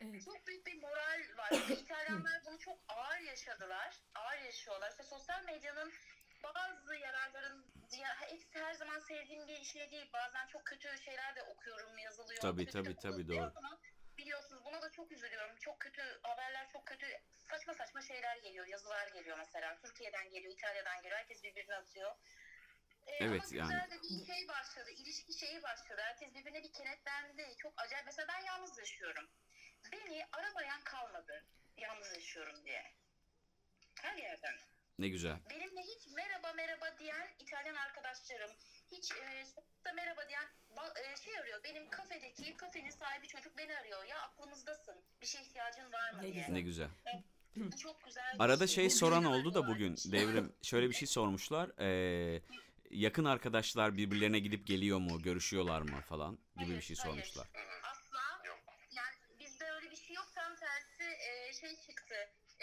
Evet. 0.00 0.24
Çok 0.24 0.46
büyük 0.46 0.66
bir 0.66 0.82
moral 0.82 1.22
var. 1.36 1.50
İtalyanlar 1.68 2.42
bunu 2.46 2.58
çok 2.58 2.78
ağır 2.88 3.18
yaşadılar. 3.18 4.02
Ağır 4.14 4.38
yaşıyorlar. 4.38 4.90
İşte 4.90 5.02
sosyal 5.02 5.44
medyanın 5.44 5.92
bazı 6.44 6.94
yararların 6.96 7.66
ya 7.98 8.20
hepsi 8.20 8.58
her 8.58 8.74
zaman 8.74 8.98
sevdiğim 8.98 9.48
bir 9.48 9.64
şey 9.64 9.90
değil. 9.90 10.10
Bazen 10.12 10.46
çok 10.46 10.64
kötü 10.64 10.98
şeyler 10.98 11.36
de 11.36 11.42
okuyorum, 11.42 11.98
yazılıyor. 11.98 12.40
Tabii, 12.42 12.66
Kötü 12.66 12.72
tabii, 12.72 12.96
tabii, 12.96 13.28
doğru. 13.28 13.52
Ama 13.56 13.80
biliyorsunuz 14.18 14.64
buna 14.64 14.82
da 14.82 14.90
çok 14.90 15.12
üzülüyorum. 15.12 15.56
Çok 15.56 15.80
kötü 15.80 16.20
haberler, 16.22 16.68
çok 16.72 16.86
kötü 16.86 17.06
saçma 17.50 17.74
saçma 17.74 18.02
şeyler 18.02 18.36
geliyor. 18.36 18.66
Yazılar 18.66 19.08
geliyor 19.08 19.38
mesela. 19.38 19.78
Türkiye'den 19.78 20.30
geliyor, 20.30 20.52
İtalya'dan 20.52 20.96
geliyor. 21.02 21.18
Herkes 21.18 21.42
birbirine 21.42 21.74
atıyor. 21.74 22.14
Ee, 23.06 23.12
Evet, 23.24 23.42
ama 23.42 23.56
yani. 23.58 23.68
güzel 23.72 23.90
de 23.90 24.02
bir 24.02 24.26
şey 24.32 24.48
başladı. 24.48 24.90
ilişki 24.90 25.32
şeyi 25.38 25.62
başladı. 25.62 26.00
Herkes 26.04 26.34
birbirine 26.34 26.62
bir 26.62 26.72
kenetlendi. 26.72 27.56
Çok 27.56 27.72
acayip. 27.76 28.06
Mesela 28.06 28.28
ben 28.28 28.44
yalnız 28.44 28.78
yaşıyorum. 28.78 29.30
Beni 29.92 30.26
aramayan 30.32 30.80
kalmadı. 30.84 31.44
Yalnız 31.76 32.14
yaşıyorum 32.14 32.64
diye. 32.64 32.92
Her 34.02 34.16
yerden. 34.16 34.58
Ne 34.98 35.08
güzel. 35.08 35.36
Benimle 35.50 35.80
hiç 35.82 36.06
merhaba 36.16 36.52
merhaba 36.56 36.98
diyen 36.98 37.28
İtalyan 37.38 37.74
arkadaşlarım, 37.74 38.50
hiç 38.92 39.12
e, 39.12 39.44
sokakta 39.44 39.92
merhaba 39.92 40.28
diyen 40.28 40.44
ba- 40.76 41.12
e, 41.12 41.16
şey 41.16 41.38
arıyor. 41.38 41.60
Benim 41.64 41.90
kafedeki, 41.90 42.56
kafenin 42.56 42.90
sahibi 42.90 43.28
çocuk 43.28 43.58
beni 43.58 43.76
arıyor. 43.78 44.04
Ya 44.04 44.18
aklımızdasın. 44.22 44.94
Bir 45.20 45.26
şey 45.26 45.42
ihtiyacın 45.42 45.92
var 45.92 46.12
mı 46.12 46.18
Ne 46.18 46.22
diye. 46.22 46.32
güzel. 46.32 46.52
Ne 46.52 46.60
güzel. 46.60 46.88
Bu 47.56 47.76
çok 47.76 48.04
güzel. 48.04 48.34
bir 48.34 48.40
Arada 48.44 48.66
şey 48.66 48.86
Bu 48.86 48.90
soran 48.90 49.24
oldu 49.24 49.54
da 49.54 49.66
bugün 49.68 49.96
bir 49.96 50.00
şey. 50.00 50.12
devrim 50.12 50.52
şöyle 50.62 50.88
bir 50.88 50.94
şey 50.94 51.08
sormuşlar. 51.18 51.70
Ee, 51.80 52.42
yakın 52.90 53.24
arkadaşlar 53.24 53.96
birbirlerine 53.96 54.38
gidip 54.38 54.66
geliyor 54.66 54.98
mu, 54.98 55.22
görüşüyorlar 55.22 55.80
mı 55.82 56.00
falan 56.08 56.34
gibi 56.56 56.64
bir 56.66 56.70
Hayır, 56.70 56.82
şey 56.82 56.96
hayır. 56.96 57.08
sormuşlar. 57.12 57.46
Asla. 57.90 58.46
Yok. 58.46 58.60
Yani 58.92 59.14
bizde 59.40 59.70
öyle 59.70 59.90
bir 59.90 59.96
şey 59.96 60.16
yok. 60.16 60.28
Tam 60.34 60.56
tersi 60.56 61.04
e, 61.04 61.52
şey 61.52 61.76
çıktı. 61.76 62.14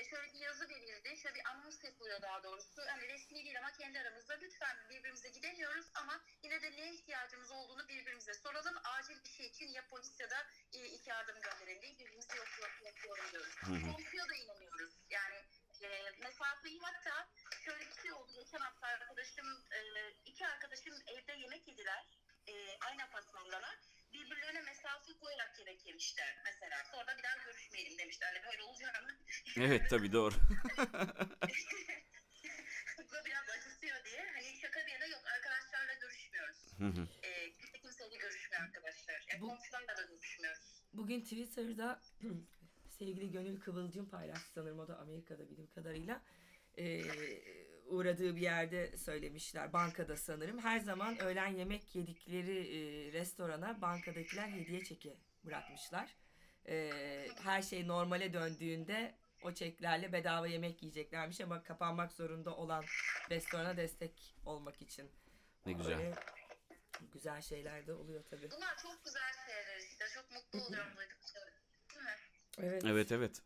Şöyle 0.10 0.34
bir 0.34 0.40
yazı 0.40 0.70
verildi. 0.70 1.18
Şöyle 1.18 1.36
bir 1.36 1.50
anons 1.50 1.84
yapılıyor 1.84 2.22
daha 2.22 2.44
doğrusu. 2.44 2.82
Hani 2.88 3.08
resmi 3.08 3.46
değil 3.46 3.60
ama 3.60 3.72
kendi 3.72 4.00
aramızda 4.00 4.34
lütfen 4.34 4.78
birbirimize 4.90 5.30
gidemiyoruz 5.30 5.86
ama 5.94 6.22
yine 6.44 6.62
de 6.62 6.72
neye 6.72 6.94
ihtiyacımız 6.94 7.52
olduğunu 7.52 7.88
birbirimize 7.88 8.34
soralım. 8.34 8.76
Acil 8.84 9.24
bir 9.24 9.30
şey 9.30 9.46
için 9.48 9.68
ya 9.68 9.88
polis 9.88 10.20
ya 10.20 10.30
da 10.30 10.48
e, 10.74 10.86
iki 10.86 11.10
yardım 11.10 11.42
gönderelim 11.42 11.82
birbirimizi 11.82 12.38
yok- 12.38 12.82
yapıyorum 12.86 13.26
diyoruz. 13.32 13.56
Komşuya 13.94 14.30
da 14.30 14.36
inanıyoruz. 14.36 14.94
Yani 15.10 15.46
e, 15.82 16.12
mesafeyi 16.20 16.80
hatta 16.82 17.30
şöyle 17.66 17.86
bir 17.90 18.02
şey 18.02 18.14
oldu. 18.14 18.32
Geçen 18.34 18.60
hafta 18.60 18.88
arkadaşım, 18.88 19.64
e, 19.72 19.80
iki 20.26 20.48
arkadaşım 20.48 20.94
evde 21.08 21.34
yemek 21.34 21.68
yediler. 21.68 22.06
E, 22.48 22.78
aynı 22.80 23.04
apartmandalar. 23.04 23.80
Birbirlerine 24.14 24.62
mesafe 24.62 25.14
koyarak 25.20 25.60
yemek 25.60 25.86
yemişler 25.88 26.38
mesela. 26.46 26.84
Sonra 26.92 27.18
bir 27.18 27.24
daha 27.24 27.38
görüşmeyelim 27.46 27.98
demişler. 27.98 28.34
Hani 28.34 28.46
böyle 28.52 28.64
olacağını. 28.64 29.18
Evet 29.58 29.90
tabii 29.90 30.12
doğru. 30.14 30.36
Bu 32.98 33.12
da 33.14 33.26
biraz 33.26 33.50
acıtıyor 33.50 34.06
diye. 34.06 34.26
Hani 34.34 34.60
şaka 34.62 34.80
bir 34.88 34.92
yana 34.92 35.06
yok. 35.06 35.22
Arkadaşlarla 35.36 35.94
görüşmüyoruz. 36.02 36.58
Hı 36.78 36.86
hı. 36.86 37.08
E, 37.28 37.54
kimse 37.58 37.80
kimseyle 37.82 38.18
görüşmüyor 38.18 38.64
arkadaşlar. 38.64 39.26
Yani 39.32 39.42
Bu- 39.42 39.48
komşularla 39.48 39.98
da 39.98 40.02
görüşmüyoruz. 40.02 40.84
Bugün 40.94 41.22
Twitter'da 41.22 42.02
sevgili 43.00 43.32
Gönül 43.32 43.60
Kıvılcım 43.60 44.10
paylaştı 44.10 44.50
sanırım 44.54 44.80
o 44.80 44.88
da 44.88 44.98
Amerika'da 44.98 45.50
bildiğim 45.50 45.72
kadarıyla. 45.72 46.22
Ee, 46.78 47.02
uğradığı 47.90 48.36
bir 48.36 48.42
yerde 48.42 48.98
söylemişler. 48.98 49.74
Bankada 49.74 50.18
sanırım. 50.18 50.60
Her 50.60 50.80
zaman 50.80 51.20
öğlen 51.22 51.48
yemek 51.48 51.96
yedikleri 51.96 52.60
e, 52.60 53.12
restorana 53.12 53.82
bankadakiler 53.82 54.48
hediye 54.50 54.84
çeki 54.84 55.18
bırakmışlar. 55.46 56.16
E, 56.68 56.92
her 57.44 57.62
şey 57.62 57.88
normale 57.88 58.34
döndüğünde 58.34 59.16
o 59.44 59.54
çeklerle 59.54 60.14
bedava 60.14 60.48
yemek 60.48 60.84
yiyeceklermiş 60.84 61.42
ama 61.42 61.64
kapanmak 61.64 62.12
zorunda 62.12 62.56
olan 62.56 62.84
restorana 63.30 63.78
destek 63.78 64.36
olmak 64.46 64.82
için. 64.82 65.12
Ne 65.66 65.74
güzel. 65.74 65.98
Böyle 65.98 66.16
güzel 67.14 67.42
şeyler 67.42 67.88
de 67.88 67.94
oluyor 67.94 68.24
tabii. 68.30 68.52
Bunlar 68.52 68.78
çok 68.78 69.06
güzel 69.06 69.32
şeyler 69.48 69.80
işte. 69.80 70.06
Çok 70.16 70.32
mutlu 70.32 70.68
oluyorum 70.68 70.92
duydukça. 70.98 71.40
Değil 71.90 72.06
mi? 72.06 72.12
Evet. 72.58 72.84
Evet 72.86 73.12
evet. 73.12 73.42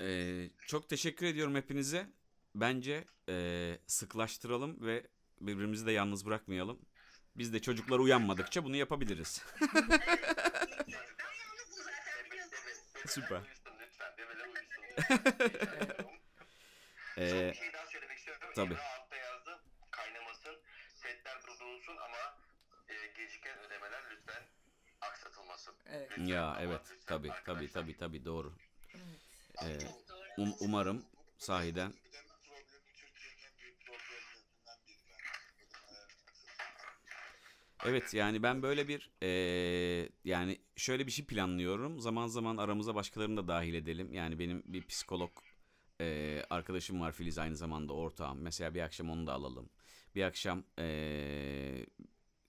Ee, 0.00 0.50
çok 0.66 0.88
teşekkür 0.88 1.26
ediyorum 1.26 1.54
hepinize. 1.54 2.06
Bence 2.54 3.04
ee, 3.28 3.78
sıklaştıralım 3.86 4.86
ve 4.86 5.06
birbirimizi 5.40 5.86
de 5.86 5.92
yalnız 5.92 6.26
bırakmayalım. 6.26 6.78
Biz 7.36 7.52
de 7.52 7.62
çocuklar 7.62 7.98
uyanmadıkça 7.98 8.64
bunu 8.64 8.76
yapabiliriz. 8.76 9.44
Süper. 13.06 13.40
Ee, 17.18 17.52
tabii. 18.54 18.74
Emrah 18.74 19.00
altta 19.00 19.16
yazdı. 19.16 19.60
Kaynamasın. 19.90 20.56
Setler 20.94 21.42
durdurulsun 21.46 21.96
ama 21.96 22.36
e, 22.88 22.94
geciken 23.16 23.58
ödemeler 23.58 24.02
lütfen 24.10 24.42
aksatılmasın. 25.00 25.74
Evet. 25.86 26.10
Lütfen 26.10 26.24
ya 26.26 26.56
evet 26.60 26.80
tabii 27.06 27.30
tabii 27.44 27.70
tabii 27.72 27.96
tabii 27.96 28.24
doğru. 28.24 28.52
Ee, 29.64 29.78
Çok 29.80 30.08
doğru. 30.08 30.28
um- 30.38 30.56
umarım 30.60 31.04
sahiden 31.38 31.92
Evet 37.82 38.14
yani 38.14 38.42
ben 38.42 38.62
böyle 38.62 38.88
bir 38.88 39.10
eee, 39.22 40.08
yani 40.24 40.58
şöyle 40.76 41.06
bir 41.06 41.12
şey 41.12 41.26
planlıyorum. 41.26 42.00
Zaman 42.00 42.26
zaman 42.26 42.56
aramıza 42.56 42.94
başkalarını 42.94 43.36
da 43.36 43.48
dahil 43.48 43.74
edelim. 43.74 44.12
Yani 44.12 44.38
benim 44.38 44.62
bir 44.66 44.86
psikolog 44.86 45.30
eee, 46.00 46.44
arkadaşım 46.50 47.00
var 47.00 47.12
Filiz 47.12 47.38
aynı 47.38 47.56
zamanda 47.56 47.92
ortağım. 47.92 48.38
Mesela 48.42 48.74
bir 48.74 48.80
akşam 48.80 49.10
onu 49.10 49.26
da 49.26 49.32
alalım. 49.32 49.70
Bir 50.14 50.22
akşam 50.22 50.64
eee, 50.78 51.86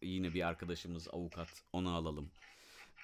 yine 0.02 0.34
bir 0.34 0.48
arkadaşımız 0.48 1.08
avukat 1.14 1.64
onu 1.74 1.96
alalım. 1.96 2.32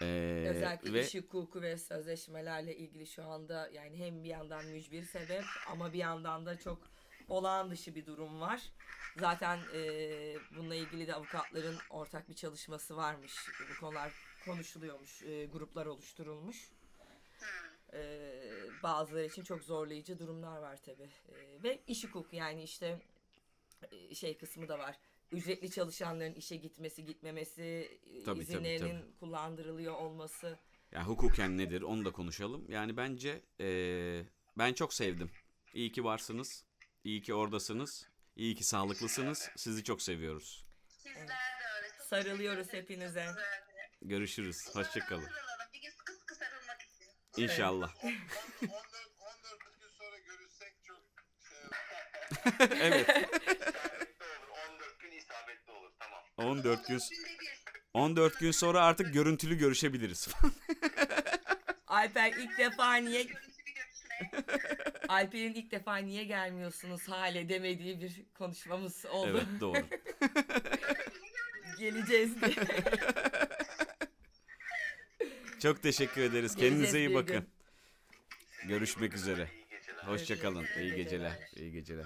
Eee, 0.01 0.07
Özellikle 0.49 0.93
ve 0.93 1.01
iş 1.01 1.15
hukuku 1.15 1.61
ve 1.61 1.77
sözleşmelerle 1.77 2.77
ilgili 2.77 3.07
şu 3.07 3.23
anda 3.23 3.69
yani 3.73 3.97
hem 3.97 4.23
bir 4.23 4.29
yandan 4.29 4.65
mücbir 4.65 5.03
sebep 5.03 5.43
ama 5.65 5.93
bir 5.93 5.97
yandan 5.99 6.45
da 6.45 6.59
çok 6.59 6.81
olağan 7.29 7.71
dışı 7.71 7.95
bir 7.95 8.05
durum 8.05 8.41
var. 8.41 8.61
Zaten 9.17 9.59
e, 9.73 9.81
bununla 10.55 10.75
ilgili 10.75 11.07
de 11.07 11.15
avukatların 11.15 11.77
ortak 11.89 12.29
bir 12.29 12.35
çalışması 12.35 12.97
varmış. 12.97 13.33
Bu 13.75 13.79
konular 13.79 14.13
konuşuluyormuş, 14.45 15.23
e, 15.23 15.45
gruplar 15.45 15.85
oluşturulmuş. 15.85 16.71
E, 17.93 18.31
bazıları 18.83 19.25
için 19.25 19.43
çok 19.43 19.63
zorlayıcı 19.63 20.19
durumlar 20.19 20.57
var 20.61 20.77
tabi. 20.77 21.09
ve 21.63 21.79
iş 21.87 22.03
hukuku 22.03 22.35
yani 22.35 22.63
işte 22.63 23.01
e, 23.91 24.15
şey 24.15 24.37
kısmı 24.37 24.67
da 24.67 24.79
var. 24.79 24.99
Ücretli 25.31 25.71
çalışanların 25.71 26.33
işe 26.33 26.55
gitmesi, 26.55 27.05
gitmemesi, 27.05 27.61
e, 27.63 28.09
Tabii, 28.09 28.23
tabii, 28.23 28.39
izinlerinin 28.39 29.15
kullandırılıyor 29.19 29.93
olması. 29.95 30.57
yani 30.91 31.05
hukuken 31.05 31.57
nedir 31.57 31.81
onu 31.81 32.05
da 32.05 32.11
konuşalım. 32.11 32.65
Yani 32.71 32.97
bence 32.97 33.41
eee, 33.59 34.25
ben 34.57 34.73
çok 34.73 34.93
sevdim. 34.93 35.31
İyi 35.73 35.91
ki 35.91 36.03
varsınız. 36.03 36.63
İyi 37.09 37.21
ki 37.21 37.33
oradasınız. 37.33 38.07
İyi 38.35 38.55
ki 38.55 38.63
sağlıklısınız. 38.63 39.49
Sizi 39.57 39.83
çok 39.83 40.01
seviyoruz. 40.01 40.65
Sizler 40.87 41.27
de 41.27 41.63
öyle. 41.77 41.87
Çok 41.97 42.07
Sarılıyoruz 42.07 42.67
teşekkür 42.67 42.83
hepinize. 42.83 43.25
Çok 43.25 43.35
güzeldi. 43.35 43.97
Görüşürüz. 44.01 44.75
Hoşçakalın. 44.75 45.21
Sarılalım. 45.25 45.73
Bir 45.73 45.81
gün 45.81 45.89
sıkı 45.89 46.13
sıkı 46.13 46.35
sarılmak 46.35 46.81
için. 46.81 47.43
İnşallah. 47.43 47.95
14, 48.03 48.13
14 48.13 48.25
gün 49.81 49.89
sonra 49.99 50.17
görüşsek 50.17 50.73
çok 50.83 51.01
şey 52.59 52.77
evet. 52.87 53.09
İsabetli 53.09 54.23
olur. 54.23 54.49
14 54.73 54.99
gün 54.99 55.11
isabetli 55.11 55.71
olur. 55.71 55.91
Tamam. 55.99 56.23
14 56.37 56.87
gün 56.87 56.99
günde 57.09 57.29
bir. 57.39 57.59
14 57.93 58.39
gün 58.39 58.51
sonra 58.51 58.81
artık 58.85 59.13
görüntülü 59.13 59.57
görüşebiliriz. 59.57 60.27
Alper 61.87 62.33
ilk 62.33 62.57
defa 62.57 62.95
niye 62.95 63.23
Görüntülü 63.23 63.73
görüşme. 63.73 64.45
Alper'in 65.09 65.53
ilk 65.53 65.71
defa 65.71 65.97
niye 65.97 66.23
gelmiyorsunuz 66.23 67.09
hale 67.09 67.49
demediği 67.49 68.01
bir 68.01 68.25
konuşmamız 68.33 69.05
oldu. 69.05 69.29
evet 69.29 69.45
doğru. 69.59 69.77
Geleceğiz 71.79 72.41
diye. 72.41 72.55
Çok 75.59 75.83
teşekkür 75.83 76.21
ederiz. 76.21 76.55
Geleceğiz 76.55 76.55
Kendinize 76.55 76.99
iyi 76.99 77.13
bakın. 77.15 77.35
gün. 77.35 77.49
Görüşmek 78.69 79.13
üzere. 79.13 79.49
Hoşçakalın. 80.05 80.65
Evet, 80.75 80.77
İyi 80.77 80.95
geceler. 80.95 81.49
İyi 81.55 81.71
geceler. 81.71 82.05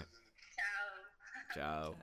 Ciao. 1.55 1.55
Ciao. 1.55 1.95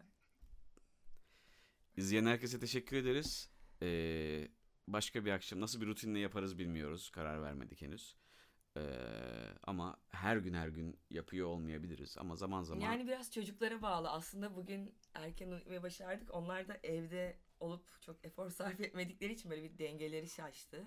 İzleyen 1.97 2.27
herkese 2.27 2.61
teşekkür 2.61 2.97
ederiz. 2.97 3.51
Ee, 3.83 4.49
başka 4.89 5.25
bir 5.25 5.31
akşam 5.31 5.61
nasıl 5.61 5.81
bir 5.81 5.87
rutinle 5.87 6.19
yaparız 6.19 6.59
bilmiyoruz. 6.59 7.11
Karar 7.11 7.43
vermedik 7.43 7.83
henüz. 7.83 8.17
Ee, 8.77 8.81
ama 9.63 9.97
her 10.11 10.37
gün 10.37 10.55
her 10.55 10.69
gün 10.69 10.99
yapıyor 11.11 11.47
olmayabiliriz. 11.47 12.19
Ama 12.19 12.37
zaman 12.37 12.63
zaman 12.63 12.81
Yani 12.81 13.07
biraz 13.07 13.33
çocuklara 13.33 13.83
bağlı. 13.83 14.11
Aslında 14.11 14.57
bugün 14.57 14.95
erken 15.15 15.51
uyumayı 15.51 15.83
başardık. 15.83 16.35
Onlar 16.35 16.69
da 16.69 16.79
evde 16.83 17.37
olup 17.61 18.03
çok 18.03 18.25
efor 18.25 18.51
sarf 18.51 18.81
etmedikleri 18.81 19.33
için 19.33 19.51
böyle 19.51 19.63
bir 19.63 19.79
dengeleri 19.79 20.29
şaştı. 20.29 20.85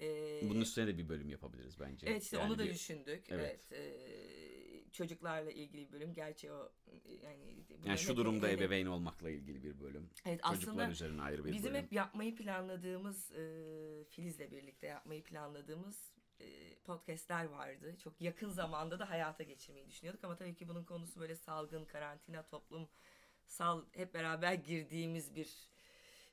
Ee, 0.00 0.40
bunun 0.50 0.60
üstüne 0.60 0.86
de 0.86 0.98
bir 0.98 1.08
bölüm 1.08 1.28
yapabiliriz 1.30 1.80
bence. 1.80 2.06
Evet 2.06 2.22
işte 2.22 2.36
Yani 2.36 2.46
onu 2.50 2.58
da 2.58 2.64
bir- 2.64 2.74
düşündük. 2.74 3.24
Evet. 3.30 3.66
Evet. 3.70 3.72
ee, 3.72 4.90
çocuklarla 4.92 5.50
ilgili 5.50 5.86
bir 5.88 5.92
bölüm. 5.92 6.14
Gerçi 6.14 6.52
o 6.52 6.72
yani 7.22 7.64
Yani 7.86 7.98
şu 7.98 8.16
durumda 8.16 8.48
hep- 8.48 8.58
ebeveyn 8.58 8.86
olmakla 8.86 9.30
ilgili 9.30 9.62
bir 9.62 9.80
bölüm. 9.80 10.10
Evet 10.26 10.40
Çocuklar 10.42 10.88
üzerine 10.90 11.22
ayrı 11.22 11.44
bir 11.44 11.52
Bizim 11.52 11.72
bölüm. 11.72 11.84
hep 11.84 11.92
yapmayı 11.92 12.34
planladığımız, 12.36 13.32
e, 13.32 14.04
Filiz'le 14.08 14.50
birlikte 14.50 14.86
yapmayı 14.86 15.22
planladığımız 15.24 16.12
e, 16.18 16.23
podcastler 16.84 17.44
vardı. 17.44 17.96
Çok 18.04 18.20
yakın 18.20 18.48
zamanda 18.50 18.98
da 18.98 19.10
hayata 19.10 19.42
geçirmeyi 19.42 19.88
düşünüyorduk 19.88 20.24
ama 20.24 20.36
tabii 20.36 20.54
ki 20.54 20.68
bunun 20.68 20.84
konusu 20.84 21.20
böyle 21.20 21.36
salgın, 21.36 21.84
karantina, 21.84 22.46
toplumsal 22.46 23.84
hep 23.92 24.14
beraber 24.14 24.54
girdiğimiz 24.54 25.34
bir 25.34 25.68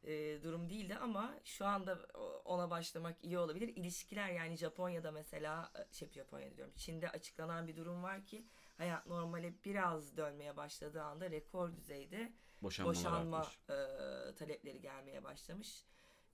e, 0.04 0.44
durum 0.44 0.70
değildi 0.70 0.96
ama 0.96 1.40
şu 1.44 1.66
anda 1.66 2.00
ona 2.46 2.70
başlamak 2.70 3.24
iyi 3.24 3.38
olabilir. 3.38 3.68
İlişkiler 3.68 4.30
yani 4.30 4.58
Japonya'da 4.58 5.12
mesela, 5.12 5.72
e, 5.76 5.94
şey 5.94 6.10
Japonya 6.10 6.56
diyorum, 6.58 6.74
Çin'de 6.78 7.10
açıklanan 7.10 7.68
bir 7.68 7.76
durum 7.76 8.04
var 8.04 8.26
ki 8.26 8.46
hayat 8.78 9.06
normale 9.08 9.54
biraz 9.66 10.18
dönmeye 10.18 10.58
başladığı 10.58 11.04
anda 11.04 11.32
rekor 11.32 11.76
düzeyde 11.76 12.34
Boşanmalar 12.62 12.96
boşanma 12.96 13.38
artmış. 13.38 13.70
e, 13.70 14.36
talepleri 14.36 14.82
gelmeye 14.82 15.24
başlamış. 15.24 15.86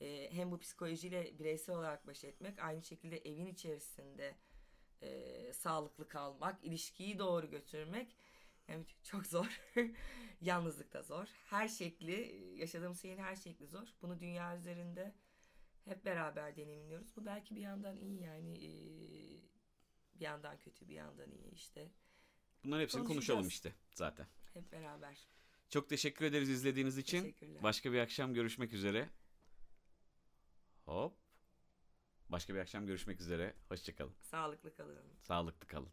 E, 0.02 0.30
hem 0.32 0.52
bu 0.52 0.60
psikolojiyle 0.60 1.40
bireysel 1.40 1.76
olarak 1.76 2.08
baş 2.08 2.24
etmek, 2.24 2.60
aynı 2.60 2.82
şekilde 2.82 3.18
evin 3.18 3.46
içerisinde 3.46 4.36
e, 5.02 5.54
sağlıklı 5.54 6.08
kalmak, 6.08 6.64
ilişkiyi 6.64 7.20
doğru 7.20 7.50
götürmek 7.50 8.16
yani 8.68 8.86
çok 9.04 9.28
zor. 9.28 9.62
Yalnızlık 10.42 10.94
da 10.94 11.04
zor. 11.04 11.28
Her 11.46 11.68
şekli, 11.68 12.46
yaşadığımız 12.56 13.02
şeyin 13.02 13.18
her 13.18 13.36
şekli 13.36 13.68
zor. 13.68 13.88
Bunu 14.02 14.20
dünya 14.20 14.58
üzerinde 14.58 15.16
hep 15.86 16.06
beraber 16.06 16.56
deneyimliyoruz. 16.56 17.16
Bu 17.16 17.26
belki 17.26 17.56
bir 17.56 17.62
yandan 17.62 17.98
iyi 17.98 18.22
yani 18.22 18.54
e, 18.58 18.70
bir 20.20 20.26
yandan 20.26 20.58
kötü 20.58 20.88
bir 20.88 20.94
yandan 20.94 21.32
iyi 21.32 21.52
işte. 21.52 21.92
Bunların 22.64 22.82
hepsini 22.82 23.04
konuşalım 23.04 23.48
işte 23.48 23.74
zaten. 23.94 24.28
Hep 24.54 24.72
beraber. 24.72 25.28
Çok 25.70 25.90
teşekkür 25.90 26.26
ederiz 26.26 26.50
izlediğiniz 26.50 26.98
için. 26.98 27.36
Başka 27.64 27.92
bir 27.92 28.00
akşam 28.00 28.34
görüşmek 28.34 28.74
üzere. 28.74 29.10
Hop. 30.88 31.14
Başka 32.30 32.54
bir 32.54 32.60
akşam 32.60 32.86
görüşmek 32.86 33.22
üzere. 33.22 33.54
Hoşçakalın. 33.70 34.14
Sağlıklı 34.22 34.76
kalın. 34.76 34.98
Sağlıklı 35.22 35.68
kalın. 35.68 35.90